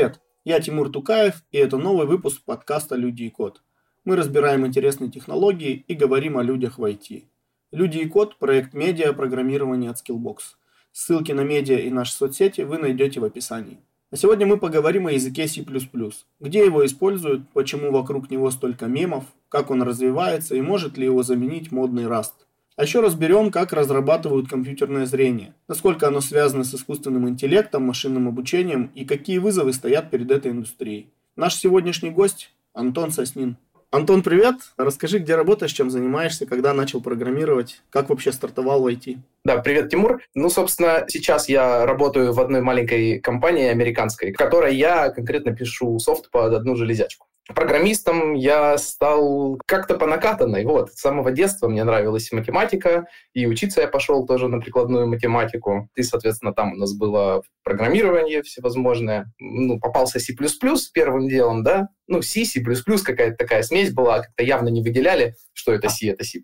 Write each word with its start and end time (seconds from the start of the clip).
Привет, 0.00 0.20
я 0.46 0.60
Тимур 0.60 0.88
Тукаев, 0.88 1.44
и 1.52 1.58
это 1.58 1.76
новый 1.76 2.06
выпуск 2.06 2.40
подкаста 2.46 2.96
«Люди 2.96 3.24
и 3.24 3.28
код». 3.28 3.60
Мы 4.06 4.16
разбираем 4.16 4.66
интересные 4.66 5.10
технологии 5.10 5.84
и 5.88 5.94
говорим 5.94 6.38
о 6.38 6.42
людях 6.42 6.78
в 6.78 6.84
IT. 6.84 7.24
«Люди 7.70 7.98
и 7.98 8.08
код»– 8.08 8.38
проект 8.38 8.72
медиа 8.72 9.12
программирования 9.12 9.90
от 9.90 9.98
Skillbox. 9.98 10.38
Ссылки 10.90 11.32
на 11.32 11.42
медиа 11.42 11.80
и 11.80 11.90
наши 11.90 12.14
соцсети 12.14 12.62
вы 12.62 12.78
найдете 12.78 13.20
в 13.20 13.24
описании. 13.24 13.82
А 14.10 14.16
сегодня 14.16 14.46
мы 14.46 14.56
поговорим 14.56 15.06
о 15.06 15.12
языке 15.12 15.46
C++. 15.46 15.62
Где 16.40 16.64
его 16.64 16.86
используют, 16.86 17.50
почему 17.50 17.92
вокруг 17.92 18.30
него 18.30 18.50
столько 18.50 18.86
мемов, 18.86 19.24
как 19.50 19.70
он 19.70 19.82
развивается 19.82 20.54
и 20.54 20.62
может 20.62 20.96
ли 20.96 21.04
его 21.04 21.22
заменить 21.22 21.72
модный 21.72 22.04
Rust. 22.04 22.46
А 22.76 22.82
еще 22.82 23.00
разберем, 23.00 23.50
как 23.50 23.72
разрабатывают 23.72 24.48
компьютерное 24.48 25.04
зрение, 25.06 25.54
насколько 25.68 26.08
оно 26.08 26.20
связано 26.20 26.64
с 26.64 26.74
искусственным 26.74 27.28
интеллектом, 27.28 27.82
машинным 27.82 28.28
обучением 28.28 28.90
и 28.94 29.04
какие 29.04 29.38
вызовы 29.38 29.72
стоят 29.72 30.10
перед 30.10 30.30
этой 30.30 30.52
индустрией. 30.52 31.12
Наш 31.36 31.54
сегодняшний 31.56 32.10
гость– 32.10 32.52
Антон 32.72 33.10
Соснин. 33.10 33.56
Антон, 33.92 34.22
привет! 34.22 34.54
Расскажи, 34.76 35.18
где 35.18 35.34
работаешь, 35.34 35.72
чем 35.72 35.90
занимаешься, 35.90 36.46
когда 36.46 36.72
начал 36.72 37.00
программировать, 37.00 37.82
как 37.90 38.08
вообще 38.08 38.30
стартовал 38.30 38.82
в 38.82 38.86
IT? 38.86 39.18
Да, 39.44 39.56
привет, 39.56 39.90
Тимур. 39.90 40.22
Ну, 40.36 40.48
собственно, 40.48 41.06
сейчас 41.08 41.48
я 41.48 41.84
работаю 41.84 42.32
в 42.32 42.40
одной 42.40 42.60
маленькой 42.60 43.18
компании 43.18 43.66
американской, 43.66 44.32
в 44.32 44.36
которой 44.36 44.76
я 44.76 45.10
конкретно 45.10 45.56
пишу 45.56 45.98
софт 45.98 46.30
под 46.30 46.54
одну 46.54 46.76
железячку. 46.76 47.26
Программистом 47.54 48.34
я 48.34 48.78
стал 48.78 49.58
как-то 49.66 49.96
по 49.96 50.06
накатанной. 50.06 50.64
Вот. 50.64 50.92
С 50.92 51.00
самого 51.00 51.30
детства 51.30 51.68
мне 51.68 51.84
нравилась 51.84 52.32
математика, 52.32 53.06
и 53.34 53.46
учиться 53.46 53.80
я 53.80 53.88
пошел 53.88 54.26
тоже 54.26 54.48
на 54.48 54.60
прикладную 54.60 55.06
математику. 55.06 55.88
И, 55.94 56.02
соответственно, 56.02 56.52
там 56.52 56.72
у 56.72 56.76
нас 56.76 56.94
было 56.94 57.42
программирование 57.64 58.42
всевозможное. 58.42 59.32
Ну, 59.38 59.78
попался 59.78 60.20
C++ 60.20 60.34
первым 60.92 61.28
делом, 61.28 61.62
да, 61.62 61.88
ну, 62.06 62.22
C, 62.22 62.44
C++, 62.44 62.60
какая-то 62.60 63.36
такая 63.36 63.62
смесь 63.62 63.92
была, 63.92 64.20
как-то 64.20 64.42
явно 64.42 64.68
не 64.68 64.82
выделяли, 64.82 65.34
что 65.52 65.72
это 65.72 65.88
C, 65.88 66.08
это 66.08 66.24
C++. 66.24 66.40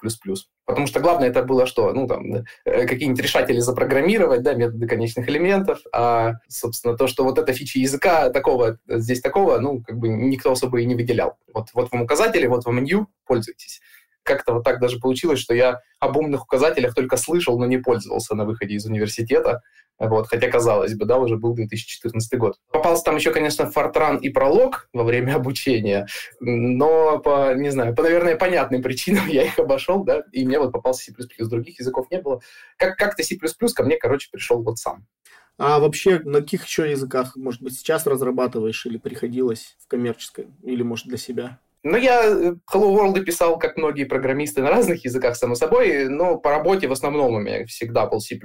Потому 0.67 0.89
что 0.89 1.00
главное 1.00 1.28
это 1.28 1.45
было 1.45 1.64
что? 1.64 1.92
Ну, 1.92 2.09
там, 2.09 2.45
э, 2.64 2.86
какие-нибудь 2.86 3.22
решатели 3.22 3.61
запрограммировать, 3.61 4.42
да, 4.42 4.55
методы 4.55 4.89
конечных 4.89 5.28
элементов, 5.28 5.78
а, 5.92 6.34
собственно, 6.48 6.97
то, 6.97 7.06
что 7.06 7.22
вот 7.25 7.39
эта 7.39 7.53
фича 7.53 7.78
языка 7.78 8.31
такого, 8.31 8.78
здесь 8.89 9.20
такого, 9.20 9.59
ну, 9.61 9.83
как 9.83 9.97
бы 9.97 10.09
никто 10.09 10.50
особо 10.50 10.81
и 10.81 10.84
не 10.84 10.97
выделял. 10.97 11.39
Вот, 11.55 11.69
вот 11.72 11.92
вам 11.92 12.03
указатели, 12.03 12.47
вот 12.47 12.64
вам 12.67 12.83
new, 12.83 13.06
пользуйтесь 13.27 13.81
как-то 14.27 14.55
вот 14.55 14.64
так 14.64 14.80
даже 14.80 14.98
получилось, 14.98 15.38
что 15.38 15.55
я 15.55 15.80
об 16.00 16.16
умных 16.16 16.42
указателях 16.44 16.94
только 16.94 17.16
слышал, 17.16 17.58
но 17.58 17.66
не 17.66 17.78
пользовался 17.78 18.34
на 18.34 18.44
выходе 18.44 18.74
из 18.74 18.84
университета. 18.84 19.62
Вот, 19.98 20.28
хотя, 20.28 20.50
казалось 20.50 20.94
бы, 20.94 21.06
да, 21.06 21.16
уже 21.19 21.38
был 21.38 21.55
2014 21.55 22.38
год. 22.38 22.56
Попался 22.70 23.04
там 23.04 23.16
еще, 23.16 23.30
конечно, 23.30 23.70
Фортран 23.70 24.19
и 24.19 24.28
Пролог 24.28 24.91
во 24.92 25.04
время 25.04 25.36
обучения, 25.36 26.06
но 26.38 27.19
по, 27.19 27.54
не 27.54 27.70
знаю, 27.70 27.94
по, 27.94 28.02
наверное, 28.02 28.36
понятным 28.36 28.82
причинам 28.82 29.27
я 29.28 29.44
их 29.44 29.58
обошел, 29.58 30.04
да, 30.04 30.22
и 30.32 30.44
мне 30.44 30.58
вот 30.58 30.72
попался 30.72 31.04
C++, 31.04 31.12
других 31.47 31.80
языков 31.80 32.08
не 32.10 32.20
было. 32.20 32.41
Как- 32.77 32.97
как-то 32.97 33.22
C++ 33.22 33.36
ко 33.36 33.82
мне, 33.84 33.97
короче, 33.97 34.28
пришел 34.30 34.62
вот 34.62 34.77
сам. 34.77 35.06
А 35.58 35.78
вообще, 35.78 36.19
на 36.19 36.42
каких 36.42 36.66
еще 36.66 36.91
языках, 36.91 37.34
может 37.34 37.62
быть, 37.62 37.78
сейчас 37.78 38.06
разрабатываешь 38.06 38.84
или 38.84 38.98
приходилось 38.98 39.77
в 39.82 39.88
коммерческой, 39.88 40.48
или, 40.62 40.82
может, 40.82 41.06
для 41.06 41.16
себя? 41.16 41.58
Ну, 41.89 41.97
я 41.97 42.25
э, 42.25 42.55
Hello 42.75 42.92
World 42.97 43.23
писал, 43.23 43.61
как 43.61 43.77
многие 43.77 44.05
программисты, 44.05 44.61
на 44.61 44.70
разных 44.70 45.05
языках, 45.05 45.37
само 45.37 45.55
собой, 45.55 46.09
но 46.09 46.37
по 46.37 46.51
работе 46.51 46.89
в 46.89 46.93
основном 46.93 47.34
у 47.34 47.39
меня 47.39 47.65
всегда 47.67 48.06
был 48.06 48.19
C++. 48.19 48.37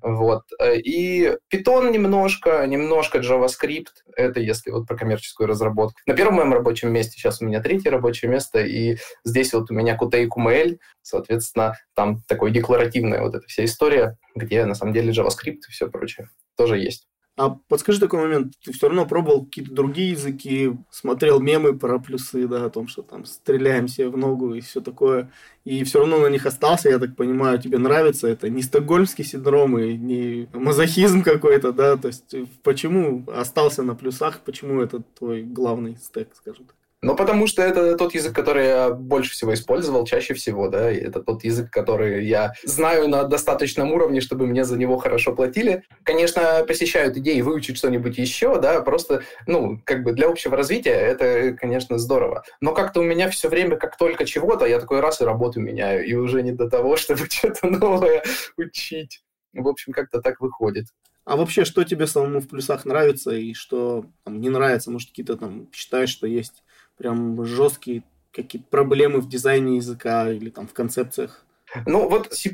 Вот. 0.00 0.44
Э, 0.58 0.78
и 0.78 1.36
Python 1.52 1.90
немножко, 1.90 2.66
немножко 2.66 3.18
JavaScript, 3.18 3.88
это 4.16 4.40
если 4.40 4.70
вот 4.70 4.86
про 4.86 4.96
коммерческую 4.96 5.46
разработку. 5.46 6.00
На 6.06 6.14
первом 6.14 6.36
моем 6.36 6.54
рабочем 6.54 6.90
месте, 6.90 7.18
сейчас 7.18 7.42
у 7.42 7.44
меня 7.44 7.60
третье 7.60 7.90
рабочее 7.90 8.30
место, 8.30 8.60
и 8.60 8.96
здесь 9.24 9.52
вот 9.52 9.70
у 9.70 9.74
меня 9.74 9.98
Qt 10.00 10.28
QML, 10.28 10.78
соответственно, 11.02 11.74
там 11.94 12.22
такой 12.26 12.50
декларативная 12.50 13.20
вот 13.20 13.34
эта 13.34 13.46
вся 13.46 13.66
история, 13.66 14.16
где 14.34 14.64
на 14.64 14.74
самом 14.74 14.94
деле 14.94 15.12
JavaScript 15.12 15.68
и 15.68 15.70
все 15.70 15.90
прочее 15.90 16.30
тоже 16.56 16.78
есть. 16.78 17.08
А 17.38 17.50
подскажи 17.50 18.00
такой 18.00 18.18
момент, 18.18 18.54
ты 18.64 18.72
все 18.72 18.88
равно 18.88 19.06
пробовал 19.06 19.44
какие-то 19.44 19.72
другие 19.72 20.10
языки, 20.10 20.72
смотрел 20.90 21.38
мемы 21.38 21.78
про 21.78 22.00
плюсы, 22.00 22.48
да, 22.48 22.64
о 22.64 22.70
том, 22.70 22.88
что 22.88 23.02
там 23.02 23.24
стреляем 23.26 23.86
себе 23.86 24.08
в 24.08 24.16
ногу 24.16 24.54
и 24.54 24.60
все 24.60 24.80
такое, 24.80 25.30
и 25.64 25.84
все 25.84 26.00
равно 26.00 26.18
на 26.18 26.26
них 26.26 26.46
остался, 26.46 26.88
я 26.88 26.98
так 26.98 27.14
понимаю, 27.14 27.60
тебе 27.60 27.78
нравится 27.78 28.26
это, 28.26 28.50
не 28.50 28.60
стокгольмский 28.60 29.22
синдром 29.22 29.78
и 29.78 29.96
не 29.96 30.48
мазохизм 30.52 31.22
какой-то, 31.22 31.72
да, 31.72 31.96
то 31.96 32.08
есть 32.08 32.34
почему 32.64 33.24
остался 33.28 33.84
на 33.84 33.94
плюсах, 33.94 34.40
почему 34.40 34.80
это 34.82 35.04
твой 35.16 35.44
главный 35.44 35.96
стек, 35.96 36.34
скажем 36.34 36.66
так? 36.66 36.77
Ну, 37.00 37.14
потому 37.14 37.46
что 37.46 37.62
это 37.62 37.96
тот 37.96 38.14
язык, 38.14 38.34
который 38.34 38.66
я 38.66 38.90
больше 38.90 39.30
всего 39.30 39.54
использовал, 39.54 40.04
чаще 40.04 40.34
всего, 40.34 40.68
да, 40.68 40.90
и 40.90 40.96
это 40.96 41.22
тот 41.22 41.44
язык, 41.44 41.70
который 41.70 42.26
я 42.26 42.54
знаю 42.64 43.08
на 43.08 43.22
достаточном 43.22 43.92
уровне, 43.92 44.20
чтобы 44.20 44.48
мне 44.48 44.64
за 44.64 44.76
него 44.76 44.96
хорошо 44.96 45.32
платили. 45.32 45.84
Конечно, 46.02 46.64
посещают 46.66 47.16
идеи 47.16 47.40
выучить 47.40 47.76
что-нибудь 47.76 48.18
еще, 48.18 48.60
да, 48.60 48.80
просто, 48.82 49.22
ну, 49.46 49.80
как 49.84 50.02
бы 50.02 50.12
для 50.12 50.28
общего 50.28 50.56
развития 50.56 50.90
это, 50.90 51.56
конечно, 51.56 51.98
здорово. 51.98 52.42
Но 52.60 52.74
как-то 52.74 53.00
у 53.00 53.04
меня 53.04 53.30
все 53.30 53.48
время, 53.48 53.76
как 53.76 53.96
только 53.96 54.24
чего-то, 54.24 54.66
я 54.66 54.80
такой 54.80 54.98
раз 54.98 55.20
и 55.20 55.24
работу 55.24 55.60
меняю, 55.60 56.04
и 56.04 56.14
уже 56.14 56.42
не 56.42 56.50
до 56.50 56.68
того, 56.68 56.96
чтобы 56.98 57.26
что-то 57.30 57.68
новое 57.68 58.24
учить. 58.56 59.22
В 59.52 59.68
общем, 59.68 59.92
как-то 59.92 60.20
так 60.20 60.40
выходит. 60.40 60.86
А 61.24 61.36
вообще, 61.36 61.64
что 61.64 61.84
тебе 61.84 62.06
самому 62.06 62.40
в 62.40 62.48
плюсах 62.48 62.86
нравится 62.86 63.32
и 63.32 63.52
что 63.52 64.06
там, 64.24 64.40
не 64.40 64.48
нравится? 64.48 64.90
Может, 64.90 65.10
какие-то 65.10 65.36
там 65.36 65.68
считаешь, 65.72 66.08
что 66.08 66.26
есть 66.26 66.64
прям 66.98 67.44
жесткие 67.44 68.02
какие-то 68.32 68.68
проблемы 68.68 69.20
в 69.20 69.28
дизайне 69.28 69.76
языка 69.76 70.30
или 70.30 70.50
там 70.50 70.68
в 70.68 70.74
концепциях? 70.74 71.44
Ну, 71.86 72.08
вот 72.08 72.32
C++ 72.32 72.50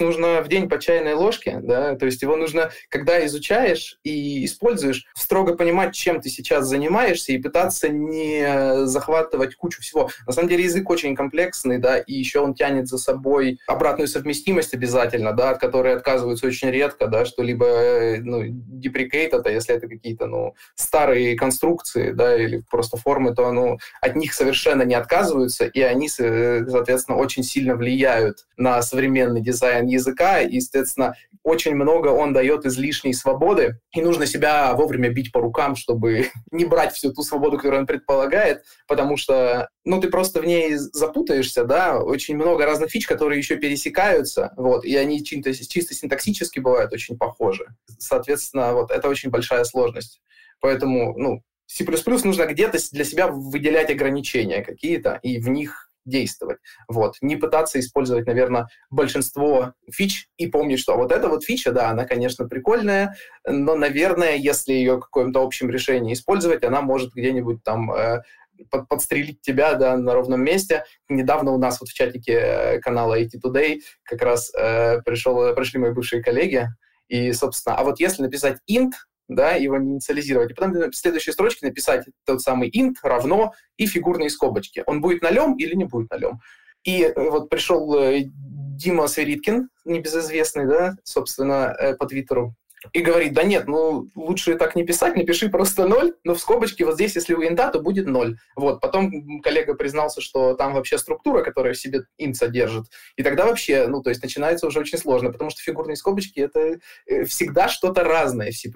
нужно 0.00 0.42
в 0.42 0.48
день 0.48 0.68
по 0.68 0.78
чайной 0.78 1.14
ложке, 1.14 1.60
да, 1.62 1.96
то 1.96 2.06
есть 2.06 2.22
его 2.22 2.36
нужно, 2.36 2.70
когда 2.88 3.24
изучаешь 3.26 3.98
и 4.04 4.44
используешь, 4.44 5.06
строго 5.14 5.54
понимать, 5.54 5.94
чем 5.94 6.20
ты 6.20 6.28
сейчас 6.28 6.66
занимаешься 6.66 7.32
и 7.32 7.38
пытаться 7.38 7.88
не 7.88 8.86
захватывать 8.86 9.54
кучу 9.54 9.80
всего. 9.82 10.10
На 10.26 10.32
самом 10.32 10.48
деле 10.48 10.64
язык 10.64 10.88
очень 10.90 11.16
комплексный, 11.16 11.78
да, 11.78 11.98
и 11.98 12.14
еще 12.14 12.40
он 12.40 12.54
тянет 12.54 12.88
за 12.88 12.98
собой 12.98 13.58
обратную 13.66 14.08
совместимость 14.08 14.74
обязательно, 14.74 15.32
да, 15.32 15.50
от 15.50 15.58
которой 15.58 15.94
отказываются 15.94 16.46
очень 16.46 16.70
редко, 16.70 17.06
да, 17.06 17.24
что 17.24 17.42
либо, 17.42 18.16
ну, 18.20 18.42
деприкейт 18.44 19.34
это, 19.34 19.50
если 19.50 19.74
это 19.74 19.88
какие-то, 19.88 20.26
ну, 20.26 20.54
старые 20.74 21.36
конструкции, 21.36 22.12
да, 22.12 22.36
или 22.36 22.62
просто 22.70 22.96
формы, 22.96 23.34
то, 23.34 23.50
ну, 23.52 23.78
от 24.00 24.16
них 24.16 24.32
совершенно 24.32 24.82
не 24.82 24.94
отказываются, 24.94 25.66
и 25.66 25.80
они, 25.80 26.08
соответственно, 26.08 27.18
очень 27.18 27.42
сильно 27.42 27.74
влияют 27.74 28.46
на 28.56 28.67
современный 28.82 29.40
дизайн 29.40 29.86
языка, 29.86 30.40
и, 30.40 30.56
естественно, 30.56 31.14
очень 31.42 31.74
много 31.74 32.08
он 32.08 32.32
дает 32.32 32.66
излишней 32.66 33.14
свободы, 33.14 33.80
и 33.94 34.00
нужно 34.00 34.26
себя 34.26 34.74
вовремя 34.74 35.10
бить 35.10 35.32
по 35.32 35.40
рукам, 35.40 35.76
чтобы 35.76 36.28
не 36.50 36.64
брать 36.64 36.92
всю 36.92 37.12
ту 37.12 37.22
свободу, 37.22 37.56
которую 37.56 37.80
он 37.80 37.86
предполагает, 37.86 38.64
потому 38.86 39.16
что, 39.16 39.68
ну, 39.84 40.00
ты 40.00 40.08
просто 40.08 40.40
в 40.40 40.46
ней 40.46 40.76
запутаешься, 40.76 41.64
да, 41.64 41.98
очень 41.98 42.36
много 42.36 42.66
разных 42.66 42.90
фич, 42.90 43.06
которые 43.06 43.38
еще 43.38 43.56
пересекаются, 43.56 44.52
вот, 44.56 44.84
и 44.84 44.94
они 44.96 45.24
чисто, 45.24 45.54
чисто 45.54 45.94
синтаксически 45.94 46.58
бывают 46.58 46.92
очень 46.92 47.16
похожи. 47.16 47.66
Соответственно, 47.98 48.74
вот, 48.74 48.90
это 48.90 49.08
очень 49.08 49.30
большая 49.30 49.64
сложность. 49.64 50.20
Поэтому, 50.60 51.16
ну, 51.16 51.42
C++ 51.66 51.84
нужно 52.24 52.46
где-то 52.46 52.78
для 52.92 53.04
себя 53.04 53.28
выделять 53.28 53.90
ограничения 53.90 54.62
какие-то, 54.62 55.20
и 55.22 55.38
в 55.38 55.48
них 55.48 55.87
действовать. 56.08 56.58
Вот. 56.88 57.16
Не 57.20 57.36
пытаться 57.36 57.78
использовать, 57.80 58.26
наверное, 58.26 58.68
большинство 58.90 59.74
фич 59.90 60.28
и 60.36 60.46
помнить, 60.46 60.80
что 60.80 60.96
вот 60.96 61.12
эта 61.12 61.28
вот 61.28 61.44
фича, 61.44 61.72
да, 61.72 61.90
она, 61.90 62.04
конечно, 62.04 62.48
прикольная, 62.48 63.16
но, 63.46 63.74
наверное, 63.74 64.36
если 64.36 64.72
ее 64.72 64.96
в 64.96 65.00
каком-то 65.00 65.42
общем 65.42 65.70
решении 65.70 66.12
использовать, 66.12 66.64
она 66.64 66.80
может 66.80 67.12
где-нибудь 67.12 67.62
там 67.62 67.92
э, 67.92 68.22
под, 68.70 68.88
подстрелить 68.88 69.40
тебя 69.40 69.74
да, 69.74 69.96
на 69.96 70.14
ровном 70.14 70.42
месте. 70.42 70.84
Недавно 71.08 71.52
у 71.52 71.58
нас 71.58 71.80
вот 71.80 71.88
в 71.88 71.94
чатике 71.94 72.32
э, 72.32 72.80
канала 72.80 73.20
IT 73.20 73.40
Today 73.44 73.80
как 74.02 74.22
раз 74.22 74.52
э, 74.54 75.00
пришел, 75.02 75.54
пришли 75.54 75.78
мои 75.78 75.92
бывшие 75.92 76.22
коллеги, 76.22 76.68
и, 77.08 77.32
собственно, 77.32 77.76
а 77.76 77.84
вот 77.84 78.00
если 78.00 78.22
написать 78.22 78.58
int, 78.70 78.92
да, 79.28 79.52
его 79.52 79.76
не 79.76 79.92
инициализировать. 79.92 80.50
И 80.50 80.54
потом 80.54 80.72
в 80.72 80.96
следующей 80.96 81.32
строчке 81.32 81.66
написать 81.66 82.06
тот 82.24 82.40
самый 82.40 82.70
int 82.70 82.96
равно 83.02 83.52
и 83.76 83.86
фигурные 83.86 84.30
скобочки. 84.30 84.82
Он 84.86 85.00
будет 85.00 85.22
нулем 85.22 85.54
или 85.56 85.74
не 85.74 85.84
будет 85.84 86.10
нулем. 86.10 86.40
И 86.84 87.02
э, 87.02 87.12
вот 87.30 87.50
пришел 87.50 87.94
э, 87.98 88.24
Дима 88.26 89.06
Сверидкин, 89.06 89.68
небезызвестный, 89.84 90.66
да, 90.66 90.96
собственно, 91.04 91.74
э, 91.78 91.94
по 91.96 92.06
Твиттеру, 92.06 92.54
и 92.92 93.00
говорит, 93.00 93.32
да 93.32 93.42
нет, 93.42 93.66
ну 93.66 94.08
лучше 94.14 94.54
так 94.56 94.76
не 94.76 94.84
писать, 94.84 95.16
напиши 95.16 95.48
просто 95.48 95.86
ноль, 95.86 96.14
но 96.24 96.34
в 96.34 96.40
скобочке 96.40 96.84
вот 96.84 96.94
здесь, 96.94 97.14
если 97.16 97.34
у 97.34 97.42
инта, 97.42 97.70
то 97.70 97.80
будет 97.80 98.06
ноль. 98.06 98.36
Вот, 98.56 98.80
потом 98.80 99.40
коллега 99.40 99.74
признался, 99.74 100.20
что 100.20 100.54
там 100.54 100.74
вообще 100.74 100.98
структура, 100.98 101.42
которая 101.42 101.74
в 101.74 101.78
себе 101.78 102.02
int 102.20 102.34
содержит, 102.34 102.86
и 103.16 103.22
тогда 103.22 103.46
вообще, 103.46 103.86
ну 103.86 104.02
то 104.02 104.10
есть 104.10 104.22
начинается 104.22 104.66
уже 104.66 104.80
очень 104.80 104.98
сложно, 104.98 105.32
потому 105.32 105.50
что 105.50 105.62
фигурные 105.62 105.96
скобочки 105.96 106.40
это 106.40 106.78
э, 107.06 107.24
всегда 107.24 107.68
что-то 107.68 108.04
разное 108.04 108.50
в 108.50 108.56
C++. 108.56 108.70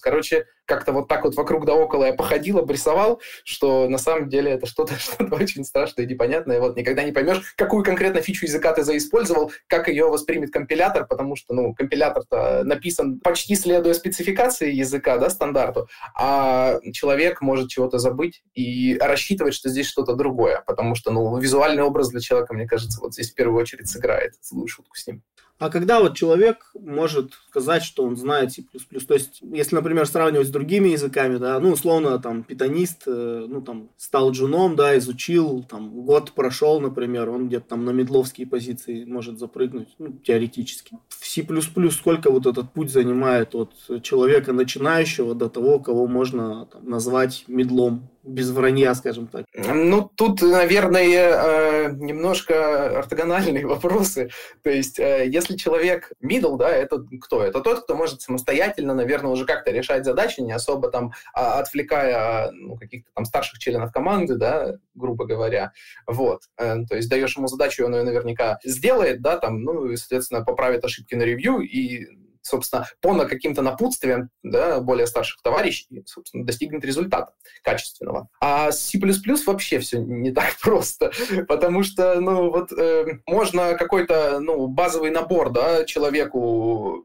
Короче, 0.00 0.46
как-то 0.64 0.92
вот 0.92 1.08
так 1.08 1.24
вот 1.24 1.34
вокруг 1.34 1.64
да 1.64 1.74
около 1.74 2.04
я 2.04 2.12
походил, 2.12 2.58
обрисовал, 2.58 3.20
что 3.44 3.88
на 3.88 3.98
самом 3.98 4.28
деле 4.28 4.52
это 4.52 4.66
что-то 4.66 4.94
что 4.98 5.24
очень 5.34 5.64
страшное 5.64 6.04
и 6.04 6.08
непонятное. 6.08 6.60
Вот 6.60 6.76
никогда 6.76 7.02
не 7.02 7.12
поймешь, 7.12 7.54
какую 7.56 7.82
конкретно 7.82 8.20
фичу 8.20 8.46
языка 8.46 8.72
ты 8.72 8.84
заиспользовал, 8.84 9.50
как 9.66 9.88
ее 9.88 10.08
воспримет 10.08 10.52
компилятор, 10.52 11.06
потому 11.06 11.36
что, 11.36 11.54
ну, 11.54 11.74
компилятор-то 11.74 12.62
написан 12.64 13.20
почти 13.20 13.47
следуя 13.56 13.94
спецификации 13.94 14.72
языка, 14.72 15.18
да, 15.18 15.30
стандарту, 15.30 15.88
а 16.14 16.78
человек 16.92 17.40
может 17.40 17.68
чего-то 17.68 17.98
забыть 17.98 18.42
и 18.54 18.98
рассчитывать, 19.00 19.54
что 19.54 19.68
здесь 19.68 19.86
что-то 19.86 20.14
другое, 20.14 20.62
потому 20.66 20.94
что, 20.94 21.10
ну, 21.10 21.36
визуальный 21.38 21.82
образ 21.82 22.10
для 22.10 22.20
человека, 22.20 22.54
мне 22.54 22.66
кажется, 22.66 23.00
вот 23.00 23.14
здесь 23.14 23.30
в 23.30 23.34
первую 23.34 23.60
очередь 23.60 23.88
сыграет 23.88 24.34
злую 24.42 24.68
шутку 24.68 24.96
с 24.96 25.06
ним. 25.06 25.22
А 25.58 25.70
когда 25.70 26.00
вот 26.00 26.16
человек 26.16 26.70
может 26.78 27.32
сказать, 27.48 27.82
что 27.82 28.04
он 28.04 28.16
знает 28.16 28.52
C++, 28.52 28.62
то 28.62 29.14
есть, 29.14 29.40
если, 29.42 29.74
например, 29.74 30.06
сравнивать 30.06 30.46
с 30.46 30.50
другими 30.50 30.90
языками, 30.90 31.36
да, 31.38 31.58
ну, 31.58 31.72
условно, 31.72 32.18
там, 32.20 32.44
питанист, 32.44 33.02
э, 33.06 33.46
ну, 33.48 33.60
там, 33.60 33.90
стал 33.96 34.30
джуном, 34.30 34.76
да, 34.76 34.96
изучил, 34.98 35.64
там, 35.68 35.90
год 36.02 36.32
прошел, 36.32 36.80
например, 36.80 37.28
он 37.28 37.48
где-то 37.48 37.70
там 37.70 37.84
на 37.84 37.90
медловские 37.90 38.46
позиции 38.46 39.04
может 39.04 39.38
запрыгнуть, 39.40 39.88
ну, 39.98 40.12
теоретически. 40.12 40.98
В 41.08 41.26
C++ 41.26 41.44
сколько 41.90 42.30
вот 42.30 42.46
этот 42.46 42.72
путь 42.72 42.90
занимает 42.90 43.54
от 43.56 43.72
человека 44.02 44.52
начинающего 44.52 45.34
до 45.34 45.48
того, 45.48 45.80
кого 45.80 46.06
можно 46.06 46.66
там, 46.66 46.88
назвать 46.88 47.44
медлом? 47.48 48.08
Без 48.28 48.50
вранья, 48.50 48.94
скажем 48.94 49.26
так. 49.26 49.46
Ну, 49.54 50.02
тут, 50.14 50.42
наверное, 50.42 51.02
э, 51.02 51.92
немножко 51.92 52.98
ортогональные 52.98 53.66
вопросы. 53.66 54.30
То 54.62 54.70
есть, 54.70 54.98
э, 54.98 55.26
если 55.26 55.56
человек 55.56 56.12
middle, 56.22 56.56
да, 56.56 56.70
это 56.70 57.04
кто? 57.20 57.42
Это 57.42 57.60
тот, 57.60 57.84
кто 57.84 57.96
может 57.96 58.20
самостоятельно, 58.20 58.94
наверное, 58.94 59.30
уже 59.30 59.44
как-то 59.44 59.70
решать 59.70 60.04
задачи, 60.04 60.40
не 60.40 60.52
особо 60.52 60.90
там 60.90 61.12
а, 61.32 61.58
отвлекая 61.58 62.50
ну, 62.52 62.76
каких-то 62.76 63.10
там 63.14 63.24
старших 63.24 63.58
членов 63.58 63.92
команды, 63.92 64.36
да, 64.36 64.74
грубо 64.94 65.24
говоря. 65.24 65.72
Вот. 66.06 66.42
Э, 66.58 66.76
то 66.88 66.96
есть 66.96 67.08
даешь 67.08 67.36
ему 67.36 67.48
задачу, 67.48 67.84
он 67.84 67.94
ее 67.94 68.02
наверняка 68.02 68.58
сделает, 68.64 69.22
да, 69.22 69.38
там, 69.38 69.62
ну, 69.62 69.86
и, 69.86 69.96
соответственно, 69.96 70.44
поправит 70.44 70.84
ошибки 70.84 71.14
на 71.14 71.22
ревью 71.22 71.60
и 71.60 72.06
собственно, 72.48 72.86
по 73.00 73.12
на 73.12 73.26
каким-то 73.26 73.62
напутствиям 73.62 74.30
да, 74.42 74.80
более 74.80 75.06
старших 75.06 75.42
товарищей, 75.42 76.02
собственно, 76.06 76.44
достигнет 76.44 76.84
результата 76.84 77.32
качественного. 77.62 78.28
А 78.40 78.72
с 78.72 78.80
C++ 78.80 78.98
вообще 79.46 79.78
все 79.78 79.98
не 79.98 80.32
так 80.32 80.56
просто, 80.62 81.12
потому 81.46 81.82
что, 81.82 82.20
ну, 82.20 82.50
вот 82.50 82.72
э, 82.72 83.20
можно 83.26 83.74
какой-то, 83.74 84.40
ну, 84.40 84.66
базовый 84.66 85.10
набор, 85.10 85.50
да, 85.50 85.84
человеку 85.84 87.04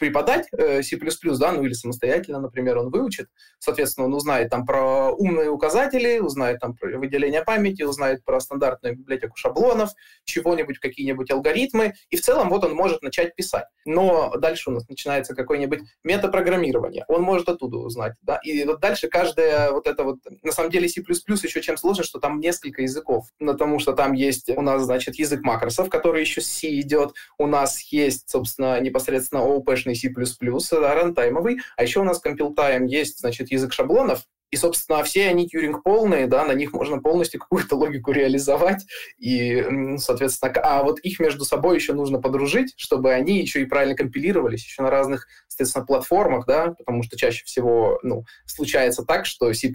преподать 0.00 0.48
э, 0.52 0.82
C++, 0.82 0.98
да, 1.38 1.52
ну 1.52 1.62
или 1.62 1.74
самостоятельно, 1.74 2.40
например, 2.40 2.78
он 2.78 2.90
выучит. 2.90 3.28
Соответственно, 3.58 4.06
он 4.06 4.14
узнает 4.14 4.50
там 4.50 4.66
про 4.66 5.12
умные 5.12 5.50
указатели, 5.50 6.18
узнает 6.18 6.58
там 6.58 6.74
про 6.74 6.98
выделение 6.98 7.44
памяти, 7.44 7.82
узнает 7.82 8.24
про 8.24 8.40
стандартную 8.40 8.96
библиотеку 8.96 9.36
шаблонов, 9.36 9.90
чего-нибудь, 10.24 10.78
какие-нибудь 10.78 11.30
алгоритмы, 11.30 11.94
и 12.08 12.16
в 12.16 12.22
целом 12.22 12.48
вот 12.48 12.64
он 12.64 12.74
может 12.74 13.02
начать 13.02 13.36
писать. 13.36 13.66
Но 13.84 14.34
дальше 14.36 14.70
у 14.70 14.72
нас 14.72 14.88
начинается 14.88 15.34
какое-нибудь 15.34 15.80
метапрограммирование. 16.02 17.04
Он 17.08 17.22
может 17.22 17.48
оттуда 17.48 17.76
узнать, 17.76 18.14
да, 18.22 18.40
и 18.42 18.64
вот 18.64 18.80
дальше 18.80 19.08
каждая 19.08 19.70
вот 19.70 19.86
это 19.86 20.02
вот, 20.02 20.18
на 20.42 20.52
самом 20.52 20.70
деле 20.70 20.88
C++ 20.88 21.02
еще 21.02 21.60
чем 21.60 21.76
сложно, 21.76 22.04
что 22.04 22.18
там 22.18 22.40
несколько 22.40 22.82
языков, 22.82 23.26
потому 23.38 23.78
что 23.78 23.92
там 23.92 24.14
есть 24.14 24.48
у 24.48 24.62
нас, 24.62 24.82
значит, 24.82 25.16
язык 25.16 25.42
макросов, 25.42 25.90
который 25.90 26.22
еще 26.22 26.40
с 26.40 26.46
C 26.46 26.80
идет, 26.80 27.12
у 27.36 27.46
нас 27.46 27.80
есть, 27.92 28.30
собственно, 28.30 28.80
непосредственно 28.80 29.40
OOP 29.40 29.70
обычный 29.90 29.96
C++, 29.96 30.76
рантаймовый, 30.76 31.58
а 31.76 31.82
еще 31.82 32.00
у 32.00 32.04
нас 32.04 32.20
time 32.24 32.86
есть, 32.86 33.20
значит, 33.20 33.50
язык 33.50 33.72
шаблонов, 33.72 34.24
и, 34.50 34.56
собственно, 34.56 35.04
все 35.04 35.28
они 35.28 35.46
Тьюринг 35.46 35.84
полные, 35.84 36.26
да, 36.26 36.44
на 36.44 36.52
них 36.52 36.72
можно 36.72 36.98
полностью 36.98 37.38
какую-то 37.38 37.76
логику 37.76 38.10
реализовать, 38.10 38.84
и, 39.18 39.64
соответственно, 39.98 40.52
а 40.62 40.82
вот 40.82 40.98
их 41.00 41.20
между 41.20 41.44
собой 41.44 41.76
еще 41.76 41.92
нужно 41.92 42.20
подружить, 42.20 42.74
чтобы 42.76 43.12
они 43.12 43.40
еще 43.40 43.62
и 43.62 43.66
правильно 43.66 43.94
компилировались, 43.94 44.64
еще 44.64 44.82
на 44.82 44.90
разных, 44.90 45.28
соответственно, 45.46 45.86
платформах, 45.86 46.46
да, 46.46 46.74
потому 46.78 47.04
что 47.04 47.16
чаще 47.16 47.44
всего, 47.44 48.00
ну, 48.02 48.24
случается 48.46 49.04
так, 49.04 49.24
что 49.24 49.52
C++ 49.52 49.72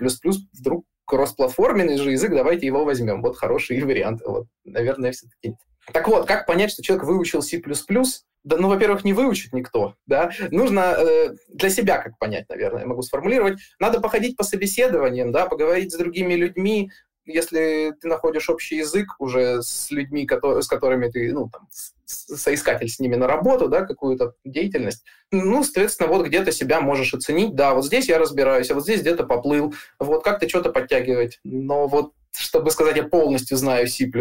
вдруг 0.53 0.85
кроссплатформенный 1.05 1.97
же 1.97 2.11
язык, 2.11 2.31
давайте 2.31 2.65
его 2.65 2.83
возьмем. 2.83 3.21
Вот 3.21 3.37
хороший 3.37 3.79
вариант. 3.79 4.23
Вот, 4.25 4.47
наверное, 4.63 5.11
все-таки. 5.11 5.55
Так 5.93 6.07
вот, 6.07 6.25
как 6.25 6.47
понять, 6.47 6.71
что 6.71 6.81
человек 6.81 7.05
выучил 7.05 7.43
C++, 7.43 7.61
да, 8.45 8.57
ну, 8.57 8.69
во-первых, 8.69 9.03
не 9.03 9.13
выучит 9.13 9.51
никто, 9.53 9.95
да, 10.05 10.31
нужно 10.51 10.95
э, 10.97 11.35
для 11.49 11.69
себя 11.69 11.97
как 11.97 12.17
понять, 12.19 12.47
наверное, 12.47 12.81
я 12.81 12.87
могу 12.87 13.01
сформулировать, 13.01 13.59
надо 13.79 13.99
походить 13.99 14.37
по 14.37 14.43
собеседованиям, 14.43 15.31
да, 15.31 15.47
поговорить 15.47 15.91
с 15.91 15.97
другими 15.97 16.35
людьми, 16.35 16.91
если 17.25 17.91
ты 17.99 18.07
находишь 18.07 18.49
общий 18.51 18.77
язык 18.77 19.15
уже 19.17 19.63
с 19.63 19.89
людьми, 19.89 20.27
которые, 20.27 20.61
с 20.61 20.67
которыми 20.67 21.09
ты, 21.09 21.33
ну, 21.33 21.49
там, 21.49 21.67
соискатель 22.05 22.87
с 22.87 22.99
ними 22.99 23.15
на 23.15 23.27
работу, 23.27 23.67
да, 23.67 23.81
какую-то 23.81 24.35
деятельность, 24.45 25.03
ну, 25.31 25.63
соответственно, 25.63 26.09
вот 26.09 26.27
где-то 26.27 26.51
себя 26.51 26.81
можешь 26.81 27.15
оценить, 27.15 27.55
да, 27.55 27.73
вот 27.73 27.85
здесь 27.85 28.07
я 28.07 28.19
разбираюсь, 28.19 28.69
а 28.69 28.75
вот 28.75 28.83
здесь 28.83 29.01
где-то 29.01 29.23
поплыл, 29.23 29.73
вот 29.99 30.23
как-то 30.23 30.47
что-то 30.47 30.71
подтягивать, 30.71 31.39
но 31.43 31.87
вот 31.87 32.13
чтобы 32.37 32.71
сказать, 32.71 32.97
я 32.97 33.03
полностью 33.03 33.57
знаю 33.57 33.87
C++, 33.87 34.11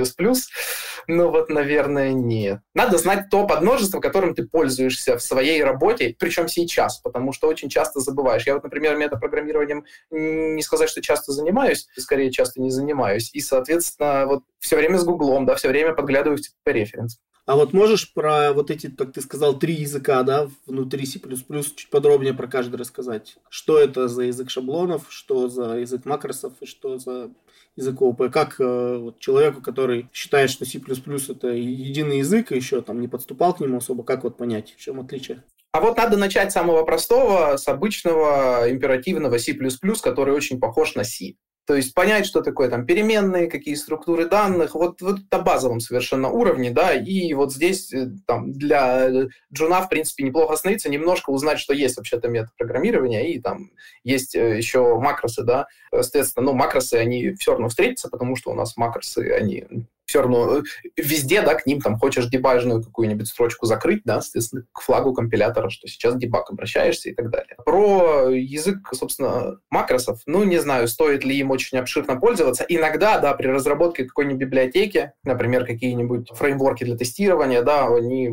ну 1.07 1.31
вот, 1.31 1.49
наверное, 1.49 2.13
нет. 2.13 2.61
Надо 2.75 2.99
знать 2.99 3.29
то 3.31 3.47
подмножество, 3.47 4.01
которым 4.01 4.35
ты 4.35 4.47
пользуешься 4.47 5.17
в 5.17 5.23
своей 5.23 5.63
работе, 5.63 6.15
причем 6.19 6.49
сейчас, 6.49 6.99
потому 6.99 7.33
что 7.33 7.49
очень 7.49 7.69
часто 7.69 8.01
забываешь. 8.01 8.47
Я 8.47 8.55
вот, 8.55 8.65
например, 8.65 8.97
метапрограммированием 8.97 9.85
не 10.11 10.63
сказать, 10.63 10.89
что 10.89 11.03
часто 11.03 11.33
занимаюсь, 11.33 11.89
скорее 11.97 12.31
часто 12.31 12.61
не 12.61 12.71
занимаюсь, 12.71 13.31
и, 13.33 13.41
соответственно, 13.41 14.27
вот 14.27 14.45
все 14.59 14.77
время 14.77 14.99
с 14.99 15.05
Гуглом, 15.05 15.47
да, 15.47 15.55
все 15.55 15.69
время 15.69 15.95
подглядываю 15.95 16.39
в 16.39 16.69
референс. 16.69 17.19
А 17.47 17.57
вот 17.57 17.75
можешь 17.75 18.15
про 18.15 18.55
вот 18.55 18.71
эти, 18.71 18.87
как 18.89 19.13
ты 19.13 19.21
сказал, 19.21 19.59
три 19.59 19.75
языка, 19.75 20.23
да, 20.23 20.49
внутри 20.65 21.05
C++, 21.05 21.21
чуть 21.21 21.91
подробнее 21.91 22.33
про 22.33 22.47
каждый 22.47 22.77
рассказать? 22.77 23.37
Что 23.51 23.79
это 23.79 24.09
за 24.09 24.23
язык 24.23 24.49
шаблонов, 24.49 25.07
что 25.11 25.49
за 25.49 25.77
язык 25.77 26.07
макросов 26.07 26.55
и 26.61 26.67
что 26.67 26.99
за 26.99 27.31
язык 27.77 28.01
ООП? 28.01 28.31
Как 28.33 28.61
э, 28.61 28.97
вот, 28.99 29.19
человеку, 29.19 29.61
который 29.61 30.09
считает, 30.13 30.51
что 30.51 30.65
C++ 30.65 30.79
это 30.79 31.49
единый 31.49 32.19
язык, 32.19 32.53
и 32.53 32.57
еще 32.57 32.83
там 32.83 33.01
не 33.01 33.09
подступал 33.09 33.55
к 33.55 33.61
нему 33.61 33.79
особо, 33.79 34.05
как 34.05 34.25
вот 34.25 34.37
понять, 34.37 34.75
в 34.77 34.81
чем 34.81 35.01
отличие? 35.01 35.43
А 35.73 35.81
вот 35.81 35.97
надо 35.97 36.17
начать 36.17 36.53
с 36.53 36.55
самого 36.55 36.85
простого, 36.85 37.57
с 37.57 37.67
обычного 37.67 38.71
императивного 38.71 39.39
C++, 39.39 39.59
который 40.03 40.35
очень 40.35 40.61
похож 40.61 40.95
на 40.95 41.03
C. 41.03 41.35
То 41.67 41.75
есть 41.75 41.95
понять, 41.95 42.27
что 42.27 42.43
такое 42.43 42.69
там 42.69 42.85
переменные, 42.85 43.49
какие 43.49 43.75
структуры 43.75 44.29
данных, 44.29 44.75
вот, 44.75 45.01
вот 45.01 45.21
на 45.31 45.39
базовом 45.39 45.81
совершенно 45.81 46.29
уровне, 46.29 46.71
да, 46.71 46.93
и 46.93 47.33
вот 47.33 47.55
здесь 47.55 47.93
э, 47.93 48.11
там 48.27 48.53
для 48.53 49.29
джуна, 49.53 49.81
в 49.81 49.89
принципе, 49.89 50.25
неплохо 50.25 50.55
остановиться, 50.55 50.91
немножко 50.91 51.31
узнать, 51.31 51.59
что 51.59 51.73
есть 51.73 51.97
вообще-то 51.97 52.29
метод 52.29 52.51
программирования, 52.59 53.33
и 53.33 53.41
там 53.41 53.71
есть 54.03 54.35
э, 54.35 54.59
еще 54.59 54.99
макросы, 54.99 55.43
да, 55.43 55.67
соответственно, 55.91 56.47
ну, 56.47 56.53
макросы, 56.53 56.95
они 56.95 57.35
все 57.35 57.53
равно 57.53 57.69
встретятся, 57.69 58.11
потому 58.11 58.37
что 58.37 58.51
у 58.51 58.55
нас 58.55 58.77
макросы, 58.77 59.31
они 59.33 59.65
все 60.07 60.23
равно 60.23 60.59
э, 60.59 60.63
везде, 60.97 61.43
да, 61.43 61.55
к 61.55 61.67
ним 61.67 61.81
там 61.81 61.99
хочешь 61.99 62.27
дебажную 62.27 62.83
какую-нибудь 62.83 63.29
строчку 63.29 63.67
закрыть, 63.67 64.03
да, 64.05 64.21
соответственно, 64.21 64.65
к 64.73 64.81
флагу 64.81 65.15
компилятора, 65.15 65.71
что 65.71 65.89
сейчас 65.89 66.17
дебаг 66.17 66.51
обращаешься 66.51 67.11
и 67.11 67.15
так 67.15 67.31
далее. 67.31 67.57
Про 67.65 68.31
язык, 68.31 68.89
собственно, 68.93 69.59
макросов, 69.71 70.21
ну, 70.27 70.45
не 70.45 70.59
знаю, 70.59 70.89
стоит 70.89 71.25
ли 71.25 71.37
им 71.37 71.51
очень 71.51 71.79
обширно 71.79 72.17
пользоваться. 72.17 72.65
Иногда, 72.69 73.19
да, 73.19 73.35
при 73.35 73.49
разработке 73.49 74.05
какой-нибудь 74.05 74.41
библиотеки, 74.41 75.13
например, 75.23 75.65
какие-нибудь 75.65 76.31
фреймворки 76.33 76.85
для 76.85 76.97
тестирования, 76.97 77.63
да, 77.63 77.87
они 77.87 78.31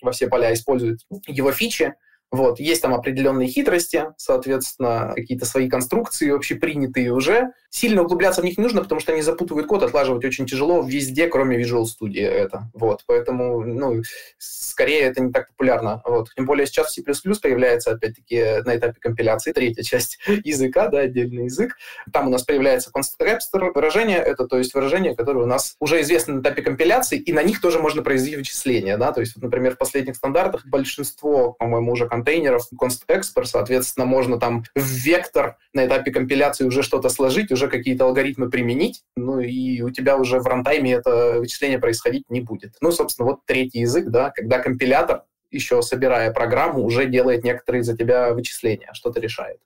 во 0.00 0.12
все 0.12 0.28
поля 0.28 0.52
используют 0.52 1.00
его 1.26 1.52
фичи, 1.52 1.94
вот, 2.32 2.58
есть 2.58 2.80
там 2.80 2.94
определенные 2.94 3.46
хитрости, 3.46 4.06
соответственно, 4.16 5.12
какие-то 5.14 5.44
свои 5.44 5.68
конструкции 5.68 6.34
общепринятые 6.34 7.12
уже. 7.12 7.52
Сильно 7.68 8.02
углубляться 8.02 8.40
в 8.40 8.44
них 8.44 8.56
не 8.56 8.62
нужно, 8.62 8.82
потому 8.82 9.02
что 9.02 9.12
они 9.12 9.20
запутывают 9.20 9.66
код, 9.66 9.82
отлаживать 9.82 10.24
очень 10.24 10.46
тяжело 10.46 10.82
везде, 10.82 11.26
кроме 11.28 11.62
Visual 11.62 11.84
Studio 11.84 12.26
это. 12.26 12.70
Вот, 12.72 13.04
поэтому, 13.06 13.60
ну, 13.60 14.02
скорее 14.38 15.02
это 15.02 15.22
не 15.22 15.30
так 15.30 15.48
популярно. 15.48 16.00
Вот. 16.06 16.30
Тем 16.34 16.46
более 16.46 16.66
сейчас 16.66 16.94
C++ 16.94 17.02
появляется, 17.02 17.92
опять-таки, 17.92 18.62
на 18.64 18.76
этапе 18.76 18.98
компиляции 18.98 19.52
третья 19.52 19.82
часть 19.82 20.18
языка, 20.26 20.88
да, 20.88 21.00
отдельный 21.00 21.44
язык. 21.44 21.76
Там 22.12 22.28
у 22.28 22.30
нас 22.30 22.44
появляется 22.44 22.90
constructor 22.90 23.72
выражение, 23.74 24.18
это 24.18 24.46
то 24.46 24.56
есть 24.56 24.72
выражение, 24.72 25.14
которое 25.14 25.44
у 25.44 25.46
нас 25.46 25.76
уже 25.80 26.00
известно 26.00 26.34
на 26.34 26.40
этапе 26.40 26.62
компиляции, 26.62 27.18
и 27.18 27.32
на 27.34 27.42
них 27.42 27.60
тоже 27.60 27.78
можно 27.78 28.02
произвести 28.02 28.36
вычисления, 28.36 28.96
да, 28.96 29.12
то 29.12 29.20
есть, 29.20 29.34
вот, 29.36 29.44
например, 29.44 29.74
в 29.74 29.78
последних 29.78 30.16
стандартах 30.16 30.64
большинство, 30.66 31.52
по-моему, 31.52 31.92
уже 31.92 32.08
контейнеров, 32.22 32.68
const 32.80 33.02
соответственно, 33.44 34.06
можно 34.06 34.38
там 34.38 34.64
в 34.74 34.82
вектор 34.82 35.56
на 35.72 35.86
этапе 35.86 36.12
компиляции 36.12 36.64
уже 36.64 36.82
что-то 36.82 37.08
сложить, 37.08 37.50
уже 37.52 37.68
какие-то 37.68 38.04
алгоритмы 38.04 38.50
применить, 38.50 39.02
ну 39.16 39.40
и 39.40 39.82
у 39.82 39.90
тебя 39.90 40.16
уже 40.16 40.38
в 40.38 40.46
рантайме 40.46 40.92
это 40.92 41.38
вычисление 41.38 41.78
происходить 41.78 42.24
не 42.28 42.40
будет. 42.40 42.74
Ну, 42.80 42.92
собственно, 42.92 43.28
вот 43.28 43.40
третий 43.46 43.80
язык, 43.80 44.06
да, 44.06 44.30
когда 44.30 44.58
компилятор 44.58 45.24
еще 45.50 45.82
собирая 45.82 46.32
программу, 46.32 46.82
уже 46.82 47.06
делает 47.06 47.44
некоторые 47.44 47.82
за 47.82 47.96
тебя 47.96 48.32
вычисления, 48.32 48.90
что-то 48.94 49.20
решает. 49.20 49.58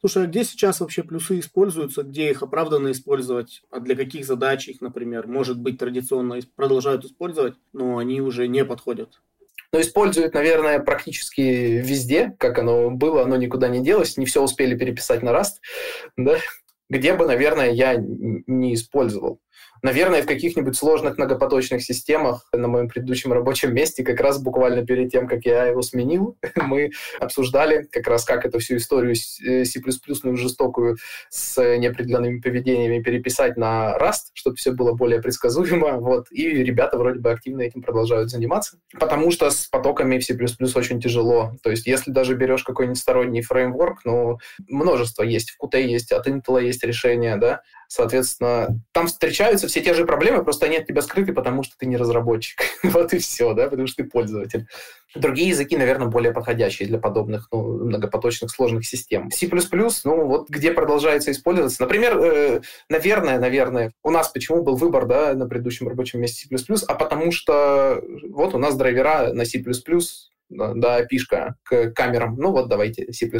Слушай, 0.00 0.24
а 0.24 0.26
где 0.26 0.44
сейчас 0.44 0.80
вообще 0.80 1.02
плюсы 1.02 1.38
используются, 1.38 2.02
где 2.02 2.30
их 2.30 2.42
оправданно 2.42 2.90
использовать, 2.90 3.62
а 3.70 3.80
для 3.80 3.96
каких 3.96 4.26
задач 4.26 4.68
их, 4.68 4.82
например, 4.82 5.26
может 5.26 5.58
быть, 5.58 5.78
традиционно 5.78 6.38
продолжают 6.56 7.04
использовать, 7.06 7.54
но 7.72 7.96
они 7.98 8.20
уже 8.20 8.46
не 8.46 8.64
подходят? 8.66 9.22
Ну, 9.74 9.80
используют, 9.80 10.34
наверное, 10.34 10.78
практически 10.78 11.40
везде, 11.40 12.32
как 12.38 12.60
оно 12.60 12.90
было, 12.90 13.22
оно 13.22 13.34
никуда 13.34 13.66
не 13.66 13.80
делось, 13.80 14.16
не 14.16 14.24
все 14.24 14.40
успели 14.40 14.78
переписать 14.78 15.24
на 15.24 15.30
Rust, 15.30 15.54
да, 16.16 16.36
где 16.88 17.12
бы, 17.14 17.26
наверное, 17.26 17.72
я 17.72 17.96
не 17.96 18.74
использовал. 18.74 19.40
Наверное, 19.84 20.22
в 20.22 20.26
каких-нибудь 20.26 20.78
сложных 20.78 21.18
многопоточных 21.18 21.82
системах 21.82 22.48
на 22.54 22.68
моем 22.68 22.88
предыдущем 22.88 23.34
рабочем 23.34 23.74
месте, 23.74 24.02
как 24.02 24.18
раз 24.18 24.42
буквально 24.42 24.86
перед 24.86 25.12
тем, 25.12 25.28
как 25.28 25.44
я 25.44 25.66
его 25.66 25.82
сменил, 25.82 26.38
мы 26.56 26.92
обсуждали 27.20 27.86
как 27.92 28.06
раз, 28.06 28.24
как 28.24 28.46
эту 28.46 28.60
всю 28.60 28.76
историю 28.76 29.14
C++ 29.14 29.66
ну, 30.22 30.36
жестокую 30.38 30.96
с 31.28 31.62
неопределенными 31.76 32.40
поведениями 32.40 33.02
переписать 33.02 33.58
на 33.58 33.94
Rust, 34.00 34.30
чтобы 34.32 34.56
все 34.56 34.72
было 34.72 34.92
более 34.92 35.20
предсказуемо. 35.20 35.98
Вот. 36.14 36.28
И 36.30 36.48
ребята 36.48 36.96
вроде 36.96 37.18
бы 37.18 37.30
активно 37.30 37.62
этим 37.62 37.82
продолжают 37.82 38.30
заниматься, 38.30 38.78
потому 38.98 39.30
что 39.30 39.50
с 39.50 39.66
потоками 39.66 40.18
в 40.18 40.24
C++ 40.24 40.34
очень 40.74 41.00
тяжело. 41.00 41.52
То 41.62 41.70
есть 41.70 41.86
если 41.86 42.10
даже 42.10 42.34
берешь 42.34 42.62
какой-нибудь 42.62 42.98
сторонний 42.98 43.42
фреймворк, 43.42 44.04
ну, 44.04 44.38
множество 44.66 45.22
есть. 45.22 45.50
В 45.50 45.62
Qt 45.62 45.82
есть, 45.82 46.10
от 46.12 46.26
Intel 46.26 46.62
есть 46.62 46.82
решения, 46.84 47.36
да, 47.36 47.60
Соответственно, 47.88 48.80
там 48.92 49.06
встречаются 49.06 49.68
все 49.74 49.82
те 49.82 49.92
же 49.92 50.06
проблемы, 50.06 50.44
просто 50.44 50.66
они 50.66 50.76
от 50.76 50.86
тебя 50.86 51.02
скрыты, 51.02 51.32
потому 51.32 51.64
что 51.64 51.76
ты 51.76 51.86
не 51.86 51.96
разработчик. 51.96 52.60
вот 52.84 53.12
и 53.12 53.18
все, 53.18 53.54
да, 53.54 53.68
потому 53.68 53.88
что 53.88 54.04
ты 54.04 54.08
пользователь. 54.08 54.68
Другие 55.16 55.48
языки, 55.48 55.76
наверное, 55.76 56.06
более 56.06 56.32
подходящие 56.32 56.86
для 56.86 56.98
подобных 56.98 57.48
ну, 57.50 57.84
многопоточных 57.84 58.52
сложных 58.52 58.86
систем. 58.86 59.32
C++, 59.32 59.50
ну 60.04 60.26
вот 60.26 60.48
где 60.48 60.70
продолжается 60.70 61.32
использоваться. 61.32 61.82
Например, 61.82 62.16
э, 62.18 62.60
наверное, 62.88 63.40
наверное, 63.40 63.92
у 64.04 64.10
нас 64.10 64.28
почему 64.28 64.62
был 64.62 64.76
выбор 64.76 65.06
да, 65.06 65.34
на 65.34 65.48
предыдущем 65.48 65.88
рабочем 65.88 66.20
месте 66.20 66.46
C++, 66.56 66.74
а 66.86 66.94
потому 66.94 67.32
что 67.32 68.00
вот 68.28 68.54
у 68.54 68.58
нас 68.58 68.76
драйвера 68.76 69.32
на 69.32 69.44
C++, 69.44 69.60
да, 70.54 71.04
пишка 71.04 71.56
к 71.62 71.90
камерам. 71.92 72.36
Ну 72.36 72.52
вот 72.52 72.68
давайте 72.68 73.12
C++, 73.12 73.30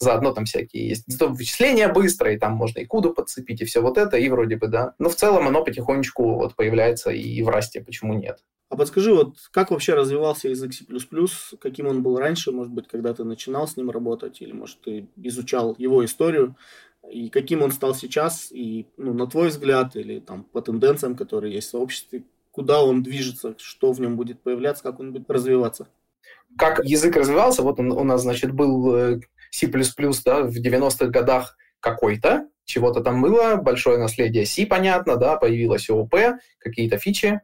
заодно 0.00 0.32
там 0.32 0.44
всякие 0.44 0.88
есть. 0.88 1.04
Зато 1.06 1.28
вычисления 1.28 1.88
быстрые, 1.88 2.38
там 2.38 2.52
можно 2.52 2.80
и 2.80 2.86
куду 2.86 3.12
подцепить, 3.12 3.62
и 3.62 3.64
все 3.64 3.80
вот 3.80 3.98
это, 3.98 4.16
и 4.16 4.28
вроде 4.28 4.56
бы, 4.56 4.68
да. 4.68 4.94
Но 4.98 5.08
в 5.08 5.14
целом 5.16 5.46
оно 5.48 5.64
потихонечку 5.64 6.36
вот 6.36 6.54
появляется 6.54 7.10
и 7.10 7.42
в 7.42 7.48
расте, 7.48 7.80
почему 7.80 8.14
нет. 8.14 8.38
А 8.70 8.76
подскажи, 8.76 9.14
вот 9.14 9.36
как 9.50 9.70
вообще 9.70 9.94
развивался 9.94 10.48
язык 10.48 10.72
C++, 10.72 10.84
каким 11.60 11.86
он 11.86 12.02
был 12.02 12.18
раньше, 12.18 12.50
может 12.50 12.72
быть, 12.72 12.88
когда 12.88 13.14
ты 13.14 13.22
начинал 13.24 13.68
с 13.68 13.76
ним 13.76 13.90
работать, 13.90 14.40
или, 14.40 14.52
может, 14.52 14.80
ты 14.80 15.06
изучал 15.16 15.76
его 15.78 16.04
историю, 16.04 16.56
и 17.10 17.28
каким 17.28 17.62
он 17.62 17.70
стал 17.70 17.94
сейчас, 17.94 18.50
и, 18.50 18.86
ну, 18.96 19.12
на 19.12 19.26
твой 19.26 19.48
взгляд, 19.48 19.94
или 19.96 20.18
там 20.18 20.44
по 20.44 20.62
тенденциям, 20.62 21.16
которые 21.16 21.54
есть 21.54 21.68
в 21.68 21.72
сообществе, 21.72 22.24
куда 22.50 22.82
он 22.82 23.02
движется, 23.02 23.54
что 23.58 23.92
в 23.92 24.00
нем 24.00 24.16
будет 24.16 24.40
появляться, 24.40 24.82
как 24.82 25.00
он 25.00 25.12
будет 25.12 25.30
развиваться? 25.30 25.88
Как 26.58 26.84
язык 26.84 27.16
развивался, 27.16 27.62
вот 27.62 27.80
он, 27.80 27.92
у 27.92 28.04
нас, 28.04 28.22
значит, 28.22 28.52
был 28.52 28.94
э, 28.94 29.20
C++ 29.50 29.66
да, 29.66 30.42
в 30.42 30.56
90-х 30.56 31.06
годах 31.06 31.56
какой-то, 31.80 32.48
чего-то 32.64 33.00
там 33.00 33.20
было, 33.20 33.56
большое 33.56 33.98
наследие 33.98 34.46
C, 34.46 34.66
понятно, 34.66 35.16
да, 35.16 35.36
появилась 35.36 35.90
ООП, 35.90 36.14
какие-то 36.58 36.98
фичи. 36.98 37.40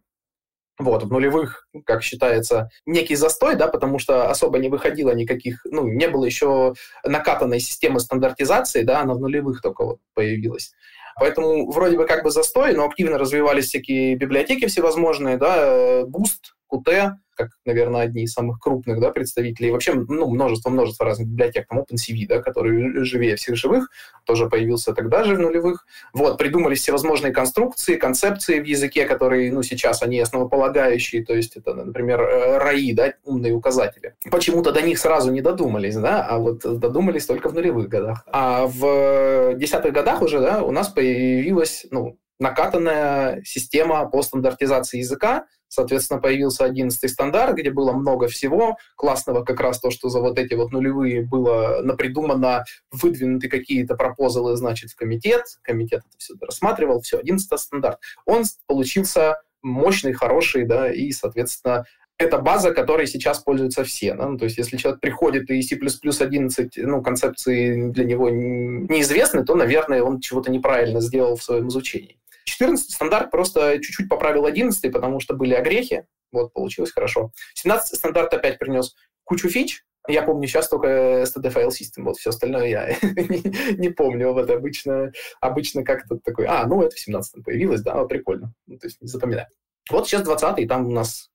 Вот, 0.79 1.03
в 1.03 1.13
нулевых, 1.13 1.69
как 1.85 2.03
считается, 2.03 2.71
некий 2.87 3.15
застой, 3.15 3.55
да, 3.55 3.69
потому 3.69 3.99
что 3.99 4.31
особо 4.31 4.59
не 4.59 4.71
выходило 4.71 5.15
никаких, 5.15 5.61
ну, 5.67 5.87
не 5.87 6.09
было 6.09 6.25
еще 6.25 6.73
накатанной 7.05 7.61
системы 7.61 8.01
стандартизации, 8.01 8.83
да, 8.83 9.01
она 9.01 9.13
в 9.13 9.21
нулевых 9.21 9.61
только 9.61 9.85
вот 9.85 9.99
появилась. 10.15 10.73
Поэтому 11.19 11.71
вроде 11.71 11.99
бы 11.99 12.07
как 12.07 12.25
бы 12.25 12.31
застой, 12.31 12.75
но 12.75 12.87
активно 12.87 13.19
развивались 13.19 13.67
всякие 13.67 14.17
библиотеки 14.17 14.67
всевозможные, 14.67 15.37
да, 15.37 15.57
э, 15.59 16.05
Boost, 16.05 16.55
Qt, 16.73 17.17
как, 17.41 17.51
наверное, 17.65 18.03
одни 18.03 18.25
из 18.25 18.33
самых 18.33 18.61
крупных 18.61 19.01
да, 19.01 19.11
представителей. 19.11 19.71
Вообще, 19.71 19.95
ну, 19.95 20.29
множество-множество 20.29 21.07
разных 21.07 21.29
библиотек, 21.29 21.67
там 21.69 21.81
OpenCV, 21.81 22.27
да, 22.29 22.43
который 22.43 23.05
живее 23.05 23.37
всех 23.37 23.57
живых, 23.57 23.89
тоже 24.25 24.49
появился 24.49 24.93
тогда 24.93 25.25
же 25.25 25.37
в 25.37 25.39
нулевых. 25.39 25.87
Вот, 26.13 26.37
придумались 26.37 26.81
всевозможные 26.81 27.33
конструкции, 27.33 27.97
концепции 27.97 28.61
в 28.61 28.65
языке, 28.65 29.07
которые, 29.07 29.51
ну, 29.53 29.63
сейчас 29.63 30.03
они 30.03 30.21
основополагающие, 30.21 31.25
то 31.25 31.35
есть 31.35 31.57
это, 31.57 31.73
например, 31.73 32.21
РАИ, 32.21 32.93
да, 32.93 33.15
умные 33.25 33.55
указатели. 33.55 34.15
Почему-то 34.31 34.73
до 34.73 34.83
них 34.83 34.99
сразу 34.99 35.33
не 35.33 35.41
додумались, 35.41 35.97
да, 35.97 36.27
а 36.27 36.39
вот 36.39 36.61
додумались 36.61 37.25
только 37.25 37.49
в 37.49 37.55
нулевых 37.55 37.89
годах. 37.89 38.23
А 38.27 38.67
в 38.67 39.55
десятых 39.55 39.95
годах 39.95 40.21
уже, 40.21 40.41
да, 40.41 40.63
у 40.63 40.73
нас 40.73 40.89
появилась, 40.89 41.87
ну, 41.91 42.19
накатанная 42.41 43.43
система 43.45 44.07
по 44.07 44.23
стандартизации 44.23 44.99
языка, 44.99 45.47
Соответственно, 45.73 46.21
появился 46.21 46.65
11 46.65 47.09
стандарт, 47.09 47.55
где 47.55 47.71
было 47.71 47.93
много 47.93 48.27
всего 48.27 48.77
классного, 48.97 49.45
как 49.45 49.61
раз 49.61 49.79
то, 49.79 49.93
что 49.93 50.09
за 50.09 50.19
вот 50.21 50.37
эти 50.37 50.55
вот 50.55 50.73
нулевые 50.73 51.23
было 51.23 51.81
напридумано, 51.83 52.65
выдвинуты 52.91 53.49
какие-то 53.49 53.95
пропозалы, 53.95 54.57
значит, 54.57 54.91
в 54.91 54.97
комитет, 54.97 55.45
комитет 55.63 56.01
это 56.01 56.19
все 56.19 56.35
рассматривал, 56.41 57.01
все, 57.03 57.19
11 57.19 57.61
стандарт. 57.61 58.01
Он 58.27 58.43
получился 58.67 59.41
мощный, 59.63 60.13
хороший, 60.13 60.65
да, 60.65 60.93
и, 60.93 61.13
соответственно, 61.13 61.85
это 62.19 62.39
база, 62.39 62.75
которой 62.75 63.07
сейчас 63.07 63.39
пользуются 63.39 63.85
все. 63.85 64.15
Да? 64.15 64.27
Ну, 64.27 64.39
то 64.39 64.47
есть, 64.47 64.59
если 64.59 64.77
человек 64.77 65.01
приходит 65.01 65.49
и 65.51 65.63
C++ 65.63 65.77
11, 65.77 66.79
ну, 66.79 67.01
концепции 67.01 67.91
для 67.91 68.05
него 68.05 68.29
неизвестны, 68.29 69.45
то, 69.45 69.55
наверное, 69.55 70.03
он 70.03 70.21
чего-то 70.21 70.51
неправильно 70.51 71.01
сделал 71.01 71.37
в 71.37 71.45
своем 71.45 71.69
изучении. 71.69 72.19
14 72.51 72.91
стандарт 72.91 73.31
просто 73.31 73.79
чуть-чуть 73.81 74.09
поправил 74.09 74.45
11, 74.45 74.93
потому 74.93 75.21
что 75.21 75.35
были 75.35 75.55
огрехи. 75.55 76.05
Вот, 76.33 76.53
получилось 76.53 76.93
хорошо. 76.93 77.33
17 77.55 77.97
стандарт 77.97 78.35
опять 78.35 78.59
принес 78.59 78.95
кучу 79.25 79.49
фич. 79.49 79.85
Я 80.09 80.23
помню 80.23 80.49
сейчас 80.49 80.69
только 80.69 81.23
STD 81.23 81.53
File 81.53 81.69
System, 81.69 82.05
вот 82.05 82.17
все 82.17 82.31
остальное 82.31 82.67
я 82.67 82.89
не, 83.03 83.77
не 83.77 83.91
помню. 83.91 84.33
Вот 84.33 84.51
обычно, 84.51 85.13
обычно 85.41 85.85
как-то 85.85 86.19
такой, 86.19 86.47
а, 86.47 86.67
ну 86.67 86.83
это 86.83 86.97
в 86.97 86.99
17 86.99 87.45
появилось, 87.45 87.83
да, 87.83 88.03
прикольно. 88.05 88.53
Ну, 88.67 88.79
то 88.79 88.87
есть 88.87 89.01
не 89.01 89.09
запоминаю. 89.09 89.47
Вот 89.91 90.09
сейчас 90.09 90.23
20 90.23 90.67
там 90.69 90.87
у 90.87 90.91
нас 90.91 91.31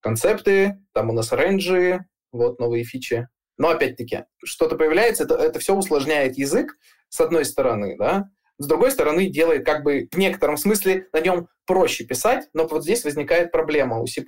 концепты, 0.00 0.78
там 0.92 1.10
у 1.10 1.12
нас 1.12 1.32
рейнджи, 1.32 2.04
вот 2.32 2.58
новые 2.58 2.84
фичи. 2.84 3.28
Но 3.56 3.70
опять-таки, 3.70 4.24
что-то 4.44 4.76
появляется, 4.76 5.24
это, 5.24 5.34
это 5.34 5.58
все 5.58 5.74
усложняет 5.74 6.36
язык, 6.36 6.76
с 7.08 7.20
одной 7.20 7.44
стороны, 7.44 7.96
да, 7.96 8.30
с 8.58 8.66
другой 8.66 8.90
стороны, 8.90 9.28
делает 9.28 9.64
как 9.64 9.82
бы 9.82 10.08
в 10.10 10.18
некотором 10.18 10.56
смысле 10.56 11.08
на 11.12 11.20
нем 11.20 11.48
проще 11.68 12.04
писать, 12.04 12.48
но 12.54 12.66
вот 12.66 12.82
здесь 12.82 13.04
возникает 13.04 13.52
проблема 13.52 14.00
у 14.00 14.06
C++, 14.06 14.24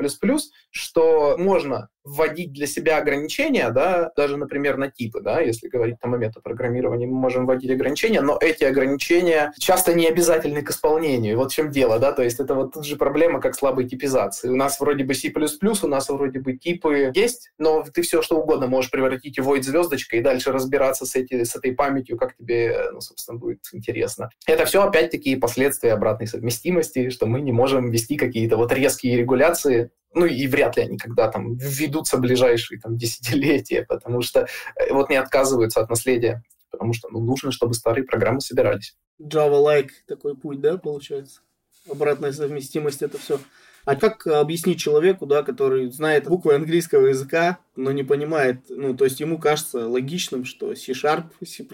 что 0.70 1.36
можно 1.38 1.88
вводить 2.04 2.52
для 2.52 2.66
себя 2.66 2.98
ограничения, 2.98 3.70
да, 3.70 4.10
даже, 4.16 4.36
например, 4.36 4.76
на 4.76 4.90
типы, 4.90 5.20
да, 5.20 5.40
если 5.40 5.68
говорить 5.68 5.96
там 6.00 6.14
о 6.14 6.16
метапрограммировании, 6.16 7.06
мы 7.06 7.18
можем 7.18 7.46
вводить 7.46 7.70
ограничения, 7.70 8.20
но 8.20 8.38
эти 8.40 8.64
ограничения 8.64 9.52
часто 9.58 9.94
не 9.94 10.06
обязательны 10.06 10.62
к 10.62 10.70
исполнению. 10.70 11.36
Вот 11.36 11.52
в 11.52 11.54
чем 11.54 11.70
дело, 11.70 11.98
да, 11.98 12.12
то 12.12 12.22
есть 12.22 12.40
это 12.40 12.54
вот 12.54 12.72
тут 12.72 12.86
же 12.86 12.96
проблема, 12.96 13.40
как 13.40 13.54
слабой 13.54 13.88
типизации. 13.88 14.48
У 14.48 14.56
нас 14.56 14.80
вроде 14.80 15.04
бы 15.04 15.14
C++, 15.14 15.30
у 15.30 15.86
нас 15.86 16.08
вроде 16.08 16.40
бы 16.40 16.54
типы 16.54 17.12
есть, 17.14 17.50
но 17.58 17.82
ты 17.82 18.02
все 18.02 18.22
что 18.22 18.38
угодно 18.38 18.66
можешь 18.66 18.90
превратить 18.90 19.38
в 19.38 19.48
void 19.48 19.62
звездочкой 19.62 20.20
и 20.20 20.22
дальше 20.22 20.52
разбираться 20.52 21.04
с, 21.04 21.14
эти, 21.14 21.44
с 21.44 21.54
этой 21.54 21.72
памятью, 21.72 22.16
как 22.16 22.36
тебе, 22.36 22.90
ну, 22.92 23.00
собственно, 23.00 23.38
будет 23.38 23.60
интересно. 23.72 24.30
Это 24.46 24.64
все, 24.64 24.82
опять-таки, 24.82 25.36
последствия 25.36 25.92
обратной 25.92 26.26
совместимости, 26.26 27.10
что 27.10 27.26
мы 27.30 27.40
не 27.40 27.52
можем 27.52 27.90
ввести 27.90 28.16
какие-то 28.16 28.56
вот 28.56 28.72
резкие 28.72 29.16
регуляции, 29.16 29.90
ну 30.12 30.26
и 30.26 30.46
вряд 30.46 30.76
ли 30.76 30.82
они 30.82 30.98
когда 30.98 31.30
там 31.30 31.56
введутся 31.56 32.16
в 32.16 32.20
ближайшие 32.20 32.80
там, 32.80 32.96
десятилетия, 32.96 33.84
потому 33.88 34.22
что 34.22 34.46
э, 34.76 34.92
вот 34.92 35.08
не 35.08 35.16
отказываются 35.16 35.80
от 35.80 35.88
наследия, 35.88 36.42
потому 36.70 36.92
что 36.92 37.08
ну, 37.08 37.20
нужно, 37.20 37.52
чтобы 37.52 37.74
старые 37.74 38.04
программы 38.04 38.40
собирались. 38.40 38.96
Java-like 39.20 39.90
такой 40.06 40.36
путь, 40.36 40.60
да, 40.60 40.76
получается? 40.78 41.40
Обратная 41.88 42.32
совместимость, 42.32 43.02
это 43.02 43.18
все 43.18 43.38
а 43.84 43.96
как 43.96 44.26
объяснить 44.26 44.80
человеку, 44.80 45.26
да, 45.26 45.42
который 45.42 45.90
знает 45.90 46.28
буквы 46.28 46.54
английского 46.54 47.06
языка, 47.06 47.58
но 47.76 47.92
не 47.92 48.02
понимает, 48.02 48.62
ну, 48.68 48.94
то 48.94 49.04
есть 49.04 49.20
ему 49.20 49.38
кажется 49.38 49.88
логичным, 49.88 50.44
что 50.44 50.74
C-Sharp, 50.74 51.24
C++ 51.44 51.64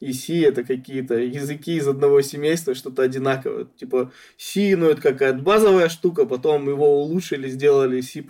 и 0.00 0.12
C 0.12 0.42
это 0.42 0.64
какие-то 0.64 1.14
языки 1.14 1.76
из 1.76 1.86
одного 1.86 2.20
семейства, 2.22 2.74
что-то 2.74 3.02
одинаковое. 3.02 3.66
Типа 3.76 4.12
C, 4.36 4.76
ну, 4.76 4.88
это 4.88 5.00
какая-то 5.00 5.38
базовая 5.38 5.88
штука, 5.88 6.26
потом 6.26 6.68
его 6.68 7.02
улучшили, 7.02 7.48
сделали 7.48 8.00
C++, 8.00 8.24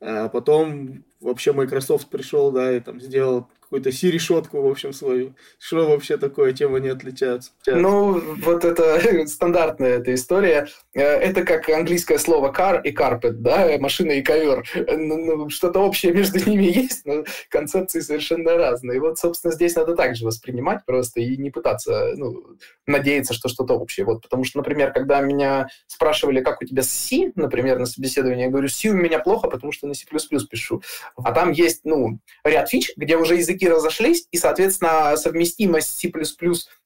А 0.00 0.28
потом 0.28 1.04
вообще 1.20 1.52
Microsoft 1.52 2.08
пришел, 2.08 2.50
да, 2.50 2.72
и 2.76 2.80
там 2.80 3.00
сделал 3.00 3.48
какую-то 3.70 3.92
си-решетку, 3.92 4.60
в 4.60 4.66
общем, 4.66 4.92
свою. 4.92 5.34
Что 5.60 5.88
вообще 5.88 6.16
такое, 6.16 6.52
чем 6.54 6.74
они 6.74 6.88
отличаются? 6.88 7.52
Ну, 7.68 8.20
вот 8.42 8.64
это 8.64 9.26
стандартная 9.28 9.98
эта 9.98 10.12
история. 10.12 10.66
Э, 10.92 11.02
это 11.02 11.44
как 11.44 11.68
английское 11.68 12.18
слово 12.18 12.52
car 12.52 12.82
и 12.82 12.92
carpet, 12.92 13.34
да, 13.34 13.68
машина 13.78 14.10
и 14.10 14.22
ковер. 14.22 14.64
Ну, 14.74 15.36
ну, 15.36 15.50
что-то 15.50 15.78
общее 15.78 16.12
между 16.12 16.40
ними 16.50 16.64
есть, 16.64 17.06
но 17.06 17.22
концепции 17.48 18.00
совершенно 18.00 18.56
разные. 18.56 18.96
И 18.96 19.00
вот, 19.00 19.20
собственно, 19.20 19.54
здесь 19.54 19.76
надо 19.76 19.94
также 19.94 20.26
воспринимать 20.26 20.84
просто 20.84 21.20
и 21.20 21.36
не 21.36 21.50
пытаться, 21.50 22.14
ну, 22.16 22.56
надеяться, 22.88 23.34
что 23.34 23.48
что-то 23.48 23.74
общее. 23.74 24.04
Вот, 24.04 24.22
потому 24.22 24.42
что, 24.42 24.58
например, 24.58 24.92
когда 24.92 25.20
меня 25.20 25.68
спрашивали, 25.86 26.40
как 26.40 26.60
у 26.60 26.64
тебя 26.64 26.82
с 26.82 26.90
C, 26.90 27.30
например, 27.36 27.78
на 27.78 27.86
собеседовании, 27.86 28.46
я 28.46 28.50
говорю, 28.50 28.68
C 28.68 28.88
у 28.88 28.94
меня 28.94 29.20
плохо, 29.20 29.48
потому 29.48 29.70
что 29.70 29.86
на 29.86 29.94
C++ 29.94 30.04
пишу. 30.50 30.82
А 31.16 31.32
там 31.32 31.52
есть, 31.52 31.82
ну, 31.84 32.20
ряд 32.44 32.68
фич, 32.68 32.92
где 32.96 33.16
уже 33.16 33.36
язык 33.36 33.50
языки 33.50 33.68
разошлись, 33.68 34.26
и, 34.30 34.36
соответственно, 34.36 35.16
совместимость 35.16 35.98
C++ 35.98 36.10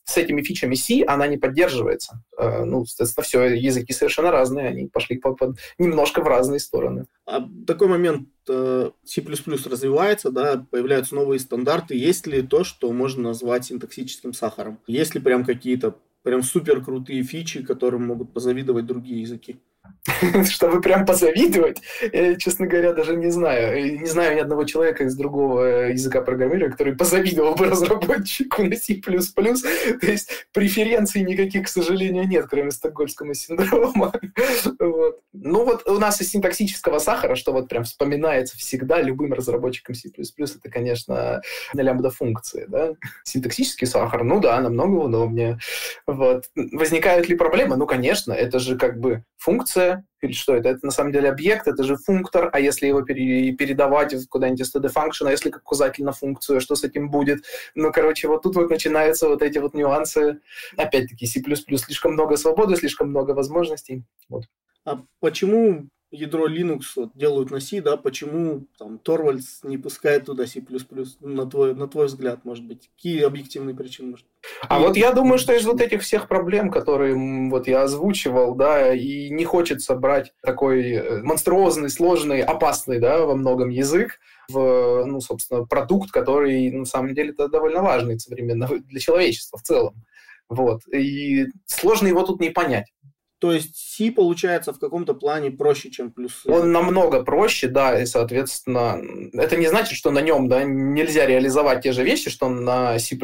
с 0.07 0.19
этими 0.19 0.43
фичами 0.43 0.75
C, 0.75 1.03
она 1.07 1.27
не 1.27 1.39
поддерживается. 1.39 2.23
Э, 2.39 2.65
ну, 2.65 2.85
соответственно, 2.85 3.25
все, 3.25 3.45
языки 3.55 3.93
совершенно 3.93 4.31
разные, 4.31 4.69
они 4.69 4.87
пошли 4.89 5.17
по, 5.17 5.35
по, 5.35 5.55
немножко 5.79 6.21
в 6.21 6.27
разные 6.27 6.61
стороны. 6.61 7.07
А 7.27 7.47
такой 7.67 7.89
момент 7.89 8.29
э, 8.49 8.91
C++ 9.05 9.23
развивается, 9.23 10.31
да, 10.31 10.67
появляются 10.71 11.15
новые 11.15 11.41
стандарты. 11.41 11.97
Есть 11.97 12.27
ли 12.27 12.43
то, 12.43 12.65
что 12.65 12.93
можно 12.93 13.23
назвать 13.23 13.67
синтаксическим 13.67 14.35
сахаром? 14.35 14.79
Есть 14.87 15.15
ли 15.15 15.21
прям 15.21 15.45
какие-то 15.45 15.97
прям 16.23 16.43
супер 16.43 16.83
крутые 16.83 17.23
фичи, 17.23 17.63
которым 17.63 18.07
могут 18.07 18.35
позавидовать 18.35 18.87
другие 18.87 19.23
языки? 19.23 19.59
чтобы 20.51 20.81
прям 20.83 21.07
позавидовать, 21.07 21.81
честно 22.39 22.67
говоря, 22.67 22.93
даже 22.93 23.17
не 23.17 23.31
знаю. 23.31 24.01
Не 24.01 24.07
знаю 24.07 24.37
ни 24.37 24.41
одного 24.41 24.65
человека 24.65 25.05
из 25.05 25.17
другого 25.17 25.89
языка 25.89 26.21
программирования, 26.21 26.71
который 26.71 26.95
позавидовал 26.95 27.55
бы 27.55 27.67
разработчику 27.71 28.65
на 28.65 28.77
C++. 28.77 28.95
То 28.95 30.07
есть 30.07 30.47
преференций 30.53 31.23
никаких, 31.23 31.65
к 31.67 31.69
сожалению, 31.69 32.29
нет, 32.29 32.47
кроме 32.51 32.71
стокгольмского 32.71 33.35
синдрома. 33.35 34.13
Вот. 34.79 35.21
Ну 35.33 35.65
вот 35.65 35.89
у 35.89 35.99
нас 35.99 36.21
из 36.21 36.31
синтаксического 36.31 36.99
сахара, 36.99 37.35
что 37.35 37.53
вот 37.53 37.69
прям 37.69 37.85
вспоминается 37.85 38.57
всегда 38.57 39.01
любым 39.01 39.33
разработчикам 39.33 39.95
C++, 39.95 40.11
это, 40.11 40.71
конечно, 40.71 41.43
лямбда-функции. 41.73 42.67
Да? 42.69 42.93
Синтаксический 43.25 43.87
сахар, 43.87 44.25
ну 44.25 44.41
да, 44.41 44.61
намного 44.61 45.05
удобнее. 45.05 45.59
Вот. 46.07 46.45
Возникают 46.55 47.29
ли 47.29 47.37
проблемы? 47.37 47.77
Ну, 47.77 47.87
конечно, 47.87 48.33
это 48.33 48.59
же 48.59 48.77
как 48.77 48.99
бы 48.99 49.25
функция, 49.45 49.74
или 49.77 50.33
что 50.33 50.55
это? 50.55 50.71
Это 50.71 50.87
на 50.87 50.91
самом 50.91 51.13
деле 51.13 51.29
объект, 51.29 51.69
это 51.69 51.85
же 51.85 51.97
функтор, 51.97 52.51
а 52.53 52.61
если 52.61 52.87
его 52.87 53.03
пере, 53.03 53.53
передавать 53.53 54.15
куда-нибудь 54.29 54.61
из 54.61 54.75
std 54.75 54.93
function, 54.93 55.27
а 55.27 55.31
если 55.31 55.51
как 55.51 55.63
указатель 55.63 56.05
на 56.05 56.13
функцию, 56.13 56.61
что 56.61 56.75
с 56.75 56.85
этим 56.85 57.11
будет? 57.11 57.45
Ну, 57.75 57.93
короче, 57.93 58.29
вот 58.29 58.43
тут 58.43 58.57
вот 58.57 58.71
начинаются 58.71 59.29
вот 59.29 59.43
эти 59.43 59.59
вот 59.59 59.75
нюансы. 59.75 60.41
Опять-таки, 60.77 61.27
C++ 61.27 61.41
слишком 61.41 62.13
много 62.13 62.37
свободы, 62.37 62.77
слишком 62.77 63.11
много 63.11 63.33
возможностей. 63.33 64.05
Вот. 64.29 64.45
А 64.85 65.03
почему 65.21 65.89
ядро 66.15 66.49
Linux 66.49 66.83
вот, 66.97 67.11
делают 67.15 67.51
на 67.51 67.61
C, 67.61 67.81
да, 67.81 67.97
почему 67.97 68.67
там 68.79 68.99
Торвальдс 68.99 69.63
не 69.63 69.79
пускает 69.79 70.27
туда 70.27 70.47
C++, 70.47 70.65
на 71.21 71.47
твой, 71.47 71.75
на 71.75 71.89
твой 71.89 72.07
взгляд, 72.07 72.45
может 72.45 72.65
быть? 72.65 72.91
Какие 72.97 73.23
объективные 73.23 73.75
причины, 73.75 74.11
может 74.11 74.27
а 74.69 74.79
вот 74.79 74.97
я 74.97 75.13
думаю, 75.13 75.39
что 75.39 75.53
из 75.53 75.65
вот 75.65 75.81
этих 75.81 76.03
всех 76.03 76.29
проблем, 76.29 76.71
которые 76.71 77.15
вот 77.51 77.67
я 77.67 77.83
озвучивал, 77.83 78.55
да, 78.55 78.95
и 78.95 79.31
не 79.31 79.45
хочется 79.45 79.95
брать 79.95 80.33
такой 80.43 80.93
э, 80.93 81.23
монструозный, 81.23 81.91
сложный, 81.91 82.43
опасный, 82.43 83.01
да, 83.01 83.25
во 83.25 83.35
многом 83.35 83.71
язык, 83.71 84.19
в, 84.51 85.05
ну, 85.07 85.21
собственно, 85.21 85.65
продукт, 85.65 86.11
который 86.11 86.71
на 86.71 86.85
самом 86.85 87.15
деле 87.15 87.31
это 87.31 87.49
довольно 87.49 87.83
важный 87.83 88.19
современно 88.19 88.69
для 88.69 89.01
человечества 89.01 89.59
в 89.59 89.63
целом. 89.63 89.95
Вот. 90.49 90.83
И 90.93 91.47
сложно 91.67 92.09
его 92.09 92.23
тут 92.23 92.41
не 92.41 92.51
понять. 92.51 92.93
То 93.39 93.53
есть 93.53 93.77
C 93.77 94.11
получается 94.11 94.73
в 94.73 94.79
каком-то 94.79 95.15
плане 95.15 95.51
проще, 95.51 95.91
чем 95.91 96.13
плюс. 96.13 96.47
Он 96.47 96.73
намного 96.73 97.23
проще, 97.23 97.69
да, 97.69 98.01
и, 98.01 98.07
соответственно, 98.07 99.01
это 99.33 99.57
не 99.57 99.67
значит, 99.67 99.97
что 99.97 100.11
на 100.11 100.21
нем 100.21 100.49
да, 100.49 100.63
нельзя 100.65 101.27
реализовать 101.27 101.83
те 101.83 101.93
же 101.93 102.05
вещи, 102.05 102.31
что 102.31 102.49
на 102.49 102.99
C++. 102.99 103.17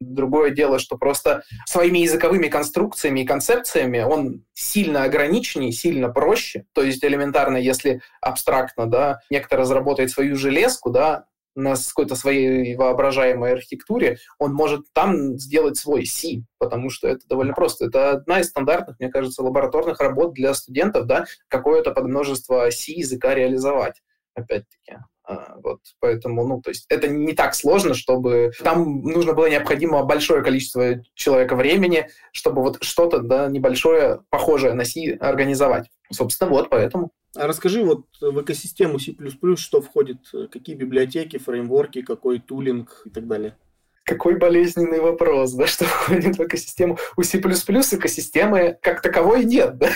Другое 0.00 0.50
дело, 0.50 0.78
что 0.78 0.98
просто 0.98 1.42
своими 1.66 2.00
языковыми 2.00 2.48
конструкциями 2.48 3.20
и 3.20 3.26
концепциями 3.26 4.00
он 4.00 4.44
сильно 4.52 5.04
ограниченнее, 5.04 5.72
сильно 5.72 6.08
проще. 6.08 6.66
То 6.74 6.82
есть 6.82 7.04
элементарно, 7.04 7.56
если 7.56 8.02
абстрактно, 8.20 8.86
да, 8.86 9.20
некто 9.30 9.56
разработает 9.56 10.10
свою 10.10 10.36
железку, 10.36 10.90
да, 10.90 11.26
на 11.56 11.74
какой-то 11.74 12.14
своей 12.14 12.76
воображаемой 12.76 13.52
архитектуре, 13.52 14.18
он 14.38 14.52
может 14.52 14.82
там 14.92 15.38
сделать 15.38 15.76
свой 15.76 16.06
C, 16.06 16.42
потому 16.58 16.90
что 16.90 17.08
это 17.08 17.26
довольно 17.26 17.54
просто. 17.54 17.86
Это 17.86 18.12
одна 18.12 18.40
из 18.40 18.48
стандартных, 18.48 19.00
мне 19.00 19.08
кажется, 19.08 19.42
лабораторных 19.42 19.98
работ 20.00 20.34
для 20.34 20.54
студентов, 20.54 21.06
да, 21.06 21.24
какое-то 21.48 21.90
подмножество 21.92 22.70
C 22.70 22.92
языка 22.92 23.34
реализовать, 23.34 24.02
опять-таки. 24.34 24.98
А, 25.28 25.56
вот, 25.60 25.80
поэтому, 25.98 26.46
ну, 26.46 26.60
то 26.60 26.70
есть 26.70 26.86
это 26.88 27.08
не 27.08 27.32
так 27.32 27.56
сложно, 27.56 27.94
чтобы 27.94 28.52
там 28.62 29.02
нужно 29.02 29.32
было 29.32 29.50
необходимо 29.50 30.04
большое 30.04 30.42
количество 30.44 31.02
человека 31.14 31.56
времени, 31.56 32.08
чтобы 32.30 32.62
вот 32.62 32.78
что-то, 32.84 33.18
да, 33.18 33.48
небольшое, 33.48 34.20
похожее 34.30 34.74
на 34.74 34.84
C 34.84 35.16
организовать. 35.18 35.88
Собственно, 36.10 36.50
вот 36.50 36.70
поэтому. 36.70 37.12
А 37.36 37.46
расскажи 37.46 37.82
вот 37.84 38.06
в 38.20 38.40
экосистему 38.42 38.98
C++, 38.98 39.14
что 39.56 39.80
входит, 39.80 40.18
какие 40.50 40.74
библиотеки, 40.74 41.38
фреймворки, 41.38 42.02
какой 42.02 42.40
тулинг 42.40 43.02
и 43.04 43.10
так 43.10 43.26
далее? 43.26 43.56
Какой 44.06 44.36
болезненный 44.36 45.00
вопрос, 45.00 45.52
да, 45.52 45.66
что 45.66 45.84
входит 45.84 46.38
в 46.38 46.44
экосистему. 46.44 46.96
У 47.16 47.24
C++ 47.24 47.38
экосистемы 47.38 48.78
как 48.80 49.02
таковой 49.02 49.44
нет, 49.44 49.76
да? 49.78 49.90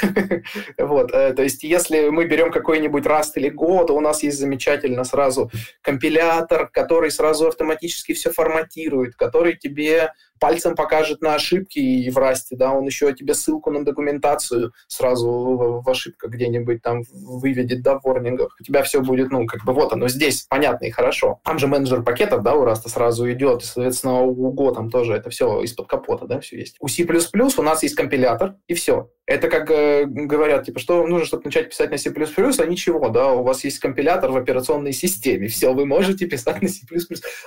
вот, 0.79 1.13
э, 1.13 1.33
то 1.33 1.43
есть 1.43 1.63
если 1.63 2.09
мы 2.09 2.27
берем 2.27 2.51
какой-нибудь 2.51 3.05
Rust 3.05 3.33
или 3.37 3.51
Go, 3.51 3.87
то 3.87 3.95
у 3.95 4.01
нас 4.01 4.25
есть 4.25 4.39
замечательно 4.39 5.05
сразу 5.05 5.51
компилятор, 5.81 6.69
который 6.69 7.13
сразу 7.13 7.47
автоматически 7.47 8.13
все 8.13 8.33
форматирует, 8.33 9.15
который 9.15 9.57
тебе 9.57 10.13
пальцем 10.41 10.75
покажет 10.75 11.21
на 11.21 11.35
ошибки 11.35 11.79
и 11.79 12.11
в 12.11 12.19
расте, 12.19 12.57
да, 12.57 12.73
он 12.73 12.85
еще 12.87 13.13
тебе 13.15 13.35
ссылку 13.35 13.71
на 13.71 13.85
документацию 13.85 14.73
сразу 14.89 15.29
в, 15.29 15.83
в 15.85 15.89
ошибках 15.89 16.31
где-нибудь 16.31 16.83
там 16.83 17.03
выведет, 17.13 17.83
да, 17.83 17.99
в 17.99 18.05
ворнингах. 18.05 18.57
У 18.59 18.65
тебя 18.65 18.83
все 18.83 19.01
будет, 19.01 19.31
ну, 19.31 19.47
как 19.47 19.65
бы 19.65 19.73
вот 19.73 19.93
оно 19.93 20.09
здесь, 20.09 20.47
понятно 20.49 20.87
и 20.87 20.91
хорошо. 20.91 21.41
Там 21.45 21.59
же 21.59 21.67
менеджер 21.67 22.03
пакетов, 22.03 22.43
да, 22.43 22.55
у 22.55 22.65
раста 22.65 22.89
сразу 22.89 23.31
идет, 23.31 23.63
и, 23.63 23.67
соответственно, 23.67 24.23
у 24.23 24.55
Go 24.55 24.75
там 24.75 24.91
тоже 24.91 25.15
это 25.15 25.31
все 25.31 25.63
из-под 25.63 25.87
капота, 25.87 26.27
да, 26.27 26.41
все 26.41 26.59
есть. 26.59 26.77
У 26.81 26.89
C++ 26.89 27.05
у 27.05 27.63
нас 27.63 27.83
есть 27.83 27.95
компилятор, 27.95 28.57
и 28.67 28.75
все. 28.75 29.11
Это 29.27 29.49
как 29.49 29.71
э, 29.71 30.07
говорят, 30.07 30.65
типа, 30.65 30.81
что 30.81 31.07
нужно, 31.07 31.25
чтобы 31.25 31.45
начать 31.45 31.69
писать 31.69 31.91
на 31.93 31.99
C++, 31.99 32.11
а 32.11 32.67
ничего, 32.67 33.11
да, 33.11 33.33
у 33.33 33.45
вас 33.45 33.63
есть 33.63 33.79
компилятор 33.79 34.33
в 34.33 34.37
операционной 34.37 34.93
системе, 34.93 35.47
все, 35.47 35.73
вы 35.73 35.87
можете 35.87 36.27
писать 36.27 36.61
на 36.63 36.69
C++. 36.69 36.81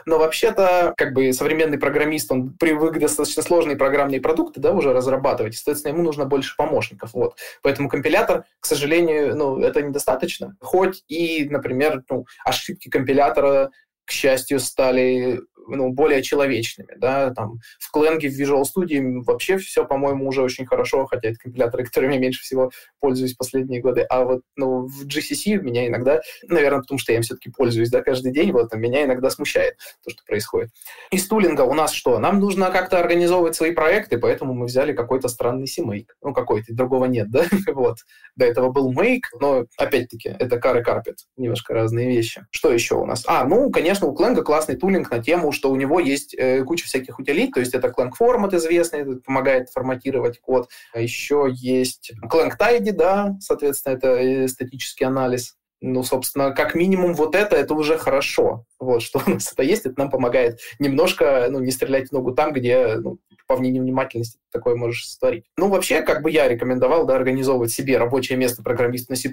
Но 0.06 0.18
вообще-то, 0.18 0.94
как 0.96 1.14
бы, 1.14 1.34
современный 1.34 1.78
программист, 1.78 2.32
он 2.32 2.54
привык 2.54 2.83
достаточно 2.92 3.44
сложные 3.44 3.76
программные 3.76 4.22
продукты, 4.22 4.60
да, 4.60 4.72
уже 4.74 4.94
разрабатывать, 4.94 5.56
соответственно, 5.56 5.94
ему 5.94 6.04
нужно 6.04 6.26
больше 6.26 6.56
помощников, 6.56 7.14
вот. 7.14 7.38
Поэтому 7.62 7.90
компилятор, 7.90 8.46
к 8.60 8.66
сожалению, 8.66 9.36
ну, 9.36 9.60
это 9.60 9.82
недостаточно. 9.82 10.56
Хоть 10.60 11.04
и, 11.08 11.48
например, 11.50 12.04
ну, 12.10 12.26
ошибки 12.44 12.90
компилятора 12.90 13.72
к 14.06 14.12
счастью, 14.12 14.60
стали 14.60 15.40
ну, 15.68 15.90
более 15.90 16.22
человечными. 16.22 16.96
Да? 16.98 17.32
Там, 17.32 17.60
в 17.80 17.96
Clang, 17.96 18.20
в 18.20 18.42
Visual 18.42 18.64
Studio 18.64 19.22
вообще 19.26 19.58
все, 19.58 19.86
по-моему, 19.86 20.28
уже 20.28 20.42
очень 20.42 20.66
хорошо, 20.66 21.06
хотя 21.06 21.30
это 21.30 21.38
компиляторы, 21.40 21.86
которыми 21.86 22.14
я 22.14 22.20
меньше 22.20 22.42
всего 22.42 22.72
пользуюсь 23.00 23.36
последние 23.36 23.82
годы. 23.82 24.02
А 24.02 24.24
вот 24.24 24.42
ну, 24.56 24.88
в 24.88 25.06
GCC 25.06 25.62
меня 25.62 25.88
иногда, 25.88 26.22
наверное, 26.48 26.82
потому 26.82 26.98
что 26.98 27.12
я 27.12 27.18
им 27.18 27.24
все-таки 27.24 27.52
пользуюсь 27.52 27.90
да, 27.90 28.02
каждый 28.02 28.32
день, 28.32 28.52
вот, 28.52 28.74
меня 28.74 29.04
иногда 29.04 29.30
смущает 29.30 29.76
то, 30.04 30.10
что 30.10 30.24
происходит. 30.26 30.70
Из 31.12 31.28
тулинга 31.28 31.62
у 31.62 31.74
нас 31.74 31.92
что? 31.92 32.20
Нам 32.20 32.40
нужно 32.40 32.72
как-то 32.72 33.00
организовывать 33.00 33.56
свои 33.56 33.72
проекты, 33.72 34.18
поэтому 34.18 34.54
мы 34.54 34.66
взяли 34.66 34.94
какой-то 34.94 35.28
странный 35.28 35.66
CMake. 35.66 36.08
Ну, 36.22 36.34
какой-то, 36.34 36.74
другого 36.74 37.06
нет, 37.06 37.30
да? 37.30 37.46
вот. 37.74 37.98
До 38.36 38.46
этого 38.46 38.70
был 38.70 38.92
Make, 38.92 39.24
но, 39.40 39.66
опять-таки, 39.78 40.36
это 40.40 40.56
и 40.56 40.60
Carpet. 40.60 41.16
Немножко 41.38 41.74
разные 41.74 42.08
вещи. 42.08 42.46
Что 42.50 42.72
еще 42.72 42.96
у 42.96 43.06
нас? 43.06 43.24
А, 43.28 43.46
ну, 43.46 43.70
конечно, 43.70 43.93
у 44.02 44.16
Clang 44.16 44.42
классный 44.42 44.76
тулинг 44.76 45.12
на 45.12 45.20
тему 45.20 45.52
что 45.52 45.72
у 45.72 45.76
него 45.76 46.00
есть 46.00 46.34
э, 46.34 46.64
куча 46.64 46.86
всяких 46.86 47.20
утилит, 47.20 47.52
то 47.52 47.60
есть 47.60 47.74
это 47.74 47.88
Clang 47.88 48.12
Format 48.20 48.56
известный, 48.56 49.20
помогает 49.22 49.70
форматировать 49.70 50.40
код. 50.40 50.70
А 50.94 51.00
еще 51.00 51.48
есть 51.52 52.14
Clang 52.32 52.52
Tidy, 52.58 52.92
да, 52.92 53.38
соответственно, 53.40 53.94
это 53.94 54.48
статический 54.48 55.06
анализ 55.06 55.56
ну, 55.84 56.02
собственно, 56.02 56.52
как 56.52 56.76
минимум 56.76 57.14
вот 57.14 57.36
это, 57.36 57.58
это 57.58 57.74
уже 57.74 57.98
хорошо. 57.98 58.66
Вот, 58.80 59.02
что 59.02 59.22
у 59.26 59.30
нас 59.30 59.52
это 59.52 59.64
есть, 59.64 59.86
это 59.86 60.00
нам 60.00 60.10
помогает 60.10 60.60
немножко, 60.80 61.48
ну, 61.50 61.60
не 61.60 61.72
стрелять 61.72 62.10
в 62.10 62.12
ногу 62.14 62.34
там, 62.34 62.54
где, 62.54 62.96
ну, 62.96 63.20
по 63.48 63.60
невнимательности 63.60 64.40
такое 64.50 64.76
можешь 64.76 65.06
сотворить. 65.10 65.44
Ну, 65.58 65.68
вообще, 65.68 66.02
как 66.02 66.24
бы 66.24 66.32
я 66.32 66.48
рекомендовал, 66.48 67.06
да, 67.06 67.18
организовывать 67.18 67.72
себе 67.72 67.98
рабочее 67.98 68.38
место 68.38 68.64
программиста 68.64 69.12
на 69.12 69.18
C++, 69.18 69.30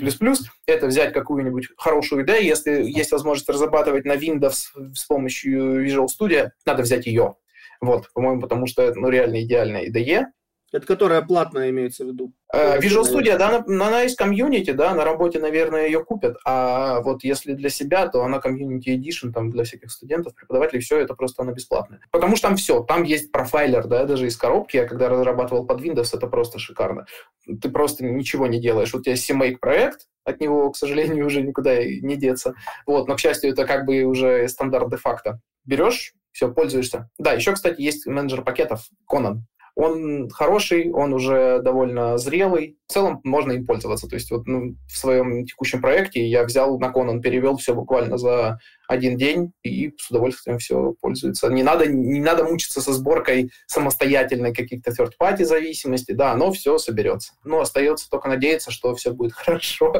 это 0.66 0.86
взять 0.88 1.12
какую-нибудь 1.12 1.68
хорошую 1.76 2.24
идею, 2.24 2.44
если 2.44 2.82
есть 2.82 3.12
возможность 3.12 3.48
разрабатывать 3.48 4.04
на 4.04 4.16
Windows 4.16 4.72
с 4.92 5.04
помощью 5.04 5.86
Visual 5.86 6.08
Studio, 6.08 6.50
надо 6.66 6.82
взять 6.82 7.06
ее. 7.06 7.36
Вот, 7.80 8.12
по-моему, 8.12 8.40
потому 8.40 8.66
что 8.66 8.82
это 8.82 8.98
ну, 8.98 9.08
реально 9.08 9.42
идеальная 9.42 9.88
IDE, 9.88 10.24
это 10.72 10.86
которая 10.86 11.22
платная 11.22 11.70
имеется 11.70 12.04
в 12.04 12.08
виду? 12.08 12.32
Uh, 12.54 12.78
Visual 12.80 13.02
Studio, 13.02 13.36
да, 13.36 13.48
она, 13.48 13.86
она 13.86 14.02
есть 14.02 14.16
комьюнити, 14.16 14.70
да, 14.72 14.94
на 14.94 15.04
работе, 15.04 15.38
наверное, 15.38 15.86
ее 15.86 16.04
купят. 16.04 16.36
А 16.44 17.00
вот 17.00 17.24
если 17.24 17.54
для 17.54 17.70
себя, 17.70 18.08
то 18.08 18.22
она 18.22 18.40
комьюнити 18.40 18.90
Edition, 18.90 19.32
там, 19.32 19.50
для 19.50 19.64
всяких 19.64 19.90
студентов, 19.90 20.34
преподавателей, 20.34 20.80
все 20.80 20.98
это 20.98 21.14
просто 21.14 21.42
она 21.42 21.52
бесплатная. 21.52 22.00
Потому 22.10 22.36
что 22.36 22.48
там 22.48 22.56
все, 22.56 22.82
там 22.82 23.02
есть 23.02 23.32
профайлер, 23.32 23.86
да, 23.86 24.04
даже 24.04 24.26
из 24.26 24.36
коробки. 24.36 24.76
Я 24.76 24.86
когда 24.86 25.08
разрабатывал 25.08 25.66
под 25.66 25.80
Windows, 25.80 26.10
это 26.12 26.26
просто 26.26 26.58
шикарно. 26.58 27.06
Ты 27.46 27.68
просто 27.70 28.04
ничего 28.04 28.46
не 28.46 28.60
делаешь. 28.60 28.92
Вот 28.92 29.00
у 29.00 29.02
тебя 29.02 29.14
CMake 29.14 29.58
проект, 29.58 30.06
от 30.24 30.40
него, 30.40 30.70
к 30.70 30.76
сожалению, 30.76 31.26
уже 31.26 31.42
никуда 31.42 31.84
не 31.84 32.16
деться. 32.16 32.54
Вот, 32.86 33.08
но, 33.08 33.16
к 33.16 33.20
счастью, 33.20 33.50
это 33.50 33.66
как 33.66 33.86
бы 33.86 34.02
уже 34.02 34.46
стандарт 34.48 34.90
де-факто. 34.90 35.40
Берешь, 35.64 36.14
все, 36.32 36.52
пользуешься. 36.52 37.10
Да, 37.18 37.32
еще, 37.32 37.52
кстати, 37.52 37.80
есть 37.80 38.06
менеджер 38.06 38.42
пакетов 38.42 38.88
Conan. 39.10 39.40
Он 39.80 40.28
хороший, 40.28 40.90
он 40.92 41.12
уже 41.12 41.60
довольно 41.62 42.18
зрелый. 42.18 42.76
В 42.86 42.92
целом 42.92 43.20
можно 43.24 43.52
им 43.52 43.66
пользоваться. 43.66 44.08
То 44.08 44.16
есть 44.16 44.30
вот 44.30 44.46
ну, 44.46 44.76
в 44.86 44.96
своем 44.96 45.44
текущем 45.46 45.80
проекте 45.80 46.26
я 46.26 46.44
взял 46.44 46.78
на 46.78 46.92
он 46.92 47.22
перевел 47.22 47.56
все 47.56 47.74
буквально 47.74 48.18
за 48.18 48.58
один 48.88 49.16
день 49.16 49.52
и 49.62 49.92
с 49.96 50.10
удовольствием 50.10 50.58
все 50.58 50.94
пользуется. 51.00 51.48
Не 51.48 51.62
надо, 51.62 51.86
не 51.86 52.20
надо 52.20 52.44
мучиться 52.44 52.80
со 52.80 52.92
сборкой 52.92 53.50
самостоятельной 53.66 54.52
каких-то 54.52 54.90
third-party 54.90 55.44
зависимостей. 55.44 56.14
Да, 56.14 56.32
оно 56.32 56.52
все 56.52 56.76
соберется. 56.78 57.32
Но 57.44 57.60
остается 57.60 58.10
только 58.10 58.28
надеяться, 58.28 58.70
что 58.70 58.94
все 58.94 59.12
будет 59.12 59.32
хорошо. 59.34 59.94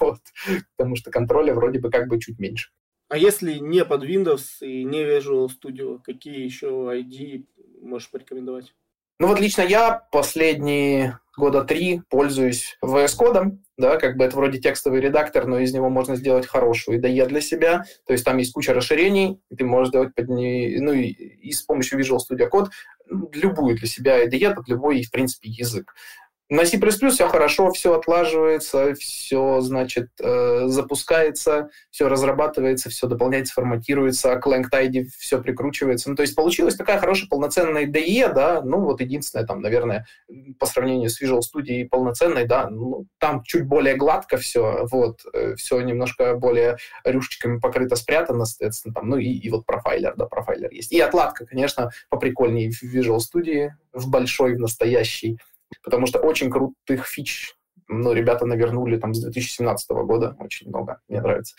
вот. 0.00 0.18
Потому 0.76 0.96
что 0.96 1.10
контроля 1.10 1.54
вроде 1.54 1.78
бы 1.78 1.90
как 1.90 2.08
бы 2.08 2.18
чуть 2.18 2.38
меньше. 2.38 2.70
А 3.08 3.16
если 3.16 3.54
не 3.54 3.84
под 3.86 4.04
Windows 4.04 4.60
и 4.60 4.84
не 4.84 5.02
Visual 5.02 5.48
Studio, 5.48 5.98
какие 6.04 6.44
еще 6.44 6.66
ID 6.66 7.46
можешь 7.80 8.10
порекомендовать? 8.10 8.74
Ну 9.20 9.26
вот 9.26 9.40
лично 9.40 9.62
я 9.62 10.06
последние 10.12 11.18
года 11.36 11.64
три 11.64 12.02
пользуюсь 12.08 12.78
VS 12.84 13.16
кодом, 13.16 13.64
да, 13.76 13.96
как 13.96 14.16
бы 14.16 14.24
это 14.24 14.36
вроде 14.36 14.58
текстовый 14.58 15.00
редактор, 15.00 15.46
но 15.46 15.58
из 15.58 15.72
него 15.72 15.88
можно 15.88 16.14
сделать 16.14 16.46
хорошую 16.46 17.00
IDE 17.00 17.26
для 17.26 17.40
себя, 17.40 17.84
то 18.06 18.12
есть 18.12 18.24
там 18.24 18.36
есть 18.36 18.52
куча 18.52 18.74
расширений, 18.74 19.40
ты 19.56 19.64
можешь 19.64 19.88
сделать 19.88 20.14
под 20.14 20.28
ней, 20.28 20.78
ну 20.80 20.92
и, 20.92 21.06
и 21.06 21.50
с 21.50 21.62
помощью 21.62 21.98
Visual 21.98 22.18
Studio 22.18 22.48
Code 22.48 22.68
любую 23.32 23.76
для 23.76 23.88
себя 23.88 24.24
IDE 24.24 24.54
под 24.54 24.68
любой, 24.68 25.02
в 25.02 25.10
принципе, 25.10 25.48
язык. 25.48 25.94
На 26.50 26.64
C++ 26.64 26.78
все 26.78 27.28
хорошо, 27.28 27.70
все 27.72 27.94
отлаживается, 27.94 28.94
все, 28.94 29.60
значит, 29.60 30.08
э, 30.18 30.62
запускается, 30.66 31.68
все 31.90 32.08
разрабатывается, 32.08 32.88
все 32.88 33.06
дополняется, 33.06 33.52
форматируется, 33.52 34.32
а 34.32 34.36
к 34.36 34.46
LangTide 34.46 35.08
все 35.18 35.42
прикручивается. 35.42 36.08
Ну, 36.08 36.16
то 36.16 36.22
есть 36.22 36.34
получилась 36.34 36.76
такая 36.76 36.98
хорошая 36.98 37.28
полноценная 37.28 37.84
IDE, 37.84 38.32
да, 38.32 38.62
ну, 38.62 38.80
вот 38.80 39.02
единственное, 39.02 39.44
там, 39.44 39.60
наверное, 39.60 40.06
по 40.58 40.64
сравнению 40.64 41.10
с 41.10 41.20
Visual 41.20 41.40
Studio 41.40 41.86
полноценной, 41.86 42.46
да, 42.46 42.70
ну, 42.70 43.06
там 43.18 43.42
чуть 43.42 43.66
более 43.66 43.96
гладко 43.96 44.38
все, 44.38 44.86
вот, 44.90 45.20
э, 45.34 45.54
все 45.56 45.78
немножко 45.82 46.34
более 46.34 46.78
рюшечками 47.04 47.58
покрыто, 47.58 47.94
спрятано, 47.94 48.46
соответственно, 48.46 48.94
там, 48.94 49.10
ну, 49.10 49.18
и, 49.18 49.26
и 49.26 49.50
вот 49.50 49.66
профайлер, 49.66 50.14
да, 50.16 50.24
профайлер 50.24 50.70
есть. 50.72 50.92
И 50.92 51.00
отладка, 51.00 51.44
конечно, 51.44 51.90
поприкольнее 52.08 52.70
в 52.70 52.82
Visual 52.82 53.18
Studio, 53.18 53.72
в 53.92 54.08
большой, 54.08 54.54
в 54.54 54.60
настоящий, 54.60 55.38
потому 55.82 56.06
что 56.06 56.18
очень 56.18 56.50
крутых 56.50 57.06
фич 57.06 57.54
ну, 57.88 58.12
ребята 58.12 58.44
навернули 58.44 58.98
там 58.98 59.14
с 59.14 59.20
2017 59.20 59.90
года, 59.90 60.36
очень 60.38 60.68
много, 60.68 61.00
мне 61.08 61.20
нравится. 61.20 61.54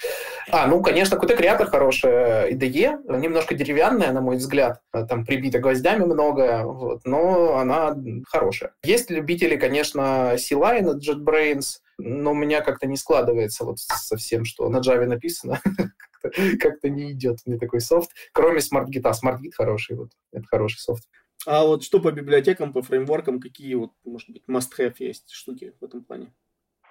А, 0.51 0.67
ну, 0.67 0.81
конечно, 0.81 1.15
Qt 1.15 1.37
Creator 1.37 1.65
хорошая 1.65 2.51
IDE, 2.51 2.99
немножко 3.19 3.55
деревянная, 3.55 4.11
на 4.11 4.21
мой 4.21 4.37
взгляд, 4.37 4.79
там 4.91 5.25
прибита 5.25 5.59
гвоздями 5.59 6.05
много, 6.05 6.63
вот, 6.65 7.01
но 7.05 7.57
она 7.57 7.95
хорошая. 8.27 8.73
Есть 8.83 9.09
любители, 9.09 9.57
конечно, 9.57 10.35
C-Line 10.37 10.99
JetBrains, 10.99 11.79
но 11.97 12.31
у 12.31 12.35
меня 12.35 12.61
как-то 12.61 12.87
не 12.87 12.95
складывается 12.95 13.65
вот 13.65 13.79
совсем, 13.79 14.45
что 14.45 14.69
на 14.69 14.77
Java 14.77 15.05
написано, 15.05 15.59
как-то 16.59 16.89
не 16.89 17.11
идет 17.11 17.39
мне 17.45 17.57
такой 17.57 17.81
софт, 17.81 18.11
кроме 18.33 18.59
SmartGit. 18.59 19.01
А 19.03 19.11
SmartGit 19.11 19.51
хороший, 19.55 19.97
вот, 19.97 20.09
это 20.31 20.45
хороший 20.45 20.77
софт. 20.77 21.03
А 21.51 21.63
вот 21.63 21.83
что 21.83 21.99
по 21.99 22.11
библиотекам, 22.11 22.73
по 22.73 22.83
фреймворкам, 22.83 23.39
какие 23.39 23.73
вот, 23.73 23.93
может 24.05 24.29
быть, 24.29 24.43
must-have 24.47 24.93
есть 24.99 25.31
штуки 25.31 25.73
в 25.81 25.83
этом 25.83 26.03
плане? 26.03 26.31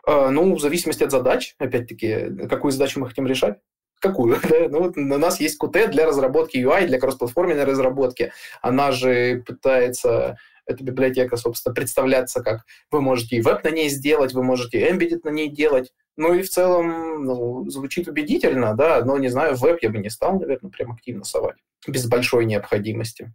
А, 0.05 0.31
ну, 0.33 0.53
в 0.53 0.61
зависимости 0.61 1.05
от 1.05 1.13
задач, 1.13 1.55
опять-таки, 1.59 2.49
какую 2.49 2.73
задачу 2.73 2.99
мы 2.99 3.07
хотим 3.07 3.29
решать. 3.29 3.61
Какую? 4.01 4.37
Да? 4.51 4.69
Ну, 4.69 4.81
вот 4.81 4.97
у 4.97 5.01
нас 5.01 5.39
есть 5.39 5.63
Qt 5.63 5.93
для 5.93 6.07
разработки 6.07 6.57
UI, 6.57 6.89
для 6.89 6.99
кроссплатформенной 6.99 7.63
разработки. 7.63 8.33
Она 8.61 8.91
же 8.91 9.45
пытается 9.47 10.39
эта 10.67 10.83
библиотека, 10.83 11.37
собственно, 11.37 11.73
представляться 11.73 12.43
как 12.43 12.65
вы 12.91 13.01
можете 13.01 13.37
и 13.37 13.41
веб 13.41 13.63
на 13.63 13.71
ней 13.71 13.89
сделать, 13.89 14.33
вы 14.33 14.43
можете 14.43 14.91
embedded 14.91 15.21
на 15.23 15.31
ней 15.31 15.49
делать. 15.49 15.93
Ну 16.17 16.35
и 16.35 16.43
в 16.43 16.51
целом 16.51 17.25
ну, 17.25 17.71
звучит 17.71 18.09
убедительно, 18.09 18.75
да, 18.75 19.05
но 19.05 19.19
не 19.19 19.29
знаю, 19.29 19.55
веб 19.55 19.79
я 19.83 19.91
бы 19.91 19.99
не 19.99 20.11
стал, 20.11 20.41
наверное, 20.41 20.73
прям 20.73 20.91
активно 20.91 21.23
совать 21.23 21.59
без 21.87 22.09
большой 22.09 22.45
необходимости. 22.45 23.33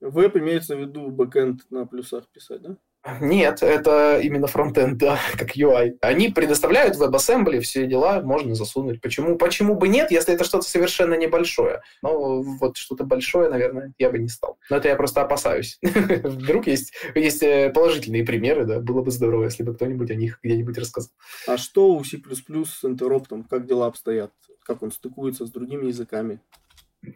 Веб 0.00 0.36
имеется 0.36 0.76
в 0.76 0.80
виду 0.80 1.10
бэкэнд 1.10 1.70
на 1.70 1.86
плюсах 1.86 2.28
писать, 2.28 2.62
да? 2.62 2.76
Нет, 3.20 3.62
это 3.62 4.20
именно 4.20 4.46
фронтенд, 4.46 4.98
да, 4.98 5.18
как 5.36 5.56
UI. 5.56 5.96
Они 6.00 6.28
предоставляют 6.28 6.96
WebAssembly, 6.96 7.60
все 7.60 7.86
дела 7.86 8.20
можно 8.20 8.54
засунуть. 8.54 9.00
Почему? 9.00 9.36
Почему 9.36 9.76
бы 9.76 9.88
нет, 9.88 10.10
если 10.10 10.34
это 10.34 10.44
что-то 10.44 10.68
совершенно 10.68 11.14
небольшое? 11.14 11.80
Ну, 12.02 12.42
вот 12.42 12.76
что-то 12.76 13.04
большое, 13.04 13.48
наверное, 13.48 13.94
я 13.98 14.10
бы 14.10 14.18
не 14.18 14.28
стал. 14.28 14.58
Но 14.68 14.76
это 14.76 14.88
я 14.88 14.96
просто 14.96 15.22
опасаюсь. 15.22 15.78
Вдруг 15.82 16.66
есть, 16.66 16.92
есть 17.14 17.42
э, 17.42 17.70
положительные 17.70 18.24
примеры, 18.24 18.66
да, 18.66 18.80
было 18.80 19.00
бы 19.00 19.10
здорово, 19.10 19.44
если 19.44 19.62
бы 19.62 19.74
кто-нибудь 19.74 20.10
о 20.10 20.14
них 20.14 20.40
где-нибудь 20.42 20.76
рассказал. 20.76 21.10
А 21.46 21.56
что 21.56 21.94
у 21.94 22.04
C++ 22.04 22.18
с 22.18 22.84
интероптом? 22.84 23.44
Как 23.44 23.66
дела 23.66 23.86
обстоят? 23.86 24.32
Как 24.64 24.82
он 24.82 24.92
стыкуется 24.92 25.46
с 25.46 25.50
другими 25.50 25.86
языками? 25.86 26.40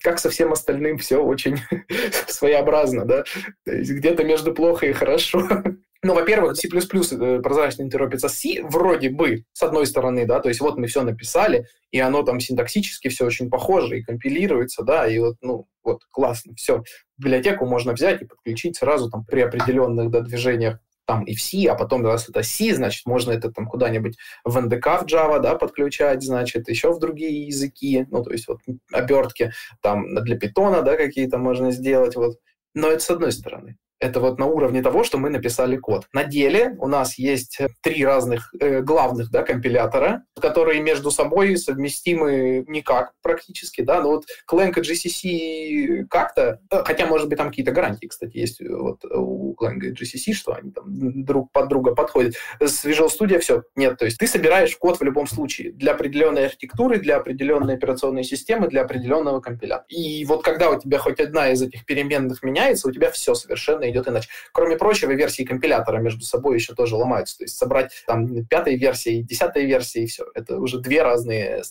Как 0.00 0.18
со 0.18 0.30
всем 0.30 0.52
остальным, 0.52 0.98
все 0.98 1.18
очень 1.18 1.58
своеобразно, 2.28 3.04
да, 3.04 3.24
где-то 3.66 4.24
между 4.24 4.54
плохо 4.54 4.86
и 4.86 4.92
хорошо. 4.92 5.48
Ну, 6.04 6.14
во-первых, 6.14 6.56
C++ 6.56 6.68
прозрачно 6.68 7.82
интеропится 7.82 8.28
C, 8.28 8.60
вроде 8.64 9.08
бы, 9.08 9.44
с 9.52 9.62
одной 9.62 9.86
стороны, 9.86 10.26
да, 10.26 10.40
то 10.40 10.48
есть 10.48 10.60
вот 10.60 10.76
мы 10.76 10.88
все 10.88 11.02
написали, 11.02 11.68
и 11.92 12.00
оно 12.00 12.24
там 12.24 12.40
синтаксически 12.40 13.06
все 13.06 13.24
очень 13.24 13.48
похоже, 13.48 13.98
и 14.00 14.02
компилируется, 14.02 14.82
да, 14.82 15.06
и 15.06 15.20
вот, 15.20 15.36
ну, 15.42 15.68
вот, 15.84 16.00
классно, 16.10 16.56
все. 16.56 16.82
Библиотеку 17.18 17.66
можно 17.66 17.92
взять 17.92 18.20
и 18.20 18.24
подключить 18.24 18.76
сразу 18.76 19.10
там 19.10 19.24
при 19.24 19.42
определенных 19.42 20.10
да, 20.10 20.22
движениях 20.22 20.80
там 21.06 21.24
и 21.24 21.34
в 21.34 21.42
C, 21.42 21.66
а 21.68 21.74
потом, 21.74 22.04
раз 22.04 22.28
это 22.28 22.42
C, 22.42 22.74
значит, 22.74 23.06
можно 23.06 23.32
это 23.32 23.50
там 23.50 23.66
куда-нибудь 23.66 24.16
в 24.44 24.56
NDK 24.56 25.02
в 25.02 25.06
Java, 25.06 25.40
да, 25.40 25.56
подключать, 25.56 26.22
значит, 26.22 26.68
еще 26.68 26.92
в 26.92 26.98
другие 26.98 27.46
языки, 27.46 28.06
ну, 28.10 28.22
то 28.22 28.30
есть 28.32 28.48
вот 28.48 28.60
обертки 28.92 29.52
там 29.80 30.14
для 30.24 30.38
питона, 30.38 30.82
да, 30.82 30.96
какие-то 30.96 31.38
можно 31.38 31.70
сделать, 31.72 32.16
вот. 32.16 32.38
Но 32.74 32.88
это 32.88 33.02
с 33.02 33.10
одной 33.10 33.32
стороны. 33.32 33.76
Это 34.02 34.18
вот 34.18 34.36
на 34.40 34.46
уровне 34.46 34.82
того, 34.82 35.04
что 35.04 35.16
мы 35.16 35.30
написали 35.30 35.76
код. 35.76 36.08
На 36.12 36.24
деле 36.24 36.74
у 36.80 36.88
нас 36.88 37.18
есть 37.18 37.60
три 37.82 38.04
разных 38.04 38.52
э, 38.58 38.80
главных 38.80 39.30
да, 39.30 39.44
компилятора, 39.44 40.24
которые 40.40 40.80
между 40.80 41.12
собой 41.12 41.56
совместимы 41.56 42.64
никак 42.66 43.12
практически. 43.22 43.80
Да? 43.82 44.00
Но 44.00 44.08
вот 44.08 44.24
Clang 44.50 44.72
и 44.76 44.80
GCC 44.80 46.06
как-то, 46.10 46.58
э, 46.72 46.82
хотя, 46.84 47.06
может 47.06 47.28
быть, 47.28 47.38
там 47.38 47.50
какие-то 47.50 47.70
гарантии, 47.70 48.06
кстати, 48.06 48.36
есть 48.36 48.60
вот 48.60 49.04
у 49.04 49.54
Clang 49.54 49.78
и 49.78 49.92
GCC, 49.92 50.32
что 50.32 50.54
они 50.54 50.72
там 50.72 50.84
друг 51.24 51.52
под 51.52 51.68
друга 51.68 51.94
подходят. 51.94 52.34
С 52.58 52.84
Visual 52.84 53.08
Studio 53.08 53.38
все, 53.38 53.62
нет. 53.76 53.98
То 53.98 54.06
есть 54.06 54.18
ты 54.18 54.26
собираешь 54.26 54.76
код 54.76 54.98
в 54.98 55.04
любом 55.04 55.28
случае 55.28 55.70
для 55.74 55.92
определенной 55.92 56.46
архитектуры, 56.46 56.98
для 56.98 57.18
определенной 57.18 57.74
операционной 57.74 58.24
системы, 58.24 58.66
для 58.66 58.82
определенного 58.82 59.38
компилятора. 59.38 59.86
И 59.86 60.24
вот 60.24 60.42
когда 60.42 60.70
у 60.70 60.80
тебя 60.80 60.98
хоть 60.98 61.20
одна 61.20 61.52
из 61.52 61.62
этих 61.62 61.86
переменных 61.86 62.42
меняется, 62.42 62.88
у 62.88 62.90
тебя 62.90 63.12
все 63.12 63.36
совершенно 63.36 63.91
идет 63.92 64.08
иначе. 64.08 64.28
Кроме 64.52 64.76
прочего, 64.76 65.12
версии 65.12 65.44
компилятора 65.44 65.98
между 65.98 66.24
собой 66.24 66.56
еще 66.56 66.74
тоже 66.74 66.96
ломаются. 66.96 67.38
То 67.38 67.44
есть 67.44 67.56
собрать 67.56 67.92
там 68.06 68.44
пятой 68.46 68.76
версии, 68.76 69.22
десятой 69.22 69.66
версии, 69.66 70.02
и 70.02 70.06
все. 70.06 70.24
Это 70.34 70.58
уже 70.58 70.80
две 70.80 71.02
разные 71.02 71.62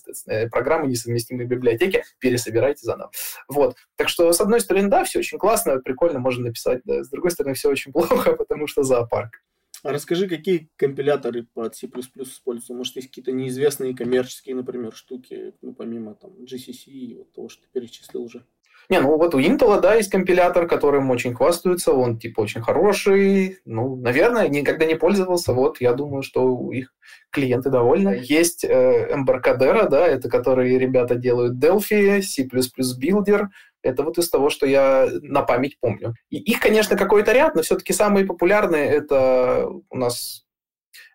программы, 0.52 0.88
несовместимые 0.88 1.48
библиотеки, 1.48 2.04
пересобирайте 2.20 2.86
заново. 2.86 3.12
Вот. 3.48 3.76
Так 3.98 4.10
что, 4.10 4.32
с 4.32 4.42
одной 4.42 4.62
стороны, 4.62 4.88
да, 4.88 5.04
все 5.04 5.20
очень 5.20 5.38
классно, 5.38 5.80
прикольно, 5.80 6.20
можно 6.20 6.46
написать, 6.46 6.82
да. 6.86 7.04
С 7.04 7.10
другой 7.10 7.32
стороны, 7.32 7.56
все 7.56 7.70
очень 7.70 7.92
плохо, 7.94 8.34
потому 8.34 8.68
что 8.68 8.84
зоопарк. 8.84 9.42
А 9.84 9.92
расскажи, 9.92 10.28
какие 10.28 10.70
компиляторы 10.76 11.44
под 11.44 11.76
C++ 11.76 11.88
используются? 11.88 12.74
Может, 12.74 12.98
есть 12.98 13.08
какие-то 13.08 13.32
неизвестные 13.32 13.96
коммерческие, 13.96 14.56
например, 14.56 14.94
штуки, 14.94 15.56
ну, 15.62 15.74
помимо 15.74 16.14
там 16.14 16.32
GCC 16.44 16.86
и 16.86 17.16
вот 17.16 17.32
того, 17.34 17.50
что 17.50 17.64
ты 17.64 17.68
перечислил 17.74 18.22
уже? 18.22 18.46
Не, 18.92 19.00
ну 19.00 19.18
вот 19.18 19.34
у 19.34 19.40
Intel, 19.40 19.80
да, 19.80 19.96
есть 19.96 20.12
компилятор, 20.12 20.68
которым 20.68 21.12
очень 21.12 21.34
хвастаются, 21.34 21.94
он 21.94 22.20
типа 22.20 22.42
очень 22.42 22.62
хороший. 22.62 23.60
Ну, 23.64 23.96
наверное, 23.96 24.50
никогда 24.50 24.86
не 24.86 24.96
пользовался. 24.96 25.54
Вот, 25.54 25.80
я 25.80 25.94
думаю, 25.94 26.24
что 26.24 26.44
у 26.44 26.74
их 26.74 26.94
клиенты 27.30 27.70
довольны. 27.70 28.20
Есть 28.22 28.66
э, 28.66 29.16
Embarcadero, 29.16 29.88
да, 29.88 30.06
это 30.06 30.30
которые 30.30 30.78
ребята 30.78 31.16
делают 31.16 31.54
Delphi, 31.54 32.22
C++ 32.22 32.46
Builder. 32.46 33.46
Это 33.82 34.04
вот 34.04 34.18
из 34.18 34.30
того, 34.30 34.50
что 34.50 34.68
я 34.68 35.08
на 35.22 35.42
память 35.42 35.78
помню. 35.80 36.14
И 36.30 36.38
их, 36.38 36.60
конечно, 36.60 36.98
какой-то 36.98 37.32
ряд, 37.32 37.56
но 37.56 37.62
все-таки 37.62 37.94
самые 37.94 38.26
популярные 38.26 38.90
это 38.90 39.70
у 39.90 39.98
нас 39.98 40.44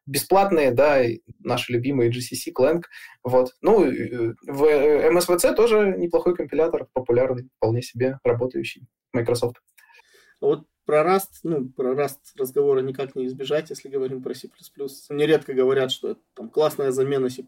бесплатные, 0.06 0.70
да, 0.70 1.02
наши 1.40 1.72
любимые 1.72 2.10
GCC, 2.10 2.52
Clang, 2.56 2.82
вот. 3.22 3.50
Ну, 3.60 3.80
в 3.80 4.62
MSVC 4.64 5.54
тоже 5.54 5.94
неплохой 5.98 6.34
компилятор, 6.34 6.88
популярный, 6.92 7.48
вполне 7.56 7.82
себе 7.82 8.18
работающий, 8.24 8.86
Microsoft. 9.12 9.56
Вот 10.40 10.66
про 10.84 11.02
Rust, 11.02 11.40
ну, 11.42 11.68
про 11.68 11.94
Rust 11.94 12.18
разговора 12.38 12.80
никак 12.80 13.16
не 13.16 13.26
избежать, 13.26 13.70
если 13.70 13.88
говорим 13.88 14.22
про 14.22 14.34
C++. 14.34 14.48
Мне 15.10 15.26
редко 15.26 15.52
говорят, 15.52 15.90
что 15.90 16.12
это 16.12 16.20
там 16.34 16.48
классная 16.48 16.92
замена 16.92 17.28
C++, 17.28 17.44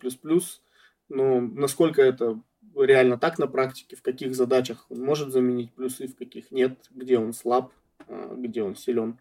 но 1.08 1.40
насколько 1.40 2.02
это 2.02 2.40
реально 2.76 3.16
так 3.16 3.38
на 3.38 3.46
практике, 3.46 3.96
в 3.96 4.02
каких 4.02 4.34
задачах 4.34 4.86
он 4.90 5.00
может 5.00 5.32
заменить 5.32 5.72
плюсы, 5.72 6.08
в 6.08 6.16
каких 6.16 6.50
нет, 6.50 6.78
где 6.90 7.18
он 7.18 7.32
слаб, 7.32 7.72
а, 8.06 8.34
где 8.36 8.62
он 8.62 8.76
силен. 8.76 9.18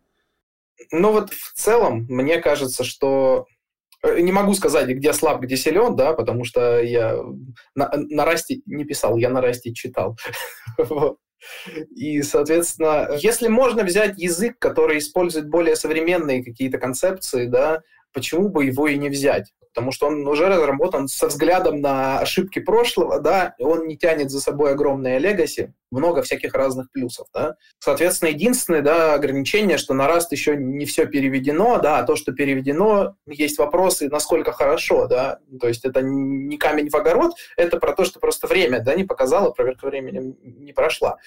Ну 0.92 1.12
вот 1.12 1.32
в 1.32 1.54
целом, 1.54 2.06
мне 2.10 2.40
кажется, 2.40 2.84
что 2.84 3.46
э, 4.04 4.20
не 4.20 4.32
могу 4.32 4.54
сказать, 4.54 4.88
где 4.88 5.14
слаб, 5.14 5.42
где 5.42 5.58
силен, 5.58 5.96
да, 5.96 6.14
потому 6.14 6.44
что 6.44 6.82
я 6.82 7.18
на, 7.76 7.92
на 7.94 8.26
Расте 8.26 8.62
не 8.66 8.86
писал, 8.86 9.18
я 9.18 9.30
на 9.30 9.42
Расте 9.42 9.74
читал. 9.74 10.18
И, 11.96 12.22
соответственно, 12.24 13.10
если 13.20 13.48
можно 13.48 13.84
взять 13.84 14.18
язык, 14.18 14.58
который 14.60 14.98
использует 14.98 15.50
более 15.50 15.76
современные 15.76 16.44
какие-то 16.44 16.78
концепции, 16.78 17.46
да, 17.46 17.82
почему 18.18 18.50
бы 18.50 18.66
его 18.66 18.88
и 18.88 18.98
не 18.98 19.10
взять? 19.10 19.54
потому 19.78 19.92
что 19.92 20.08
он 20.08 20.28
уже 20.28 20.48
разработан 20.48 21.08
со 21.08 21.28
взглядом 21.28 21.82
на 21.82 22.18
ошибки 22.18 22.58
прошлого, 22.58 23.20
да, 23.20 23.54
он 23.60 23.86
не 23.86 23.96
тянет 23.96 24.32
за 24.32 24.42
собой 24.42 24.72
огромное 24.72 25.20
легаси, 25.20 25.72
много 25.92 26.24
всяких 26.24 26.56
разных 26.56 26.92
плюсов, 26.92 27.28
да. 27.32 27.58
Соответственно, 27.78 28.30
единственное, 28.30 28.82
да, 28.82 29.14
ограничение, 29.14 29.78
что 29.78 29.94
на 29.94 30.10
Rust 30.10 30.30
еще 30.32 30.58
не 30.58 30.88
все 30.88 31.06
переведено, 31.06 31.78
да, 31.78 32.00
а 32.00 32.04
то, 32.04 32.16
что 32.16 32.32
переведено, 32.32 33.18
есть 33.28 33.60
вопросы, 33.60 34.10
насколько 34.10 34.52
хорошо, 34.52 35.06
да, 35.06 35.38
то 35.62 35.68
есть 35.68 35.86
это 35.86 36.02
не 36.02 36.58
камень 36.58 36.90
в 36.90 36.96
огород, 36.96 37.36
это 37.56 37.78
про 37.78 37.94
то, 37.94 38.04
что 38.04 38.20
просто 38.20 38.48
время, 38.48 38.80
да, 38.80 38.96
не 38.96 39.04
показало, 39.04 39.52
проверка 39.52 39.86
времени 39.86 40.36
не 40.42 40.74
прошла. 40.74 41.18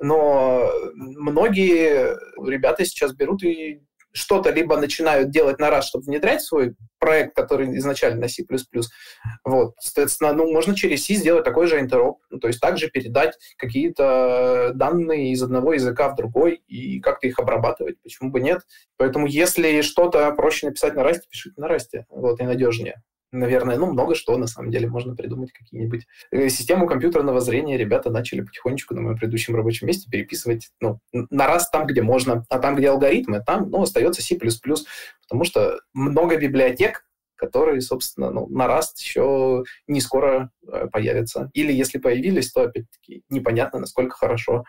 Но 0.00 0.70
многие 0.94 2.16
ребята 2.48 2.86
сейчас 2.86 3.12
берут 3.12 3.42
и 3.42 3.82
что-то 4.12 4.50
либо 4.50 4.76
начинают 4.76 5.30
делать 5.30 5.58
на 5.58 5.70
раз, 5.70 5.86
чтобы 5.86 6.04
внедрять 6.04 6.42
свой 6.42 6.74
проект, 6.98 7.34
который 7.34 7.76
изначально 7.78 8.22
на 8.22 8.28
C++. 8.28 8.44
Вот, 9.44 9.74
соответственно, 9.80 10.32
ну, 10.32 10.52
можно 10.52 10.74
через 10.74 11.04
C 11.04 11.14
сделать 11.14 11.44
такой 11.44 11.66
же 11.66 11.78
интероп, 11.80 12.20
ну, 12.30 12.38
то 12.38 12.48
есть 12.48 12.60
также 12.60 12.88
передать 12.88 13.36
какие-то 13.56 14.72
данные 14.74 15.32
из 15.32 15.42
одного 15.42 15.74
языка 15.74 16.08
в 16.08 16.16
другой 16.16 16.62
и 16.66 17.00
как-то 17.00 17.26
их 17.26 17.38
обрабатывать, 17.38 18.00
почему 18.02 18.30
бы 18.30 18.40
нет. 18.40 18.62
Поэтому 18.96 19.26
если 19.26 19.82
что-то 19.82 20.30
проще 20.32 20.66
написать 20.66 20.94
на 20.94 21.04
расте, 21.04 21.28
пишите 21.30 21.60
на 21.60 21.68
расте, 21.68 22.06
вот, 22.10 22.40
и 22.40 22.44
надежнее 22.44 23.02
наверное, 23.32 23.76
ну, 23.76 23.86
много 23.86 24.14
что 24.14 24.36
на 24.36 24.46
самом 24.46 24.70
деле 24.70 24.88
можно 24.88 25.14
придумать, 25.14 25.52
какие-нибудь. 25.52 26.06
Э, 26.30 26.48
систему 26.48 26.86
компьютерного 26.86 27.40
зрения 27.40 27.76
ребята 27.76 28.10
начали 28.10 28.40
потихонечку 28.40 28.94
на 28.94 29.02
моем 29.02 29.16
предыдущем 29.16 29.56
рабочем 29.56 29.86
месте 29.86 30.10
переписывать, 30.10 30.70
ну, 30.80 31.00
на 31.12 31.46
раз 31.46 31.70
там, 31.70 31.86
где 31.86 32.02
можно, 32.02 32.44
а 32.48 32.58
там, 32.58 32.76
где 32.76 32.90
алгоритмы, 32.90 33.42
там, 33.44 33.70
ну, 33.70 33.82
остается 33.82 34.22
C++, 34.22 34.36
потому 34.36 35.44
что 35.44 35.80
много 35.92 36.36
библиотек, 36.36 37.04
которые, 37.36 37.80
собственно, 37.80 38.30
ну, 38.30 38.46
на 38.48 38.66
Rust 38.66 38.98
еще 38.98 39.62
не 39.86 40.00
скоро 40.00 40.50
э, 40.66 40.88
появятся. 40.90 41.50
Или 41.54 41.72
если 41.72 41.98
появились, 41.98 42.52
то, 42.52 42.62
опять-таки, 42.62 43.22
непонятно, 43.28 43.78
насколько 43.78 44.16
хорошо, 44.16 44.64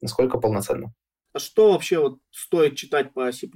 насколько 0.00 0.38
полноценно. 0.38 0.94
А 1.36 1.38
что 1.38 1.72
вообще 1.72 1.98
вот 1.98 2.18
стоит 2.30 2.76
читать 2.76 3.12
по 3.12 3.30
C++? 3.30 3.46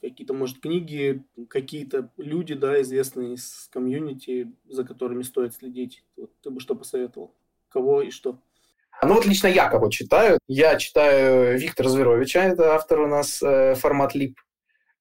Какие-то, 0.00 0.32
может, 0.32 0.60
книги, 0.60 1.22
какие-то 1.50 2.10
люди, 2.16 2.54
да, 2.54 2.80
известные 2.80 3.34
из 3.34 3.68
комьюнити, 3.70 4.50
за 4.66 4.82
которыми 4.82 5.22
стоит 5.22 5.52
следить? 5.52 6.06
Вот 6.16 6.30
ты 6.40 6.48
бы 6.48 6.58
что 6.58 6.74
посоветовал? 6.74 7.34
Кого 7.68 8.00
и 8.00 8.10
что? 8.10 8.38
Ну 9.02 9.12
вот 9.12 9.26
лично 9.26 9.46
я 9.48 9.68
кого 9.68 9.90
читаю. 9.90 10.38
Я 10.48 10.78
читаю 10.78 11.58
Виктора 11.58 11.90
Зверовича, 11.90 12.44
это 12.44 12.74
автор 12.74 13.00
у 13.00 13.06
нас 13.06 13.42
э, 13.42 13.74
формат 13.74 14.14
лип. 14.14 14.40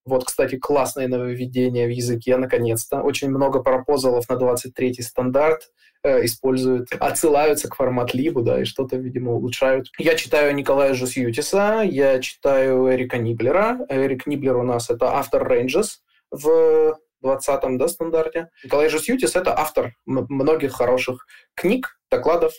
Вот, 0.07 0.23
кстати, 0.23 0.57
классное 0.57 1.09
нововведение 1.09 1.85
в 1.85 1.89
языке, 1.89 2.37
наконец-то. 2.37 3.01
Очень 3.01 3.29
много 3.29 3.61
пропозалов 3.61 4.29
на 4.29 4.35
23-й 4.35 5.03
стандарт. 5.03 5.69
Э, 6.01 6.23
используют, 6.23 6.87
отсылаются 6.97 7.67
к 7.67 7.75
формат-либу, 7.75 8.41
да, 8.41 8.61
и 8.61 8.63
что-то, 8.63 8.95
видимо, 8.95 9.33
улучшают. 9.33 9.87
Я 9.97 10.15
читаю 10.15 10.55
Николая 10.55 10.93
Жусьютиса, 10.93 11.81
я 11.83 12.19
читаю 12.19 12.89
Эрика 12.93 13.17
Ниблера. 13.17 13.85
Эрик 13.89 14.27
Ниблер 14.27 14.55
у 14.55 14.63
нас 14.63 14.89
это 14.89 15.07
автор 15.17 15.51
Ranges 15.51 15.87
в 16.31 16.97
20-м 17.21 17.77
да, 17.77 17.89
стандарте. 17.89 18.49
Николай 18.63 18.87
Жусьютис— 18.87 19.35
это 19.35 19.59
автор 19.59 19.93
многих 20.05 20.71
хороших 20.71 21.27
книг, 21.53 21.99
докладов. 22.09 22.53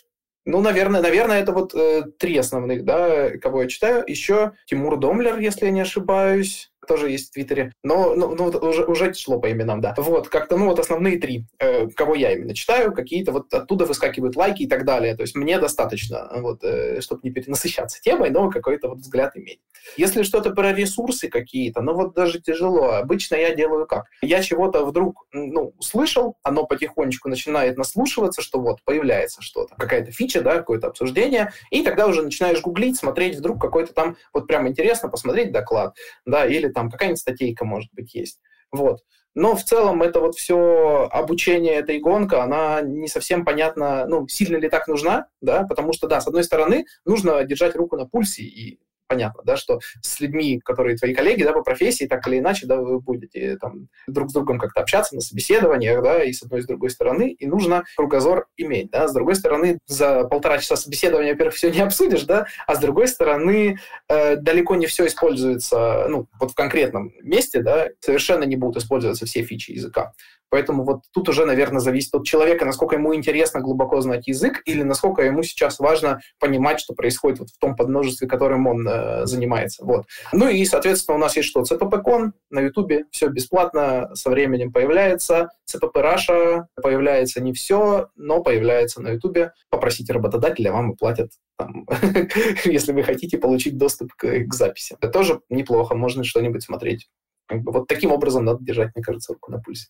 Ну, 0.44 0.60
наверное, 0.60 1.00
наверное, 1.00 1.40
это 1.40 1.52
вот 1.52 1.74
э, 1.74 2.02
три 2.18 2.36
основных, 2.36 2.84
да, 2.84 3.30
кого 3.38 3.62
я 3.62 3.68
читаю. 3.68 4.04
Еще 4.06 4.52
Тимур 4.66 4.98
Домлер, 4.98 5.38
если 5.38 5.64
я 5.66 5.70
не 5.70 5.80
ошибаюсь 5.80 6.70
тоже 6.88 7.10
есть 7.10 7.28
в 7.28 7.32
Твиттере. 7.32 7.72
Но 7.82 8.14
ну, 8.14 8.34
ну, 8.34 8.46
уже, 8.46 8.84
уже 8.84 9.12
тяжело 9.12 9.38
по 9.38 9.50
именам, 9.50 9.80
да. 9.80 9.94
Вот, 9.96 10.28
как-то, 10.28 10.56
ну, 10.56 10.66
вот 10.66 10.78
основные 10.78 11.18
три, 11.18 11.44
э, 11.58 11.88
кого 11.88 12.14
я 12.14 12.32
именно 12.32 12.54
читаю, 12.54 12.92
какие-то 12.92 13.32
вот 13.32 13.52
оттуда 13.54 13.84
выскакивают 13.84 14.36
лайки 14.36 14.62
и 14.62 14.66
так 14.68 14.84
далее. 14.84 15.14
То 15.14 15.22
есть 15.22 15.36
мне 15.36 15.58
достаточно, 15.58 16.30
вот, 16.36 16.64
э, 16.64 17.00
чтобы 17.00 17.20
не 17.22 17.30
перенасыщаться 17.30 18.00
темой, 18.00 18.30
но 18.30 18.50
какой-то 18.50 18.88
вот 18.88 18.98
взгляд 18.98 19.36
иметь. 19.36 19.60
Если 19.96 20.22
что-то 20.22 20.50
про 20.50 20.72
ресурсы 20.72 21.28
какие-то, 21.28 21.80
ну, 21.82 21.94
вот 21.94 22.14
даже 22.14 22.40
тяжело. 22.40 22.90
Обычно 22.92 23.36
я 23.36 23.54
делаю 23.54 23.86
как? 23.86 24.06
Я 24.22 24.42
чего-то 24.42 24.84
вдруг, 24.84 25.26
ну, 25.32 25.74
услышал, 25.78 26.36
оно 26.42 26.66
потихонечку 26.66 27.28
начинает 27.28 27.76
наслушиваться, 27.76 28.42
что 28.42 28.60
вот 28.60 28.82
появляется 28.84 29.42
что-то, 29.42 29.74
какая-то 29.76 30.12
фича, 30.12 30.40
да, 30.40 30.56
какое-то 30.56 30.88
обсуждение, 30.88 31.52
и 31.70 31.82
тогда 31.82 32.06
уже 32.06 32.22
начинаешь 32.22 32.60
гуглить, 32.60 32.96
смотреть 32.96 33.36
вдруг 33.36 33.60
какой-то 33.60 33.92
там, 33.92 34.16
вот 34.32 34.46
прям 34.46 34.68
интересно 34.68 35.08
посмотреть 35.08 35.52
доклад, 35.52 35.94
да, 36.24 36.46
или 36.46 36.68
там 36.78 36.90
какая-нибудь 36.90 37.18
статейка, 37.18 37.64
может 37.64 37.90
быть, 37.92 38.14
есть. 38.14 38.38
Вот. 38.70 39.00
Но 39.34 39.56
в 39.56 39.64
целом 39.64 40.02
это 40.02 40.20
вот 40.20 40.36
все 40.36 41.08
обучение 41.10 41.74
этой 41.74 41.98
гонка, 41.98 42.42
она 42.42 42.80
не 42.82 43.08
совсем 43.08 43.44
понятна, 43.44 44.06
ну, 44.06 44.26
сильно 44.28 44.56
ли 44.56 44.68
так 44.68 44.88
нужна, 44.88 45.26
да, 45.40 45.64
потому 45.64 45.92
что, 45.92 46.06
да, 46.06 46.20
с 46.20 46.26
одной 46.26 46.44
стороны, 46.44 46.86
нужно 47.04 47.44
держать 47.44 47.76
руку 47.76 47.96
на 47.96 48.06
пульсе 48.06 48.42
и 48.42 48.80
понятно, 49.08 49.42
да, 49.44 49.56
что 49.56 49.80
с 50.02 50.20
людьми, 50.20 50.60
которые 50.64 50.96
твои 50.96 51.14
коллеги, 51.14 51.42
да, 51.42 51.52
по 51.52 51.62
профессии, 51.62 52.04
так 52.04 52.26
или 52.28 52.38
иначе, 52.38 52.66
да, 52.66 52.76
вы 52.76 53.00
будете 53.00 53.56
там 53.56 53.88
друг 54.06 54.30
с 54.30 54.32
другом 54.32 54.58
как-то 54.58 54.80
общаться 54.80 55.14
на 55.14 55.20
собеседованиях, 55.20 56.02
да, 56.02 56.22
и 56.22 56.32
с 56.32 56.42
одной 56.42 56.60
и 56.60 56.62
с 56.62 56.66
другой 56.66 56.90
стороны, 56.90 57.30
и 57.30 57.46
нужно 57.46 57.84
кругозор 57.96 58.46
иметь, 58.56 58.90
да, 58.90 59.08
с 59.08 59.12
другой 59.12 59.34
стороны, 59.34 59.78
за 59.86 60.24
полтора 60.24 60.58
часа 60.58 60.76
собеседования, 60.76 61.32
во-первых, 61.32 61.54
все 61.54 61.70
не 61.70 61.80
обсудишь, 61.80 62.24
да, 62.24 62.46
а 62.66 62.74
с 62.74 62.78
другой 62.78 63.08
стороны, 63.08 63.78
э, 64.08 64.36
далеко 64.36 64.76
не 64.76 64.86
все 64.86 65.06
используется, 65.06 66.06
ну, 66.08 66.26
вот 66.38 66.52
в 66.52 66.54
конкретном 66.54 67.12
месте, 67.22 67.62
да, 67.62 67.88
совершенно 68.00 68.44
не 68.44 68.56
будут 68.56 68.82
использоваться 68.82 69.24
все 69.26 69.42
фичи 69.42 69.72
языка. 69.72 70.12
Поэтому 70.50 70.84
вот 70.84 71.02
тут 71.12 71.28
уже, 71.28 71.44
наверное, 71.44 71.80
зависит 71.80 72.14
от 72.14 72.24
человека, 72.24 72.64
насколько 72.64 72.96
ему 72.96 73.14
интересно 73.14 73.60
глубоко 73.60 74.00
знать 74.00 74.26
язык 74.28 74.62
или 74.64 74.82
насколько 74.82 75.22
ему 75.22 75.42
сейчас 75.42 75.78
важно 75.78 76.20
понимать, 76.38 76.80
что 76.80 76.94
происходит 76.94 77.40
вот 77.40 77.50
в 77.50 77.58
том 77.58 77.76
подмножестве, 77.76 78.26
которым 78.26 78.66
он 78.66 78.86
э, 78.98 79.26
занимается. 79.26 79.84
Вот. 79.84 80.06
Ну 80.32 80.48
и, 80.48 80.64
соответственно, 80.64 81.16
у 81.16 81.20
нас 81.20 81.36
есть 81.36 81.48
что? 81.48 81.62
CPP.con 81.62 82.32
на 82.50 82.60
YouTube, 82.60 83.06
все 83.10 83.28
бесплатно, 83.28 84.10
со 84.14 84.30
временем 84.30 84.72
появляется. 84.72 85.50
CPP 85.72 85.92
Russia 85.94 86.64
появляется 86.82 87.40
не 87.40 87.52
все, 87.52 88.08
но 88.16 88.42
появляется 88.42 89.00
на 89.00 89.10
YouTube. 89.10 89.50
Попросите 89.70 90.12
работодателя, 90.12 90.72
вам 90.72 90.92
и 90.92 90.96
платят 90.96 91.32
там, 91.56 91.86
если 92.64 92.92
вы 92.92 93.02
хотите 93.02 93.38
получить 93.38 93.76
доступ 93.76 94.14
к, 94.14 94.26
к 94.44 94.54
записи. 94.54 94.96
Это 95.00 95.12
тоже 95.12 95.40
неплохо, 95.48 95.94
можно 95.94 96.24
что-нибудь 96.24 96.62
смотреть. 96.62 97.08
Вот 97.50 97.88
таким 97.88 98.12
образом 98.12 98.44
надо 98.44 98.62
держать, 98.62 98.94
мне 98.94 99.02
кажется, 99.02 99.32
руку 99.32 99.50
на 99.50 99.58
пульсе. 99.58 99.88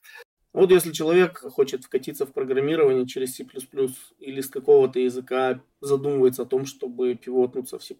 Вот 0.53 0.71
если 0.71 0.93
человек 0.93 1.39
хочет 1.39 1.85
вкатиться 1.85 2.25
в 2.27 2.33
программирование 2.33 3.07
через 3.07 3.37
C++ 3.37 3.47
или 4.19 4.41
с 4.41 4.49
какого-то 4.49 4.99
языка 4.99 5.61
задумывается 5.81 6.43
о 6.43 6.47
том, 6.47 6.65
чтобы 6.65 7.15
пивотнуться 7.15 7.79
в 7.79 7.85
C++, 7.85 7.95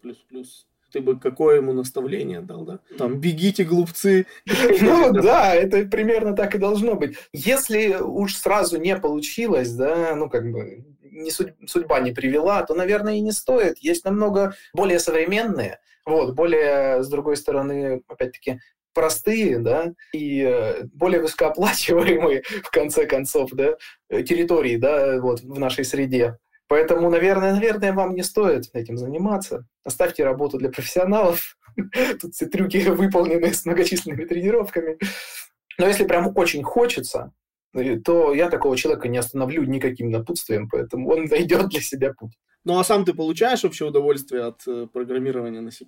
ты 0.91 1.01
бы 1.01 1.19
какое 1.19 1.57
ему 1.57 1.73
наставление 1.73 2.41
дал, 2.41 2.63
да? 2.65 2.79
Там, 2.97 3.19
бегите, 3.19 3.63
глупцы. 3.63 4.25
Ну 4.81 5.11
да, 5.21 5.53
это 5.53 5.85
примерно 5.85 6.35
так 6.35 6.55
и 6.55 6.59
должно 6.59 6.95
быть. 6.95 7.17
Если 7.33 7.95
уж 7.95 8.35
сразу 8.35 8.79
не 8.79 8.95
получилось, 8.97 9.71
да, 9.71 10.15
ну 10.15 10.29
как 10.29 10.51
бы 10.51 10.85
не 11.01 11.31
судьба 11.31 11.99
не 11.99 12.11
привела, 12.11 12.63
то, 12.63 12.73
наверное, 12.73 13.15
и 13.15 13.21
не 13.21 13.31
стоит. 13.31 13.77
Есть 13.79 14.05
намного 14.05 14.55
более 14.73 14.99
современные, 14.99 15.79
вот, 16.05 16.33
более, 16.33 17.03
с 17.03 17.09
другой 17.09 17.37
стороны, 17.37 18.01
опять-таки, 18.07 18.59
простые, 18.93 19.59
да, 19.59 19.93
и 20.13 20.41
э, 20.41 20.83
более 20.93 21.21
высокооплачиваемые, 21.21 22.43
в 22.63 22.69
конце 22.71 23.05
концов, 23.05 23.51
да, 23.51 23.75
территории, 24.09 24.77
да, 24.77 25.19
вот, 25.21 25.41
в 25.41 25.59
нашей 25.59 25.85
среде. 25.85 26.37
Поэтому, 26.69 27.09
наверное, 27.09 27.53
наверное, 27.53 27.93
вам 27.93 28.13
не 28.13 28.21
стоит 28.21 28.69
этим 28.73 28.95
заниматься. 28.95 29.65
Оставьте 29.83 30.23
работу 30.23 30.59
для 30.59 30.69
профессионалов. 30.69 31.57
Тут 32.21 32.35
все 32.35 32.45
трюки 32.45 32.77
выполнены 32.89 33.51
с 33.51 33.65
многочисленными 33.65 34.23
тренировками. 34.25 34.99
Но 35.79 35.87
если 35.87 36.05
прям 36.05 36.31
очень 36.37 36.61
хочется, 36.61 37.33
то 38.05 38.33
я 38.35 38.49
такого 38.49 38.77
человека 38.77 39.07
не 39.07 39.17
остановлю 39.17 39.63
никаким 39.63 40.11
напутствием, 40.11 40.69
поэтому 40.69 41.09
он 41.09 41.25
найдет 41.25 41.69
для 41.69 41.81
себя 41.81 42.13
путь. 42.13 42.37
Ну 42.63 42.77
а 42.77 42.83
сам 42.83 43.03
ты 43.03 43.15
получаешь 43.15 43.63
вообще 43.63 43.85
удовольствие 43.85 44.43
от 44.43 44.61
э, 44.67 44.87
программирования 44.93 45.61
на 45.61 45.71
C++? 45.71 45.85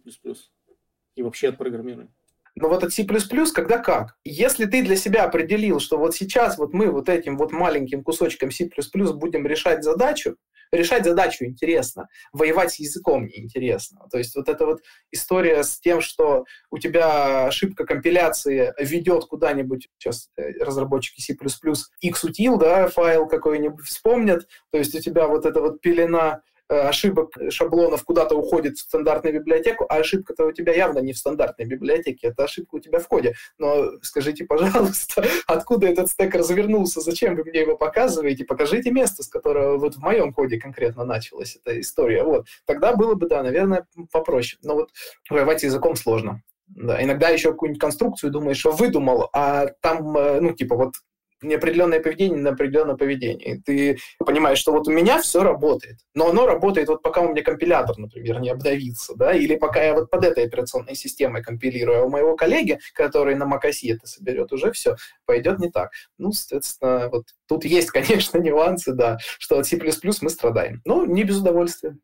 И 1.16 1.22
вообще 1.22 1.50
от 1.50 1.58
программирования? 1.58 2.14
Но 2.56 2.70
вот 2.70 2.84
от 2.84 2.92
C++, 2.92 3.06
когда 3.54 3.78
как? 3.78 4.16
Если 4.24 4.66
ты 4.66 4.84
для 4.84 4.96
себя 4.96 5.26
определил, 5.26 5.80
что 5.80 5.98
вот 5.98 6.16
сейчас 6.16 6.58
вот 6.58 6.74
мы 6.74 6.90
вот 6.90 7.08
этим 7.08 7.38
вот 7.38 7.52
маленьким 7.52 8.04
кусочком 8.04 8.50
C++ 8.50 8.70
будем 9.14 9.46
решать 9.46 9.84
задачу, 9.84 10.38
решать 10.72 11.06
задачу 11.06 11.46
интересно, 11.46 12.08
воевать 12.32 12.74
с 12.74 12.80
языком 12.80 13.26
неинтересно. 13.26 14.08
То 14.12 14.18
есть 14.18 14.36
вот 14.36 14.50
эта 14.50 14.66
вот 14.66 14.82
история 15.12 15.64
с 15.64 15.80
тем, 15.80 16.02
что 16.02 16.46
у 16.70 16.78
тебя 16.78 17.48
ошибка 17.48 17.86
компиляции 17.86 18.74
ведет 18.80 19.26
куда-нибудь, 19.26 19.90
сейчас 19.98 20.30
э, 20.38 20.52
разработчики 20.60 21.22
C++ 21.22 21.34
xutil, 21.34 22.58
да, 22.58 22.88
файл 22.88 23.28
какой-нибудь 23.28 23.86
вспомнят, 23.86 24.48
то 24.72 24.78
есть 24.78 24.96
у 24.96 25.00
тебя 25.00 25.28
вот 25.28 25.46
эта 25.46 25.62
вот 25.62 25.82
пелена 25.82 26.42
ошибок 26.72 27.32
шаблонов 27.50 28.04
куда-то 28.04 28.36
уходит 28.36 28.78
в 28.78 28.82
стандартную 28.82 29.40
библиотеку, 29.40 29.86
а 29.90 29.98
ошибка-то 29.98 30.46
у 30.46 30.52
тебя 30.52 30.74
явно 30.74 31.00
не 31.00 31.14
в 31.14 31.18
стандартной 31.18 31.66
библиотеке, 31.66 32.28
это 32.28 32.46
ошибка 32.46 32.76
у 32.76 32.80
тебя 32.80 33.00
в 33.00 33.08
коде. 33.08 33.34
Но 33.58 33.92
скажите, 34.02 34.46
пожалуйста, 34.46 35.24
откуда 35.48 35.88
этот 35.88 36.10
стек 36.10 36.34
развернулся, 36.36 37.02
зачем 37.02 37.36
вы 37.36 37.44
мне 37.44 37.62
его 37.62 37.78
показываете, 37.78 38.46
покажите 38.46 38.92
место, 38.92 39.24
с 39.24 39.28
которого 39.28 39.78
вот 39.78 39.96
в 39.96 40.00
моем 40.00 40.34
коде 40.34 40.60
конкретно 40.60 41.04
началась 41.06 41.58
эта 41.58 41.80
история. 41.80 42.24
Вот. 42.24 42.48
Тогда 42.66 42.96
было 42.96 43.16
бы, 43.16 43.28
да, 43.28 43.44
наверное, 43.44 43.88
попроще. 44.12 44.60
Но 44.64 44.76
вот 44.76 44.90
воевать 45.30 45.64
языком 45.64 45.96
сложно. 45.96 46.42
Да, 46.68 47.04
иногда 47.04 47.30
еще 47.30 47.52
какую-нибудь 47.52 47.82
конструкцию 47.82 48.32
думаешь, 48.32 48.58
что 48.58 48.72
выдумал, 48.72 49.30
а 49.34 49.68
там, 49.82 50.16
э, 50.16 50.40
ну, 50.40 50.54
типа, 50.54 50.76
вот 50.76 50.94
неопределенное 51.42 52.02
поведение 52.02 52.40
на 52.40 52.52
определенное 52.52 52.96
поведение. 52.96 53.62
Ты 53.66 53.98
понимаешь, 54.20 54.58
что 54.58 54.72
вот 54.72 54.88
у 54.88 54.92
меня 54.92 55.20
все 55.22 55.44
работает, 55.44 55.98
но 56.14 56.30
оно 56.30 56.46
работает 56.46 56.88
вот 56.88 57.02
пока 57.02 57.22
у 57.22 57.30
меня 57.30 57.44
компилятор, 57.44 57.98
например, 57.98 58.40
не 58.40 58.50
обновится, 58.50 59.16
да, 59.16 59.34
или 59.34 59.56
пока 59.56 59.84
я 59.84 59.94
вот 59.94 60.10
под 60.10 60.26
этой 60.26 60.46
операционной 60.46 60.96
системой 60.96 61.44
компилирую, 61.44 62.02
а 62.02 62.06
у 62.06 62.10
моего 62.10 62.36
коллеги, 62.36 62.80
который 62.94 63.36
на 63.36 63.44
macOS 63.44 63.80
это 63.84 64.08
соберет, 64.08 64.52
уже 64.52 64.72
все 64.72 64.96
пойдет 65.26 65.60
не 65.60 65.70
так. 65.70 65.92
Ну, 66.18 66.32
соответственно, 66.32 67.10
вот 67.10 67.26
тут 67.48 67.66
есть, 67.66 67.92
конечно, 67.92 68.38
нюансы, 68.38 68.94
да, 68.94 69.18
что 69.40 69.60
от 69.60 69.66
C++ 69.66 69.80
мы 70.22 70.30
страдаем, 70.30 70.82
но 70.86 71.06
не 71.06 71.24
без 71.24 71.40
удовольствия. 71.40 71.98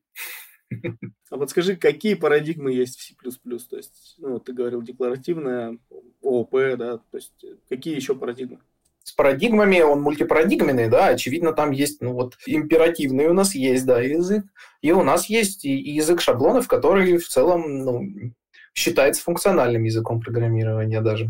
А 1.29 1.37
подскажи, 1.37 1.75
какие 1.77 2.15
парадигмы 2.15 2.73
есть 2.73 2.99
в 2.99 3.03
C++? 3.03 3.15
То 3.69 3.77
есть, 3.77 4.15
ну, 4.17 4.39
ты 4.39 4.53
говорил 4.53 4.81
декларативная, 4.81 5.77
ООП, 6.21 6.51
да, 6.77 6.97
то 6.97 7.17
есть 7.17 7.45
какие 7.69 7.95
еще 7.95 8.15
парадигмы? 8.15 8.59
С 9.07 9.13
парадигмами, 9.13 9.79
он 9.79 10.01
мультипарадигменный, 10.01 10.89
да, 10.89 11.07
очевидно, 11.07 11.53
там 11.53 11.71
есть, 11.71 12.01
ну 12.01 12.11
вот, 12.11 12.33
императивный 12.45 13.27
у 13.27 13.33
нас 13.33 13.55
есть, 13.55 13.85
да, 13.85 14.01
язык, 14.01 14.43
и 14.81 14.91
у 14.91 15.01
нас 15.01 15.29
есть 15.29 15.63
и 15.63 15.71
язык 15.71 16.19
шаблонов, 16.19 16.67
который 16.67 17.17
в 17.17 17.25
целом, 17.29 17.85
ну, 17.85 18.03
считается 18.73 19.23
функциональным 19.23 19.85
языком 19.85 20.19
программирования 20.19 20.99
даже. 20.99 21.29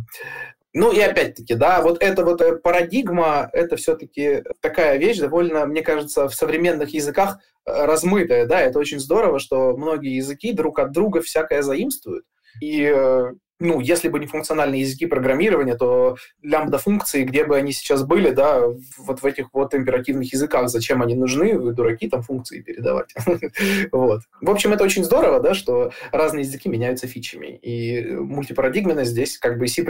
Ну 0.73 0.91
и 0.91 0.99
опять-таки, 0.99 1.53
да, 1.53 1.83
вот 1.83 2.01
эта 2.01 2.25
вот 2.25 2.41
э, 2.41 2.55
парадигма, 2.55 3.47
это 3.53 3.75
все-таки 3.75 4.43
такая 4.59 4.97
вещь 4.97 5.19
довольно, 5.19 5.67
мне 5.67 5.83
кажется, 5.83 6.27
в 6.27 6.33
современных 6.33 6.95
языках 6.95 7.37
э, 7.67 7.85
размытая, 7.85 8.47
да, 8.47 8.59
это 8.59 8.79
очень 8.79 8.99
здорово, 8.99 9.37
что 9.37 9.77
многие 9.77 10.15
языки 10.15 10.51
друг 10.51 10.79
от 10.79 10.91
друга 10.91 11.21
всякое 11.21 11.61
заимствуют. 11.61 12.25
И 12.59 12.91
э, 12.91 13.33
ну, 13.59 13.79
если 13.79 14.09
бы 14.09 14.19
не 14.19 14.27
функциональные 14.27 14.81
языки 14.81 15.05
программирования, 15.05 15.75
то 15.75 16.17
лямбда-функции, 16.43 17.23
где 17.23 17.43
бы 17.43 17.55
они 17.55 17.71
сейчас 17.71 18.03
были, 18.03 18.29
да, 18.29 18.63
вот 18.97 19.21
в 19.21 19.25
этих 19.25 19.53
вот 19.53 19.73
императивных 19.73 20.31
языках, 20.31 20.69
зачем 20.69 21.01
они 21.01 21.15
нужны, 21.15 21.57
вы 21.57 21.73
дураки 21.73 22.07
там 22.09 22.21
функции 22.21 22.61
передавать. 22.61 23.13
вот. 23.91 24.21
В 24.41 24.49
общем, 24.49 24.73
это 24.73 24.83
очень 24.83 25.03
здорово, 25.03 25.39
да, 25.39 25.53
что 25.53 25.91
разные 26.11 26.43
языки 26.43 26.69
меняются 26.69 27.07
фичами. 27.07 27.57
И 27.61 28.05
мультипарадигменность 28.11 29.11
здесь 29.11 29.37
как 29.37 29.57
бы 29.57 29.67
C++ 29.67 29.83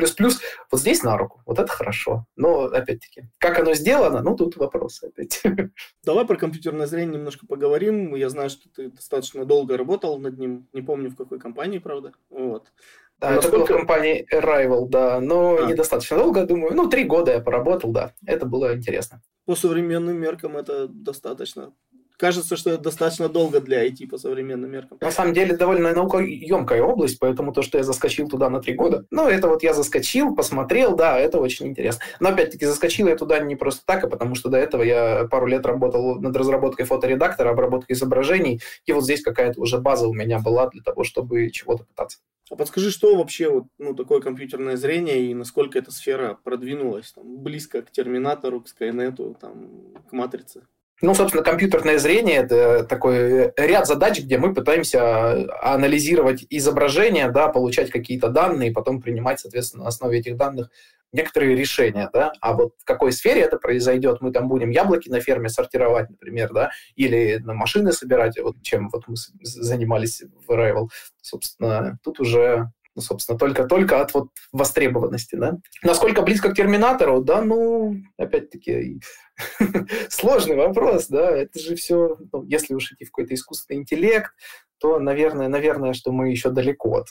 вот 0.72 0.82
здесь 0.82 1.04
на 1.04 1.18
руку. 1.18 1.42
Вот 1.46 1.60
это 1.60 1.72
хорошо. 1.72 2.26
Но, 2.36 2.66
опять-таки, 2.66 3.24
как 3.38 3.60
оно 3.60 3.74
сделано, 3.74 4.22
ну, 4.22 4.36
тут 4.36 4.56
вопрос 4.58 5.04
опять. 5.04 5.42
Давай 6.04 6.26
про 6.26 6.38
компьютерное 6.38 6.88
зрение 6.88 7.18
немножко 7.18 7.46
поговорим. 7.46 8.16
Я 8.16 8.30
знаю, 8.30 8.50
что 8.50 8.70
ты 8.70 8.90
достаточно 8.90 9.46
долго 9.46 9.78
работал 9.78 10.20
над 10.20 10.38
ним. 10.38 10.68
Не 10.74 10.82
помню, 10.82 11.10
в 11.10 11.16
какой 11.16 11.40
компании, 11.40 11.80
правда. 11.80 12.14
Вот. 12.30 12.72
Да, 13.20 13.32
Насколько... 13.32 13.48
это 13.48 13.58
было 13.58 13.66
в 13.66 13.80
компании 13.80 14.28
Arrival, 14.32 14.88
да, 14.88 15.20
но 15.20 15.58
а. 15.58 15.66
недостаточно 15.66 16.18
долго, 16.18 16.46
думаю. 16.46 16.76
Ну, 16.76 16.88
три 16.88 17.04
года 17.04 17.32
я 17.32 17.40
поработал, 17.40 17.92
да, 17.92 18.14
это 18.26 18.46
было 18.46 18.76
интересно. 18.76 19.22
По 19.46 19.56
современным 19.56 20.18
меркам 20.18 20.56
это 20.56 20.88
достаточно 20.88 21.74
кажется, 22.18 22.58
что 22.58 22.72
это 22.72 22.84
достаточно 22.84 23.30
долго 23.30 23.62
для 23.62 23.88
IT 23.88 24.08
по 24.10 24.18
современным 24.18 24.72
меркам. 24.72 24.98
На 25.02 25.12
самом 25.12 25.34
деле, 25.34 25.56
довольно 25.56 25.94
наукоемкая 25.94 26.82
область, 26.82 27.20
поэтому 27.20 27.54
то, 27.54 27.62
что 27.62 27.78
я 27.78 27.84
заскочил 27.84 28.28
туда 28.28 28.50
на 28.50 28.60
три 28.60 28.74
года, 28.74 29.06
ну, 29.12 29.28
это 29.28 29.48
вот 29.48 29.64
я 29.64 29.74
заскочил, 29.74 30.36
посмотрел, 30.36 30.96
да, 30.96 31.18
это 31.18 31.40
очень 31.40 31.68
интересно. 31.68 32.02
Но, 32.20 32.30
опять-таки, 32.30 32.66
заскочил 32.66 33.08
я 33.08 33.16
туда 33.16 33.40
не 33.40 33.56
просто 33.56 33.84
так, 33.86 34.04
а 34.04 34.08
потому 34.08 34.36
что 34.36 34.50
до 34.50 34.58
этого 34.58 34.84
я 34.84 35.28
пару 35.30 35.48
лет 35.48 35.66
работал 35.66 36.20
над 36.20 36.36
разработкой 36.36 36.86
фоторедактора, 36.86 37.52
обработкой 37.52 37.96
изображений, 37.96 38.62
и 38.86 38.92
вот 38.92 39.04
здесь 39.04 39.22
какая-то 39.22 39.62
уже 39.62 39.78
база 39.78 40.08
у 40.08 40.14
меня 40.14 40.40
была 40.40 40.70
для 40.70 40.82
того, 40.82 41.04
чтобы 41.04 41.50
чего-то 41.52 41.84
пытаться. 41.84 42.20
А 42.50 42.56
подскажи, 42.56 42.92
что 42.92 43.18
вообще 43.18 43.50
вот, 43.50 43.66
ну, 43.78 43.94
такое 43.94 44.22
компьютерное 44.22 44.78
зрение 44.78 45.26
и 45.26 45.34
насколько 45.34 45.78
эта 45.78 45.92
сфера 45.92 46.40
продвинулась 46.44 47.12
там, 47.12 47.44
близко 47.44 47.82
к 47.82 47.92
Терминатору, 47.92 48.62
к 48.62 48.70
Скайнету, 48.70 49.36
там, 49.40 49.94
к 50.10 50.14
Матрице? 50.14 50.66
Ну, 51.02 51.14
собственно, 51.14 51.44
компьютерное 51.44 52.00
зрение– 52.00 52.38
это 52.38 52.84
такой 52.84 53.54
ряд 53.56 53.86
задач, 53.86 54.20
где 54.20 54.40
мы 54.40 54.56
пытаемся 54.56 55.54
анализировать 55.62 56.46
изображения, 56.50 57.30
да, 57.30 57.50
получать 57.50 57.92
какие-то 57.92 58.30
данные, 58.30 58.72
и 58.72 58.74
потом 58.74 59.00
принимать, 59.00 59.40
соответственно, 59.40 59.84
на 59.84 59.90
основе 59.90 60.20
этих 60.20 60.38
данных 60.38 60.72
некоторые 61.14 61.56
решения, 61.56 62.10
да, 62.12 62.34
а 62.42 62.54
вот 62.54 62.74
в 62.80 62.84
какой 62.84 63.12
сфере 63.12 63.42
это 63.42 63.58
произойдет, 63.58 64.20
мы 64.22 64.32
там 64.32 64.50
будем 64.50 64.72
яблоки 64.72 65.10
на 65.10 65.22
ферме 65.22 65.50
сортировать, 65.50 66.10
например, 66.10 66.52
да, 66.52 66.72
или 66.96 67.38
на 67.38 67.54
машины 67.54 67.94
собирать, 67.94 68.38
вот 68.40 68.62
чем 68.62 68.90
вот 68.90 69.08
мы 69.08 69.16
занимались 69.42 70.22
в 70.46 70.52
Arrival, 70.52 70.88
собственно, 71.22 71.98
тут 72.04 72.20
уже 72.20 72.72
ну, 72.98 73.02
собственно, 73.02 73.38
только-только 73.38 74.02
от 74.02 74.12
вот 74.16 74.30
востребованности, 74.52 75.36
да. 75.36 75.60
Насколько 75.84 76.24
близко 76.24 76.50
к 76.50 76.56
терминатору, 76.56 77.22
да, 77.22 77.44
ну, 77.44 77.96
опять-таки, 78.18 79.00
сложный 80.10 80.56
вопрос, 80.56 81.06
да, 81.08 81.30
это 81.30 81.60
же 81.60 81.76
все, 81.76 82.18
ну, 82.34 82.44
если 82.46 82.74
уж 82.74 82.92
идти 82.92 83.06
в 83.06 83.12
какой-то 83.12 83.36
искусственный 83.36 83.82
интеллект, 83.82 84.32
то, 84.80 84.98
наверное, 84.98 85.48
наверное, 85.48 85.94
что 85.94 86.12
мы 86.12 86.32
еще 86.32 86.50
далеко 86.50 86.98
от, 86.98 87.08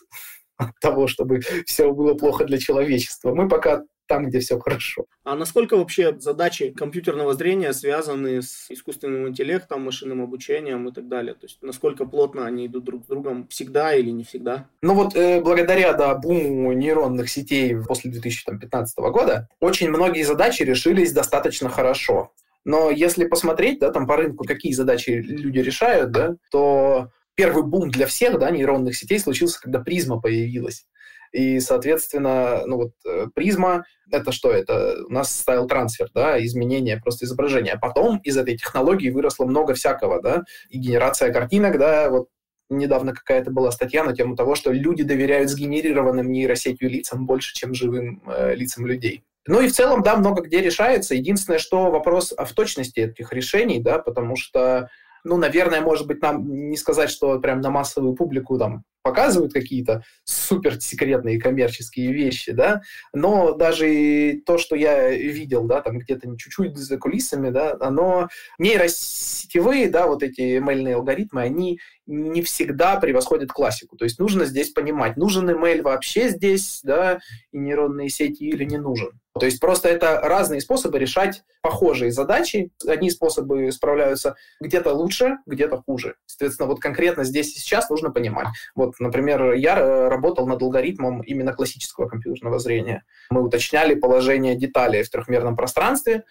от 0.56 0.76
того, 0.80 1.06
чтобы 1.06 1.40
все 1.66 1.92
было 1.92 2.14
плохо 2.14 2.44
для 2.44 2.58
человечества. 2.58 3.32
Мы 3.32 3.48
пока 3.48 3.84
там, 4.06 4.28
где 4.28 4.40
все 4.40 4.58
хорошо. 4.58 5.06
А 5.24 5.34
насколько 5.34 5.76
вообще 5.76 6.16
задачи 6.18 6.70
компьютерного 6.70 7.34
зрения 7.34 7.72
связаны 7.72 8.42
с 8.42 8.66
искусственным 8.70 9.28
интеллектом, 9.28 9.82
машинным 9.82 10.22
обучением 10.22 10.88
и 10.88 10.92
так 10.92 11.08
далее? 11.08 11.34
То 11.34 11.46
есть 11.46 11.58
насколько 11.62 12.06
плотно 12.06 12.46
они 12.46 12.66
идут 12.66 12.84
друг 12.84 13.04
с 13.04 13.06
другом 13.06 13.46
всегда 13.48 13.94
или 13.94 14.10
не 14.10 14.24
всегда? 14.24 14.68
Ну 14.82 14.94
вот 14.94 15.16
э, 15.16 15.40
благодаря 15.40 15.92
да, 15.92 16.14
буму 16.14 16.72
нейронных 16.72 17.28
сетей 17.28 17.76
после 17.76 18.10
2015 18.10 18.98
года 18.98 19.48
очень 19.60 19.90
многие 19.90 20.22
задачи 20.22 20.62
решились 20.62 21.12
достаточно 21.12 21.68
хорошо. 21.68 22.32
Но 22.64 22.90
если 22.90 23.26
посмотреть, 23.26 23.78
да, 23.78 23.92
там 23.92 24.06
по 24.08 24.16
рынку, 24.16 24.44
какие 24.44 24.72
задачи 24.72 25.10
люди 25.10 25.60
решают, 25.60 26.10
да, 26.10 26.34
то 26.50 27.10
первый 27.36 27.62
бум 27.62 27.90
для 27.90 28.06
всех, 28.06 28.40
да, 28.40 28.50
нейронных 28.50 28.96
сетей 28.96 29.20
случился, 29.20 29.60
когда 29.60 29.78
Prisma 29.78 30.20
появилась. 30.20 30.86
И, 31.32 31.60
соответственно, 31.60 32.62
ну 32.66 32.76
вот 32.76 32.92
э, 33.06 33.26
Prisma — 33.34 34.10
это 34.10 34.32
что? 34.32 34.52
Это 34.52 35.04
у 35.06 35.12
нас 35.12 35.34
style 35.34 35.66
transfer, 35.66 36.08
да, 36.14 36.42
изменение 36.44 36.98
просто 36.98 37.24
изображения. 37.26 37.72
А 37.72 37.78
потом 37.78 38.18
из 38.18 38.36
этой 38.36 38.56
технологии 38.56 39.10
выросло 39.10 39.44
много 39.44 39.74
всякого, 39.74 40.20
да, 40.22 40.44
и 40.68 40.78
генерация 40.78 41.32
картинок, 41.32 41.78
да, 41.78 42.10
вот 42.10 42.28
недавно 42.68 43.12
какая-то 43.14 43.50
была 43.50 43.70
статья 43.70 44.04
на 44.04 44.14
тему 44.14 44.36
того, 44.36 44.54
что 44.54 44.72
люди 44.72 45.02
доверяют 45.02 45.50
сгенерированным 45.50 46.30
нейросетью 46.30 46.90
лицам 46.90 47.26
больше, 47.26 47.54
чем 47.54 47.74
живым 47.74 48.22
э, 48.26 48.54
лицам 48.54 48.86
людей. 48.86 49.24
Ну 49.46 49.60
и 49.60 49.68
в 49.68 49.72
целом, 49.72 50.02
да, 50.02 50.16
много 50.16 50.42
где 50.42 50.60
решается. 50.60 51.14
Единственное, 51.14 51.60
что 51.60 51.90
вопрос 51.90 52.34
в 52.36 52.52
точности 52.54 53.00
этих 53.00 53.32
решений, 53.32 53.80
да, 53.80 53.98
потому 53.98 54.36
что 54.36 54.90
ну, 55.26 55.36
наверное, 55.36 55.80
может 55.80 56.06
быть, 56.06 56.22
нам 56.22 56.70
не 56.70 56.76
сказать, 56.76 57.10
что 57.10 57.38
прям 57.40 57.60
на 57.60 57.70
массовую 57.70 58.14
публику 58.14 58.58
там 58.58 58.84
показывают 59.02 59.52
какие-то 59.52 60.02
суперсекретные 60.24 61.40
коммерческие 61.40 62.12
вещи, 62.12 62.52
да, 62.52 62.82
но 63.12 63.52
даже 63.52 64.40
то, 64.46 64.56
что 64.56 64.76
я 64.76 65.10
видел, 65.10 65.64
да, 65.64 65.80
там 65.80 65.98
где-то 65.98 66.28
чуть-чуть 66.36 66.76
за 66.76 66.96
кулисами, 66.96 67.50
да, 67.50 67.76
оно 67.80 68.28
нейросетевые, 68.58 69.90
да, 69.90 70.06
вот 70.06 70.22
эти 70.22 70.58
ML 70.58 70.92
алгоритмы, 70.92 71.42
они 71.42 71.78
не 72.06 72.42
всегда 72.42 72.96
превосходят 72.96 73.50
классику. 73.50 73.96
То 73.96 74.04
есть 74.04 74.18
нужно 74.20 74.44
здесь 74.44 74.70
понимать, 74.70 75.16
нужен 75.16 75.50
ML 75.50 75.82
вообще 75.82 76.28
здесь, 76.28 76.80
да, 76.82 77.18
и 77.52 77.58
нейронные 77.58 78.08
сети 78.10 78.48
или 78.48 78.64
не 78.64 78.78
нужен. 78.78 79.10
То 79.38 79.46
есть 79.46 79.60
просто 79.60 79.88
это 79.88 80.20
разные 80.20 80.60
способы 80.60 80.98
решать 80.98 81.42
похожие 81.62 82.12
задачи. 82.12 82.70
Одни 82.86 83.10
способы 83.10 83.70
справляются 83.72 84.36
где-то 84.60 84.92
лучше, 84.92 85.38
где-то 85.46 85.82
хуже. 85.86 86.16
Соответственно, 86.26 86.68
вот 86.68 86.80
конкретно 86.80 87.24
здесь 87.24 87.56
и 87.56 87.58
сейчас 87.58 87.88
нужно 87.90 88.10
понимать. 88.10 88.48
Вот 88.74 88.94
например, 88.98 89.52
я 89.54 89.78
э, 89.78 90.08
работал 90.08 90.46
над 90.46 90.62
алгоритмом 90.62 91.22
именно 91.22 91.52
классического 91.52 92.08
компьютерного 92.08 92.58
зрения. 92.58 93.04
Мы 93.30 93.42
уточняли 93.42 93.94
положение 93.94 94.56
деталей 94.56 95.02
в 95.02 95.10
трехмерном 95.10 95.56
пространстве, 95.56 96.24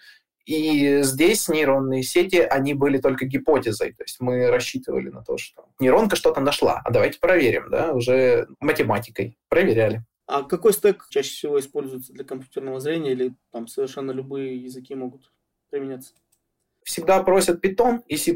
и 0.46 1.02
здесь 1.02 1.48
нейронные 1.48 2.04
сети, 2.04 2.36
они 2.36 2.72
были 2.72 2.98
только 2.98 3.26
гипотезой. 3.26 3.92
То 3.92 4.04
есть 4.04 4.20
мы 4.20 4.48
рассчитывали 4.48 5.08
на 5.08 5.22
то, 5.22 5.36
что 5.36 5.66
нейронка 5.80 6.14
что-то 6.14 6.40
нашла. 6.40 6.80
А 6.84 6.90
давайте 6.90 7.18
проверим, 7.18 7.68
да, 7.68 7.92
уже 7.92 8.46
математикой. 8.60 9.36
Проверяли. 9.48 10.04
А 10.26 10.42
какой 10.42 10.72
стек 10.72 11.06
чаще 11.08 11.30
всего 11.30 11.60
используется 11.60 12.12
для 12.12 12.24
компьютерного 12.24 12.80
зрения 12.80 13.12
или 13.12 13.34
там 13.52 13.68
совершенно 13.68 14.10
любые 14.10 14.56
языки 14.56 14.94
могут 14.94 15.32
применяться? 15.70 16.14
всегда 16.86 17.22
просят 17.22 17.62
Python 17.62 18.00
и 18.06 18.16
C++. 18.16 18.34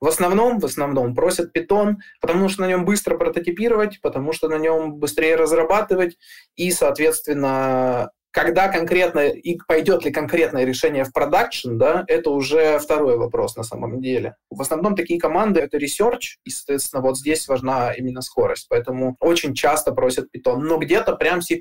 В 0.00 0.06
основном, 0.06 0.58
в 0.58 0.64
основном 0.64 1.14
просят 1.14 1.56
Python, 1.56 1.94
потому 2.20 2.48
что 2.48 2.62
на 2.62 2.68
нем 2.68 2.84
быстро 2.84 3.16
прототипировать, 3.16 4.00
потому 4.02 4.32
что 4.32 4.48
на 4.48 4.58
нем 4.58 4.96
быстрее 4.96 5.36
разрабатывать, 5.36 6.18
и, 6.56 6.70
соответственно, 6.72 8.10
когда 8.34 8.66
конкретно, 8.66 9.28
и 9.28 9.56
пойдет 9.68 10.04
ли 10.04 10.10
конкретное 10.10 10.64
решение 10.64 11.04
в 11.04 11.12
продакшн, 11.12 11.78
да, 11.78 12.04
это 12.08 12.30
уже 12.30 12.80
второй 12.80 13.16
вопрос 13.16 13.54
на 13.54 13.62
самом 13.62 14.00
деле. 14.00 14.34
В 14.50 14.60
основном 14.60 14.96
такие 14.96 15.20
команды— 15.20 15.60
это 15.62 15.78
research, 15.78 16.38
и, 16.44 16.50
соответственно, 16.50 17.00
вот 17.00 17.16
здесь 17.16 17.46
важна 17.46 17.92
именно 17.92 18.22
скорость. 18.22 18.66
Поэтому 18.68 19.16
очень 19.20 19.54
часто 19.54 19.92
просят 19.92 20.26
Python. 20.34 20.56
Но 20.56 20.78
где-то 20.78 21.14
прям 21.14 21.42
C++, 21.42 21.60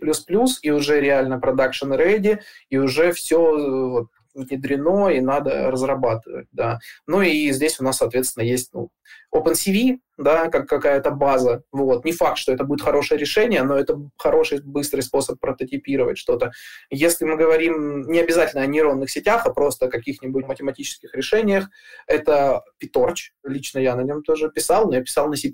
и 0.64 0.72
уже 0.72 1.00
реально 1.00 1.36
production 1.36 1.96
ready, 1.96 2.40
и 2.70 2.78
уже 2.80 3.12
все 3.12 3.38
вот, 3.90 4.08
внедрено 4.34 5.10
и 5.10 5.22
надо 5.22 5.70
разрабатывать, 5.72 6.48
да. 6.52 6.80
Ну 7.08 7.22
и 7.22 7.52
здесь 7.52 7.80
у 7.80 7.84
нас, 7.84 7.98
соответственно, 7.98 8.44
есть 8.44 8.74
ну, 8.74 8.90
OpenCV, 9.34 10.00
да, 10.18 10.50
как 10.50 10.68
какая-то 10.68 11.12
база. 11.12 11.64
Вот. 11.72 12.06
Не 12.06 12.12
факт, 12.12 12.38
что 12.38 12.52
это 12.52 12.64
будет 12.64 12.82
хорошее 12.82 13.20
решение, 13.20 13.64
но 13.64 13.76
это 13.76 13.98
хороший, 14.18 14.62
быстрый 14.62 15.02
способ 15.02 15.40
прототипировать 15.40 16.18
что-то. 16.18 16.52
Если 16.90 17.26
мы 17.26 17.36
говорим 17.36 18.04
не 18.04 18.20
обязательно 18.20 18.64
о 18.64 18.68
нейронных 18.68 19.10
сетях, 19.10 19.46
а 19.46 19.54
просто 19.54 19.88
о 19.88 19.90
каких-нибудь 19.90 20.48
математических 20.48 21.14
решениях, 21.16 21.70
это 22.08 22.62
PyTorch. 22.82 23.32
Лично 23.44 23.80
я 23.80 23.96
на 23.96 24.02
нем 24.02 24.24
тоже 24.24 24.50
писал, 24.52 24.88
но 24.88 24.96
я 24.96 25.02
писал 25.02 25.28
на 25.28 25.36
C++. 25.36 25.52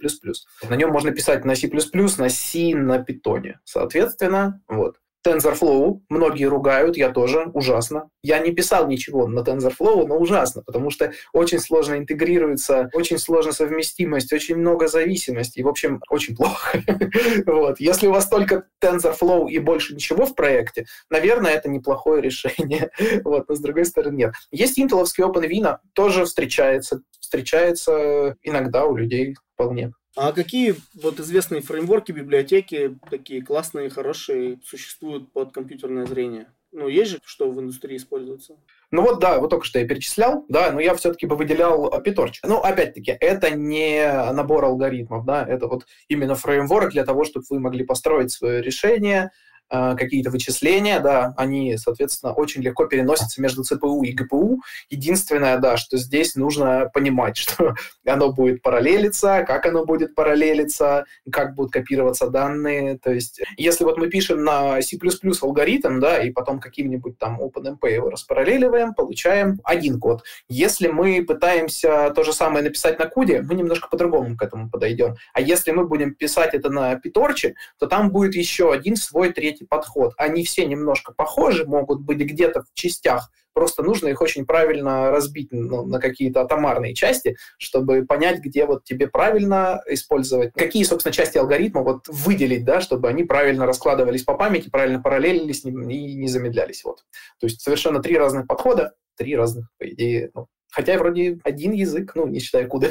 На 0.70 0.76
нем 0.76 0.92
можно 0.92 1.12
писать 1.12 1.46
на 1.46 1.56
C++, 1.56 1.70
на 1.72 2.30
C, 2.30 2.76
на 2.76 2.98
Python. 2.98 3.54
Соответственно, 3.64 4.62
вот. 4.68 4.98
TensorFlow 5.26 6.00
многие 6.10 6.46
ругают, 6.46 6.98
я 6.98 7.10
тоже, 7.10 7.50
ужасно. 7.54 8.10
Я 8.24 8.40
не 8.40 8.52
писал 8.52 8.88
ничего 8.88 9.28
на 9.28 9.40
TensorFlow, 9.40 10.06
но 10.08 10.18
ужасно, 10.18 10.64
потому 10.64 10.90
что 10.90 11.12
очень 11.34 11.60
сложно 11.60 11.96
интегрируется, 11.96 12.90
очень 12.94 13.18
сложно 13.18 13.52
совместимость, 13.52 14.32
очень 14.32 14.56
много 14.56 14.88
зависимостей. 14.88 15.64
В 15.64 15.68
общем, 15.68 16.02
очень 16.10 16.36
плохо. 16.36 16.82
вот. 17.46 17.80
Если 17.80 18.08
у 18.08 18.12
вас 18.12 18.28
только 18.28 18.66
TensorFlow 18.84 19.50
и 19.50 19.60
больше 19.60 19.94
ничего 19.94 20.26
в 20.26 20.36
проекте, 20.36 20.86
наверное, 21.10 21.54
это 21.54 21.70
неплохое 21.70 22.22
решение. 22.22 22.90
вот. 23.24 23.50
Но 23.50 23.56
с 23.56 23.60
другой 23.60 23.86
стороны, 23.86 24.16
нет. 24.16 24.34
Есть 24.52 24.80
интеловский 24.80 25.24
OpenVINO, 25.24 25.78
тоже 25.94 26.26
встречается. 26.26 27.02
Встречается 27.20 28.36
иногда 28.44 28.86
у 28.86 28.96
людей 28.96 29.36
вполне. 29.54 29.92
А 30.16 30.32
какие 30.32 30.76
вот 30.96 31.20
известные 31.20 31.62
фреймворки, 31.62 32.12
библиотеки, 32.12 32.98
такие 33.10 33.44
классные, 33.44 33.90
хорошие, 33.90 34.60
существуют 34.66 35.32
под 35.32 35.54
компьютерное 35.54 36.06
зрение? 36.06 36.48
Ну, 36.72 36.88
есть 36.88 37.12
же, 37.12 37.20
что 37.24 37.50
в 37.50 37.60
индустрии 37.60 37.98
используется? 37.98 38.56
Ну 38.92 39.02
вот, 39.02 39.20
да, 39.20 39.40
вот 39.40 39.50
только 39.50 39.66
что 39.66 39.80
я 39.80 39.88
перечислял, 39.88 40.46
да, 40.50 40.72
но 40.72 40.80
я 40.80 40.94
все-таки 40.96 41.26
бы 41.26 41.36
выделял 41.36 41.90
Питорч. 42.02 42.40
Ну, 42.44 42.58
опять-таки, 42.58 43.16
это 43.20 43.50
не 43.52 44.32
набор 44.32 44.66
алгоритмов, 44.66 45.26
да, 45.26 45.44
это 45.44 45.68
вот 45.68 45.88
именно 46.08 46.36
фреймворк 46.36 46.92
для 46.92 47.06
того, 47.06 47.24
чтобы 47.24 47.46
вы 47.50 47.60
могли 47.60 47.86
построить 47.86 48.32
свое 48.32 48.62
решение, 48.62 49.32
Э, 49.32 49.49
какие-то 49.70 50.32
вычисления, 50.32 51.00
да, 51.00 51.34
они, 51.38 51.78
соответственно, 51.78 52.34
очень 52.34 52.62
легко 52.62 52.86
переносятся 52.86 53.42
между 53.42 53.64
ЦПУ 53.64 54.04
и 54.04 54.12
ГПУ. 54.12 54.62
Единственное, 54.90 55.58
да, 55.58 55.78
что 55.78 55.98
здесь 55.98 56.36
нужно 56.36 56.90
понимать, 56.94 57.38
что 57.38 57.76
оно 58.06 58.32
будет 58.32 58.62
параллелиться, 58.62 59.44
как 59.48 59.66
оно 59.66 59.86
будет 59.86 60.16
параллелиться, 60.16 61.06
как 61.32 61.56
будут 61.56 61.72
копироваться 61.72 62.30
данные. 62.30 62.98
То 62.98 63.12
есть, 63.12 63.42
если 63.58 63.84
вот 63.84 63.98
мы 63.98 64.08
пишем 64.10 64.44
на 64.44 64.82
C++ 64.82 64.98
алгоритм, 65.42 66.00
да, 66.00 66.22
и 66.22 66.32
потом 66.32 66.60
каким-нибудь 66.60 67.18
там 67.18 67.42
OpenMP 67.42 67.90
его 67.90 68.10
распараллеливаем, 68.10 68.94
получаем 68.94 69.60
один 69.64 70.00
код. 70.00 70.24
Если 70.48 70.88
мы 70.88 71.24
пытаемся 71.24 72.12
то 72.16 72.24
же 72.24 72.34
самое 72.34 72.64
написать 72.64 73.00
на 73.00 73.06
куде, 73.06 73.42
мы 73.42 73.56
немножко 73.56 73.88
по-другому 73.90 74.36
к 74.36 74.42
этому 74.42 74.70
подойдем. 74.70 75.16
А 75.34 75.42
если 75.42 75.72
мы 75.72 75.88
будем 75.88 76.14
писать 76.14 76.54
это 76.54 76.70
на 76.70 76.96
Питорче, 76.96 77.56
то 77.78 77.88
там 77.88 78.12
будет 78.12 78.36
еще 78.36 78.72
один 78.72 78.96
свой 78.96 79.32
третий 79.32 79.59
третий 79.60 79.66
подход. 79.68 80.14
Они 80.18 80.44
все 80.44 80.66
немножко 80.66 81.14
похожи, 81.14 81.66
могут 81.66 82.02
быть 82.02 82.20
где-то 82.20 82.62
в 82.62 82.74
частях, 82.74 83.32
просто 83.54 83.84
нужно 83.84 84.08
их 84.08 84.22
очень 84.22 84.46
правильно 84.46 85.12
разбить 85.12 85.50
ну, 85.52 85.86
на 85.86 86.00
какие-то 86.00 86.42
атомарные 86.42 86.94
части, 86.94 87.36
чтобы 87.58 88.06
понять, 88.06 88.40
где 88.40 88.66
вот 88.66 88.84
тебе 88.84 89.08
правильно 89.08 89.82
использовать, 89.88 90.54
какие, 90.54 90.84
собственно, 90.84 91.14
части 91.14 91.38
алгоритма 91.38 91.84
вот 91.84 92.08
выделить, 92.08 92.66
да, 92.66 92.82
чтобы 92.82 93.10
они 93.10 93.24
правильно 93.24 93.66
раскладывались 93.66 94.24
по 94.24 94.36
памяти, 94.36 94.70
правильно 94.70 95.02
параллелились 95.02 95.66
и 95.66 95.72
не 95.72 96.28
замедлялись. 96.28 96.84
Вот. 96.84 97.04
То 97.40 97.48
есть 97.48 97.62
совершенно 97.62 98.02
три 98.02 98.18
разных 98.18 98.48
подхода, 98.48 98.94
три 99.18 99.36
разных, 99.36 99.68
по 99.78 99.90
идее, 99.90 100.32
ну, 100.34 100.48
Хотя 100.70 100.98
вроде 100.98 101.40
один 101.44 101.72
язык, 101.72 102.14
ну, 102.16 102.28
не 102.28 102.40
считая 102.40 102.68
куда. 102.68 102.90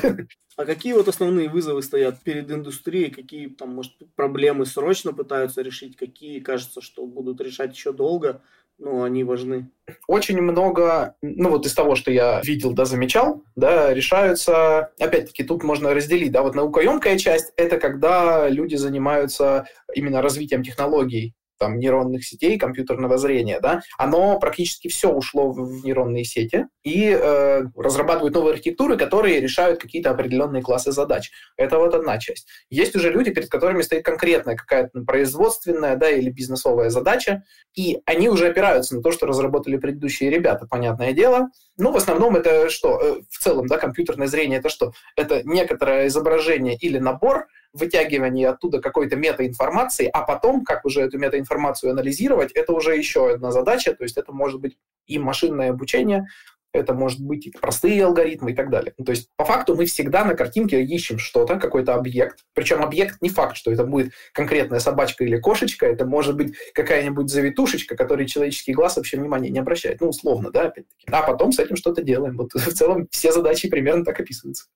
А 0.56 0.64
какие 0.64 0.92
вот 0.92 1.06
основные 1.06 1.48
вызовы 1.48 1.82
стоят 1.82 2.20
перед 2.22 2.50
индустрией? 2.50 3.10
Какие 3.10 3.48
там, 3.48 3.74
может, 3.74 3.92
проблемы 4.16 4.66
срочно 4.66 5.12
пытаются 5.12 5.62
решить? 5.62 5.96
Какие, 5.96 6.40
кажется, 6.40 6.80
что 6.80 7.06
будут 7.06 7.40
решать 7.40 7.74
еще 7.74 7.92
долго? 7.92 8.42
Ну, 8.78 9.02
они 9.02 9.24
важны. 9.24 9.70
Очень 10.06 10.40
много, 10.40 11.16
ну 11.20 11.50
вот 11.50 11.66
из 11.66 11.74
того, 11.74 11.96
что 11.96 12.12
я 12.12 12.40
видел, 12.44 12.72
да, 12.72 12.84
замечал, 12.84 13.42
да, 13.56 13.92
решаются, 13.92 14.92
опять-таки, 15.00 15.42
тут 15.42 15.64
можно 15.64 15.94
разделить, 15.94 16.30
да, 16.30 16.42
вот 16.42 16.54
наукоемкая 16.54 17.18
часть– 17.18 17.52
это 17.56 17.78
когда 17.78 18.48
люди 18.48 18.76
занимаются 18.76 19.66
именно 19.94 20.22
развитием 20.22 20.62
технологий, 20.62 21.34
там, 21.58 21.78
нейронных 21.78 22.24
сетей, 22.24 22.58
компьютерного 22.58 23.18
зрения, 23.18 23.60
да, 23.60 23.82
оно 23.98 24.38
практически 24.38 24.88
все 24.88 25.10
ушло 25.10 25.50
в, 25.50 25.80
в 25.80 25.84
нейронные 25.84 26.24
сети 26.24 26.66
и 26.84 27.10
э, 27.10 27.64
разрабатывают 27.76 28.34
новые 28.34 28.54
архитектуры, 28.54 28.96
которые 28.96 29.40
решают 29.40 29.80
какие-то 29.80 30.10
определенные 30.10 30.62
классы 30.62 30.92
задач. 30.92 31.30
Это 31.56 31.78
вот 31.78 31.94
одна 31.94 32.18
часть. 32.18 32.48
Есть 32.70 32.96
уже 32.96 33.10
люди, 33.10 33.32
перед 33.32 33.48
которыми 33.48 33.82
стоит 33.82 34.04
конкретная 34.04 34.56
какая-то 34.56 35.00
производственная 35.02 35.96
да, 35.96 36.10
или 36.10 36.30
бизнесовая 36.30 36.90
задача, 36.90 37.42
и 37.74 37.98
они 38.06 38.28
уже 38.28 38.48
опираются 38.48 38.96
на 38.96 39.02
то, 39.02 39.12
что 39.12 39.26
разработали 39.26 39.76
предыдущие 39.76 40.30
ребята, 40.30 40.66
понятное 40.66 41.12
дело. 41.12 41.48
Ну, 41.76 41.92
в 41.92 41.96
основном 41.96 42.36
это 42.36 42.70
что? 42.70 43.00
Э, 43.00 43.20
в 43.30 43.38
целом, 43.38 43.66
да, 43.66 43.78
компьютерное 43.78 44.26
зрение 44.26 44.58
это 44.58 44.68
что? 44.68 44.92
Это 45.16 45.42
некоторое 45.44 46.06
изображение 46.06 46.76
или 46.76 46.98
набор, 46.98 47.46
вытягивание 47.78 48.48
оттуда 48.48 48.80
какой-то 48.80 49.16
метаинформации, 49.16 50.08
а 50.12 50.22
потом, 50.22 50.64
как 50.64 50.84
уже 50.84 51.00
эту 51.02 51.18
метаинформацию 51.18 51.92
анализировать, 51.92 52.52
это 52.52 52.72
уже 52.72 52.96
еще 52.96 53.30
одна 53.30 53.52
задача, 53.52 53.94
то 53.94 54.04
есть 54.04 54.16
это 54.16 54.32
может 54.32 54.60
быть 54.60 54.76
и 55.06 55.18
машинное 55.18 55.70
обучение, 55.70 56.26
это 56.72 56.92
может 56.92 57.20
быть 57.20 57.46
и 57.46 57.50
простые 57.50 58.04
алгоритмы 58.04 58.52
и 58.52 58.54
так 58.54 58.70
далее. 58.70 58.92
Ну, 58.98 59.04
то 59.04 59.12
есть 59.12 59.30
по 59.36 59.44
факту 59.44 59.74
мы 59.74 59.86
всегда 59.86 60.24
на 60.24 60.34
картинке 60.34 60.82
ищем 60.82 61.18
что-то, 61.18 61.56
какой-то 61.56 61.94
объект. 61.94 62.44
Причем 62.54 62.82
объект 62.82 63.20
не 63.22 63.30
факт, 63.30 63.56
что 63.56 63.72
это 63.72 63.84
будет 63.84 64.12
конкретная 64.32 64.78
собачка 64.78 65.24
или 65.24 65.38
кошечка, 65.38 65.86
это 65.86 66.04
может 66.04 66.36
быть 66.36 66.54
какая-нибудь 66.74 67.30
завитушечка, 67.30 67.96
которой 67.96 68.26
человеческий 68.26 68.74
глаз 68.74 68.96
вообще 68.96 69.16
внимания 69.16 69.50
не 69.50 69.58
обращает. 69.58 70.00
Ну, 70.00 70.08
условно, 70.08 70.50
да, 70.50 70.64
опять-таки. 70.64 71.06
А 71.10 71.22
потом 71.22 71.52
с 71.52 71.58
этим 71.58 71.76
что-то 71.76 72.02
делаем. 72.02 72.36
Вот 72.36 72.52
в 72.54 72.72
целом 72.72 73.08
все 73.10 73.32
задачи 73.32 73.68
примерно 73.68 74.04
так 74.04 74.20
описываются. 74.20 74.66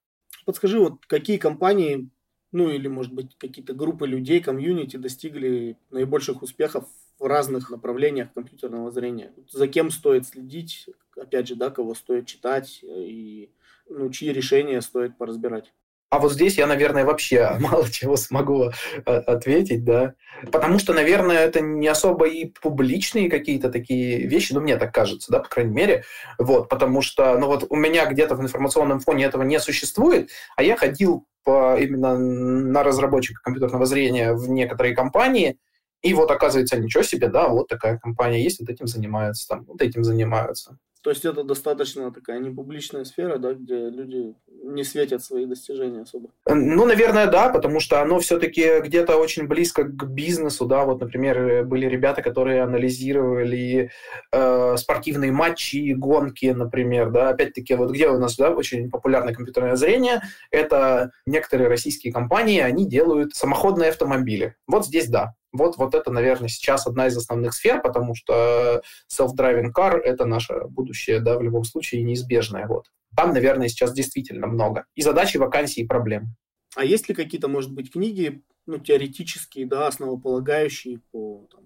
Подскажи, 0.45 0.79
вот 0.79 1.07
какие 1.07 1.37
компании, 1.37 2.09
ну 2.53 2.71
или, 2.71 2.87
может 2.87 3.13
быть, 3.13 3.37
какие-то 3.39 3.73
группы 3.73 4.07
людей, 4.07 4.41
комьюнити 4.41 4.97
достигли 4.97 5.79
наибольших 5.91 6.43
успехов 6.43 6.85
в 7.19 7.25
разных 7.25 7.71
направлениях 7.71 8.33
компьютерного 8.33 8.91
зрения? 8.91 9.33
За 9.51 9.67
кем 9.67 9.91
стоит 9.91 10.27
следить, 10.27 10.89
опять 11.17 11.49
же, 11.49 11.57
да, 11.57 11.71
кого 11.71 11.95
стоит 11.95 12.27
читать 12.27 12.81
и 12.83 13.51
ну, 13.89 14.11
чьи 14.11 14.33
решения 14.33 14.81
стоит 14.81 15.17
поразбирать? 15.17 15.73
А 16.13 16.19
вот 16.19 16.31
здесь 16.31 16.59
я, 16.59 16.67
наверное, 16.67 17.07
вообще 17.07 17.57
мало 17.59 17.89
чего 17.91 18.17
смогу 18.17 18.65
э, 18.67 19.01
ответить, 19.01 19.83
да. 19.83 20.13
Потому 20.53 20.79
что, 20.79 20.93
наверное, 20.93 21.39
это 21.39 21.61
не 21.63 21.89
особо 21.89 22.29
и 22.29 22.45
публичные 22.45 23.31
какие-то 23.31 23.71
такие 23.71 24.27
вещи, 24.27 24.53
ну, 24.53 24.61
мне 24.61 24.77
так 24.77 24.93
кажется, 24.93 25.33
да, 25.33 25.39
по 25.41 25.49
крайней 25.49 25.73
мере. 25.73 26.05
Вот, 26.39 26.69
потому 26.69 27.01
что, 27.01 27.39
ну, 27.39 27.47
вот 27.47 27.65
у 27.71 27.77
меня 27.77 28.05
где-то 28.05 28.35
в 28.35 28.43
информационном 28.43 29.01
фоне 29.01 29.25
этого 29.25 29.43
не 29.43 29.59
существует, 29.59 30.29
а 30.55 30.63
я 30.63 30.77
ходил 30.77 31.27
по, 31.45 31.77
именно 31.79 32.19
на 32.19 32.83
разработчика 32.83 33.41
компьютерного 33.43 33.87
зрения 33.87 34.33
в 34.35 34.49
некоторые 34.49 34.95
компании, 34.95 35.59
и 36.03 36.15
вот 36.15 36.31
оказывается, 36.31 36.79
ничего 36.79 37.03
себе, 37.03 37.29
да, 37.29 37.49
вот 37.49 37.69
такая 37.69 37.99
компания 37.99 38.43
есть, 38.43 38.61
вот 38.61 38.69
этим 38.69 38.87
занимаются, 38.87 39.49
там, 39.49 39.65
вот 39.65 39.81
этим 39.83 40.05
занимаются. 40.05 40.79
То 41.03 41.11
есть 41.11 41.25
это 41.25 41.43
достаточно 41.43 42.13
такая 42.13 42.39
непубличная 42.39 43.05
сфера, 43.05 43.37
да, 43.37 43.55
где 43.55 43.91
люди 43.91 44.37
не 44.47 44.85
светят 44.85 45.23
свои 45.25 45.47
достижения 45.47 46.03
особо. 46.03 46.31
Э, 46.47 46.55
ну, 46.55 46.87
наверное, 46.87 47.27
да, 47.27 47.49
потому 47.49 47.81
что 47.81 48.01
оно 48.01 48.21
все-таки 48.21 48.81
где-то 48.81 49.17
очень 49.17 49.49
близко 49.49 49.83
к 49.83 50.07
бизнесу, 50.09 50.65
да. 50.65 50.85
Вот, 50.85 51.01
например, 51.01 51.65
были 51.65 51.87
ребята, 51.87 52.23
которые 52.23 52.63
анализировали 52.63 53.91
э, 54.33 54.77
спортивные 54.77 55.33
матчи, 55.33 55.93
гонки, 55.93 56.47
например, 56.47 57.11
да. 57.11 57.31
Опять-таки, 57.31 57.75
вот 57.75 57.91
где 57.91 58.09
у 58.09 58.19
нас, 58.19 58.37
да, 58.37 58.51
очень 58.51 58.89
популярное 58.89 59.35
компьютерное 59.35 59.75
зрение, 59.75 60.23
это 60.53 61.11
некоторые 61.27 61.69
российские 61.69 62.13
компании, 62.13 62.61
они 62.61 62.89
делают 62.89 63.35
самоходные 63.35 63.91
автомобили. 63.91 64.55
Вот 64.69 64.87
здесь 64.87 65.09
да. 65.09 65.35
Вот, 65.53 65.77
вот 65.77 65.95
это, 65.95 66.11
наверное, 66.11 66.49
сейчас 66.49 66.87
одна 66.87 67.07
из 67.09 67.17
основных 67.17 67.53
сфер, 67.53 67.83
потому 67.83 68.15
что 68.15 68.83
self-driving 69.09 69.73
car— 69.77 69.99
это 70.05 70.25
наше 70.25 70.65
будущее, 70.69 71.21
да, 71.21 71.39
в 71.39 71.43
любом 71.43 71.65
случае 71.65 72.03
неизбежное. 72.03 72.67
Вот. 72.67 72.91
Там, 73.15 73.33
наверное, 73.35 73.69
сейчас 73.69 73.93
действительно 73.93 74.47
много. 74.47 74.87
И 74.95 75.03
задачи, 75.03 75.37
вакансий, 75.37 75.83
и 75.83 75.87
проблем. 75.87 76.35
А 76.75 76.85
есть 76.85 77.09
ли 77.09 77.15
какие-то, 77.15 77.49
может 77.49 77.73
быть, 77.73 77.93
книги, 77.93 78.43
ну, 78.65 78.79
теоретические, 78.79 79.67
да, 79.67 79.87
основополагающие 79.87 81.01
по 81.11 81.47
там, 81.51 81.65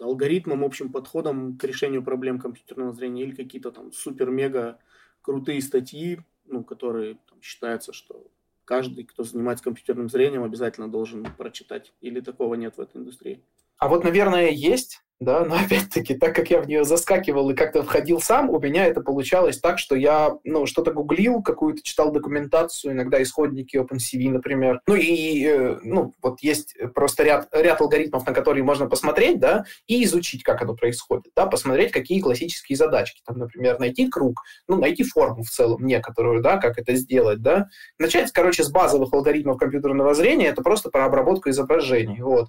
алгоритмам, 0.00 0.64
общим 0.64 0.90
подходам 0.90 1.56
к 1.56 1.64
решению 1.64 2.02
проблем 2.02 2.40
компьютерного 2.40 2.92
зрения 2.92 3.22
или 3.22 3.36
какие-то 3.36 3.70
там 3.70 3.92
супер-мега 3.92 4.78
крутые 5.22 5.62
статьи, 5.62 6.20
ну, 6.46 6.64
которые 6.64 7.18
там, 7.28 7.40
считается, 7.40 7.92
что 7.92 8.26
каждый, 8.68 9.04
кто 9.04 9.24
занимается 9.24 9.64
компьютерным 9.64 10.10
зрением, 10.10 10.44
обязательно 10.44 10.90
должен 10.90 11.26
прочитать. 11.38 11.94
Или 12.02 12.20
такого 12.20 12.54
нет 12.54 12.76
в 12.76 12.80
этой 12.82 12.98
индустрии? 12.98 13.42
А 13.78 13.88
вот, 13.88 14.04
наверное, 14.04 14.50
есть 14.50 15.02
да, 15.20 15.44
но 15.44 15.56
опять-таки, 15.64 16.14
так 16.14 16.34
как 16.34 16.50
я 16.50 16.60
в 16.60 16.68
нее 16.68 16.84
заскакивал 16.84 17.50
и 17.50 17.54
как-то 17.54 17.82
входил 17.82 18.20
сам, 18.20 18.50
у 18.50 18.60
меня 18.60 18.86
это 18.86 19.00
получалось 19.00 19.58
так, 19.58 19.78
что 19.78 19.96
я, 19.96 20.36
ну, 20.44 20.66
что-то 20.66 20.92
гуглил, 20.92 21.42
какую-то 21.42 21.82
читал 21.82 22.12
документацию, 22.12 22.92
иногда 22.92 23.22
исходники 23.22 23.76
OpenCV, 23.76 24.30
например. 24.30 24.80
Ну 24.86 24.94
и, 24.94 25.44
э, 25.44 25.78
ну, 25.82 26.14
вот 26.22 26.40
есть 26.40 26.76
просто 26.94 27.24
ряд, 27.24 27.48
ряд 27.52 27.80
алгоритмов, 27.80 28.26
на 28.26 28.32
которые 28.32 28.62
можно 28.62 28.86
посмотреть, 28.86 29.40
да, 29.40 29.64
и 29.86 30.04
изучить, 30.04 30.42
как 30.44 30.62
оно 30.62 30.74
происходит, 30.74 31.32
да, 31.34 31.46
посмотреть, 31.46 31.90
какие 31.90 32.20
классические 32.20 32.76
задачки, 32.76 33.20
там, 33.26 33.38
например, 33.38 33.78
найти 33.80 34.08
круг, 34.08 34.42
ну, 34.68 34.76
найти 34.76 35.02
форму 35.02 35.42
в 35.42 35.50
целом 35.50 35.84
некоторую, 35.84 36.42
да, 36.42 36.58
как 36.58 36.78
это 36.78 36.94
сделать, 36.94 37.42
да. 37.42 37.68
Начать, 37.98 38.30
короче, 38.32 38.62
с 38.62 38.70
базовых 38.70 39.12
алгоритмов 39.12 39.58
компьютерного 39.58 40.14
зрения, 40.14 40.46
это 40.46 40.62
просто 40.62 40.90
про 40.90 41.06
обработку 41.06 41.50
изображений, 41.50 42.22
вот. 42.22 42.48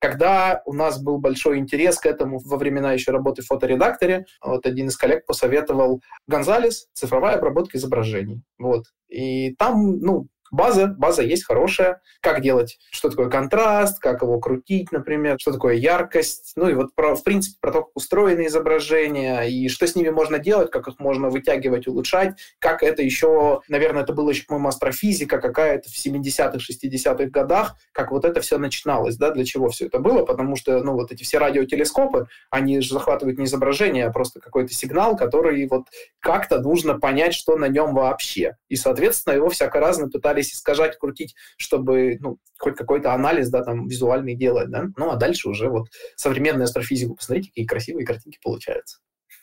Когда 0.00 0.62
у 0.64 0.72
нас 0.72 1.02
был 1.02 1.18
большой 1.18 1.58
интерес 1.58 1.98
к 1.98 2.06
этому 2.06 2.38
во 2.38 2.56
времена 2.56 2.92
еще 2.92 3.10
работы 3.10 3.42
в 3.42 3.46
фоторедакторе, 3.46 4.26
вот 4.42 4.64
один 4.66 4.88
из 4.88 4.96
коллег 4.96 5.26
посоветовал 5.26 6.02
Гонзалес 6.26 6.88
«Цифровая 6.92 7.36
обработка 7.36 7.78
изображений». 7.78 8.42
Вот. 8.58 8.84
И 9.08 9.54
там, 9.56 9.98
ну, 9.98 10.28
База, 10.50 10.86
база 10.86 11.22
есть 11.22 11.44
хорошая. 11.44 12.00
Как 12.20 12.42
делать, 12.42 12.78
что 12.90 13.10
такое 13.10 13.28
контраст, 13.28 13.98
как 14.00 14.22
его 14.22 14.38
крутить, 14.40 14.92
например, 14.92 15.36
что 15.38 15.52
такое 15.52 15.74
яркость. 15.74 16.52
Ну 16.56 16.68
и 16.68 16.74
вот, 16.74 16.94
про, 16.94 17.14
в 17.14 17.22
принципе, 17.22 17.56
про 17.60 17.72
то, 17.72 17.82
как 17.82 17.96
устроены 17.96 18.46
изображения, 18.46 19.42
и 19.42 19.68
что 19.68 19.86
с 19.86 19.94
ними 19.94 20.10
можно 20.10 20.38
делать, 20.38 20.70
как 20.70 20.88
их 20.88 20.98
можно 20.98 21.28
вытягивать, 21.28 21.86
улучшать, 21.86 22.34
как 22.58 22.82
это 22.82 23.02
еще, 23.02 23.60
наверное, 23.68 24.02
это 24.02 24.12
было 24.12 24.30
еще, 24.30 24.44
по-моему, 24.44 24.68
астрофизика 24.68 25.38
какая-то 25.40 25.88
в 25.88 25.94
70-х, 25.94 26.58
60-х 26.58 27.30
годах, 27.30 27.76
как 27.92 28.10
вот 28.10 28.24
это 28.24 28.40
все 28.40 28.58
начиналось, 28.58 29.16
да, 29.16 29.30
для 29.30 29.44
чего 29.44 29.68
все 29.68 29.86
это 29.86 29.98
было, 29.98 30.24
потому 30.24 30.56
что, 30.56 30.82
ну, 30.82 30.92
вот 30.92 31.12
эти 31.12 31.24
все 31.24 31.38
радиотелескопы, 31.38 32.26
они 32.50 32.80
же 32.80 32.92
захватывают 32.92 33.38
не 33.38 33.46
изображение, 33.46 34.06
а 34.06 34.12
просто 34.12 34.40
какой-то 34.40 34.72
сигнал, 34.72 35.16
который 35.16 35.66
вот 35.68 35.84
как-то 36.20 36.60
нужно 36.60 36.98
понять, 36.98 37.34
что 37.34 37.56
на 37.56 37.66
нем 37.66 37.94
вообще. 37.94 38.56
И, 38.68 38.76
соответственно, 38.76 39.34
его 39.34 39.48
всяко 39.48 39.80
разно 39.80 40.08
пытались 40.08 40.37
пытались 40.38 40.54
искажать, 40.54 40.98
крутить, 40.98 41.34
чтобы 41.56 42.18
ну, 42.20 42.38
хоть 42.58 42.76
какой-то 42.76 43.12
анализ 43.12 43.50
да, 43.50 43.62
там, 43.62 43.86
визуальный 43.86 44.34
делать. 44.34 44.70
Да? 44.70 44.86
Ну, 44.96 45.10
а 45.10 45.16
дальше 45.16 45.48
уже 45.48 45.68
вот 45.68 45.88
современную 46.16 46.64
астрофизику, 46.64 47.16
посмотрите, 47.16 47.50
какие 47.50 47.66
красивые 47.66 48.06
картинки 48.06 48.38
получаются. 48.42 48.98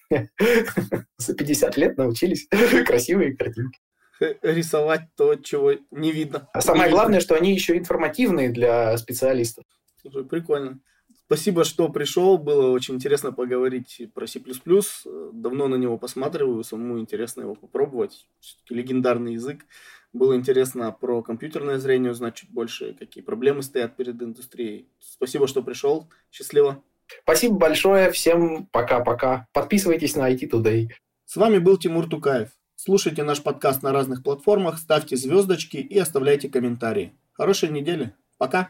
За 1.17 1.33
50 1.33 1.77
лет 1.77 1.97
научились 1.97 2.47
красивые 2.85 3.35
картинки 3.35 3.79
рисовать 4.41 5.09
то, 5.17 5.35
чего 5.35 5.73
не 5.91 6.13
видно. 6.13 6.47
А 6.53 6.61
самое 6.61 6.89
главное, 6.89 7.19
что 7.19 7.35
они 7.35 7.53
еще 7.53 7.77
информативные 7.77 8.49
для 8.49 8.97
специалистов. 8.97 9.65
Слушай, 10.01 10.23
прикольно. 10.23 10.79
Спасибо, 11.25 11.65
что 11.65 11.89
пришел. 11.89 12.37
Было 12.37 12.69
очень 12.69 12.95
интересно 12.95 13.33
поговорить 13.33 14.01
про 14.13 14.25
C++. 14.25 14.39
Давно 15.33 15.67
на 15.67 15.75
него 15.75 15.97
посматриваю, 15.97 16.63
самому 16.63 16.99
интересно 16.99 17.41
его 17.41 17.55
попробовать. 17.55 18.27
Все-таки 18.39 18.75
легендарный 18.75 19.33
язык. 19.33 19.65
Было 20.16 20.38
интересно 20.38 20.93
про 20.93 21.22
компьютерное 21.22 21.78
зрение 21.78 22.13
узнать 22.13 22.36
чуть 22.36 22.49
больше, 22.49 22.95
какие 22.97 23.22
проблемы 23.22 23.61
стоят 23.61 23.97
перед 23.97 24.22
индустрией. 24.22 24.88
Спасибо, 24.97 25.45
что 25.45 25.61
пришел. 25.61 26.09
Счастливо. 26.32 26.82
Спасибо 27.24 27.55
большое. 27.55 28.09
Всем 28.11 28.66
пока-пока. 28.68 29.45
Подписывайтесь 29.51 30.16
на 30.16 30.32
IT 30.32 30.49
Today. 30.49 30.88
С 31.26 31.36
вами 31.36 31.57
был 31.57 31.78
Тимур 31.78 32.07
Тукаев. 32.07 32.47
Слушайте 32.78 33.24
наш 33.24 33.43
подкаст 33.43 33.84
на 33.84 33.91
разных 33.91 34.24
платформах, 34.24 34.78
ставьте 34.78 35.18
звездочки 35.18 35.76
и 35.76 35.99
оставляйте 35.99 36.47
комментарии. 36.47 37.13
Хорошей 37.34 37.68
недели. 37.68 38.13
Пока. 38.38 38.70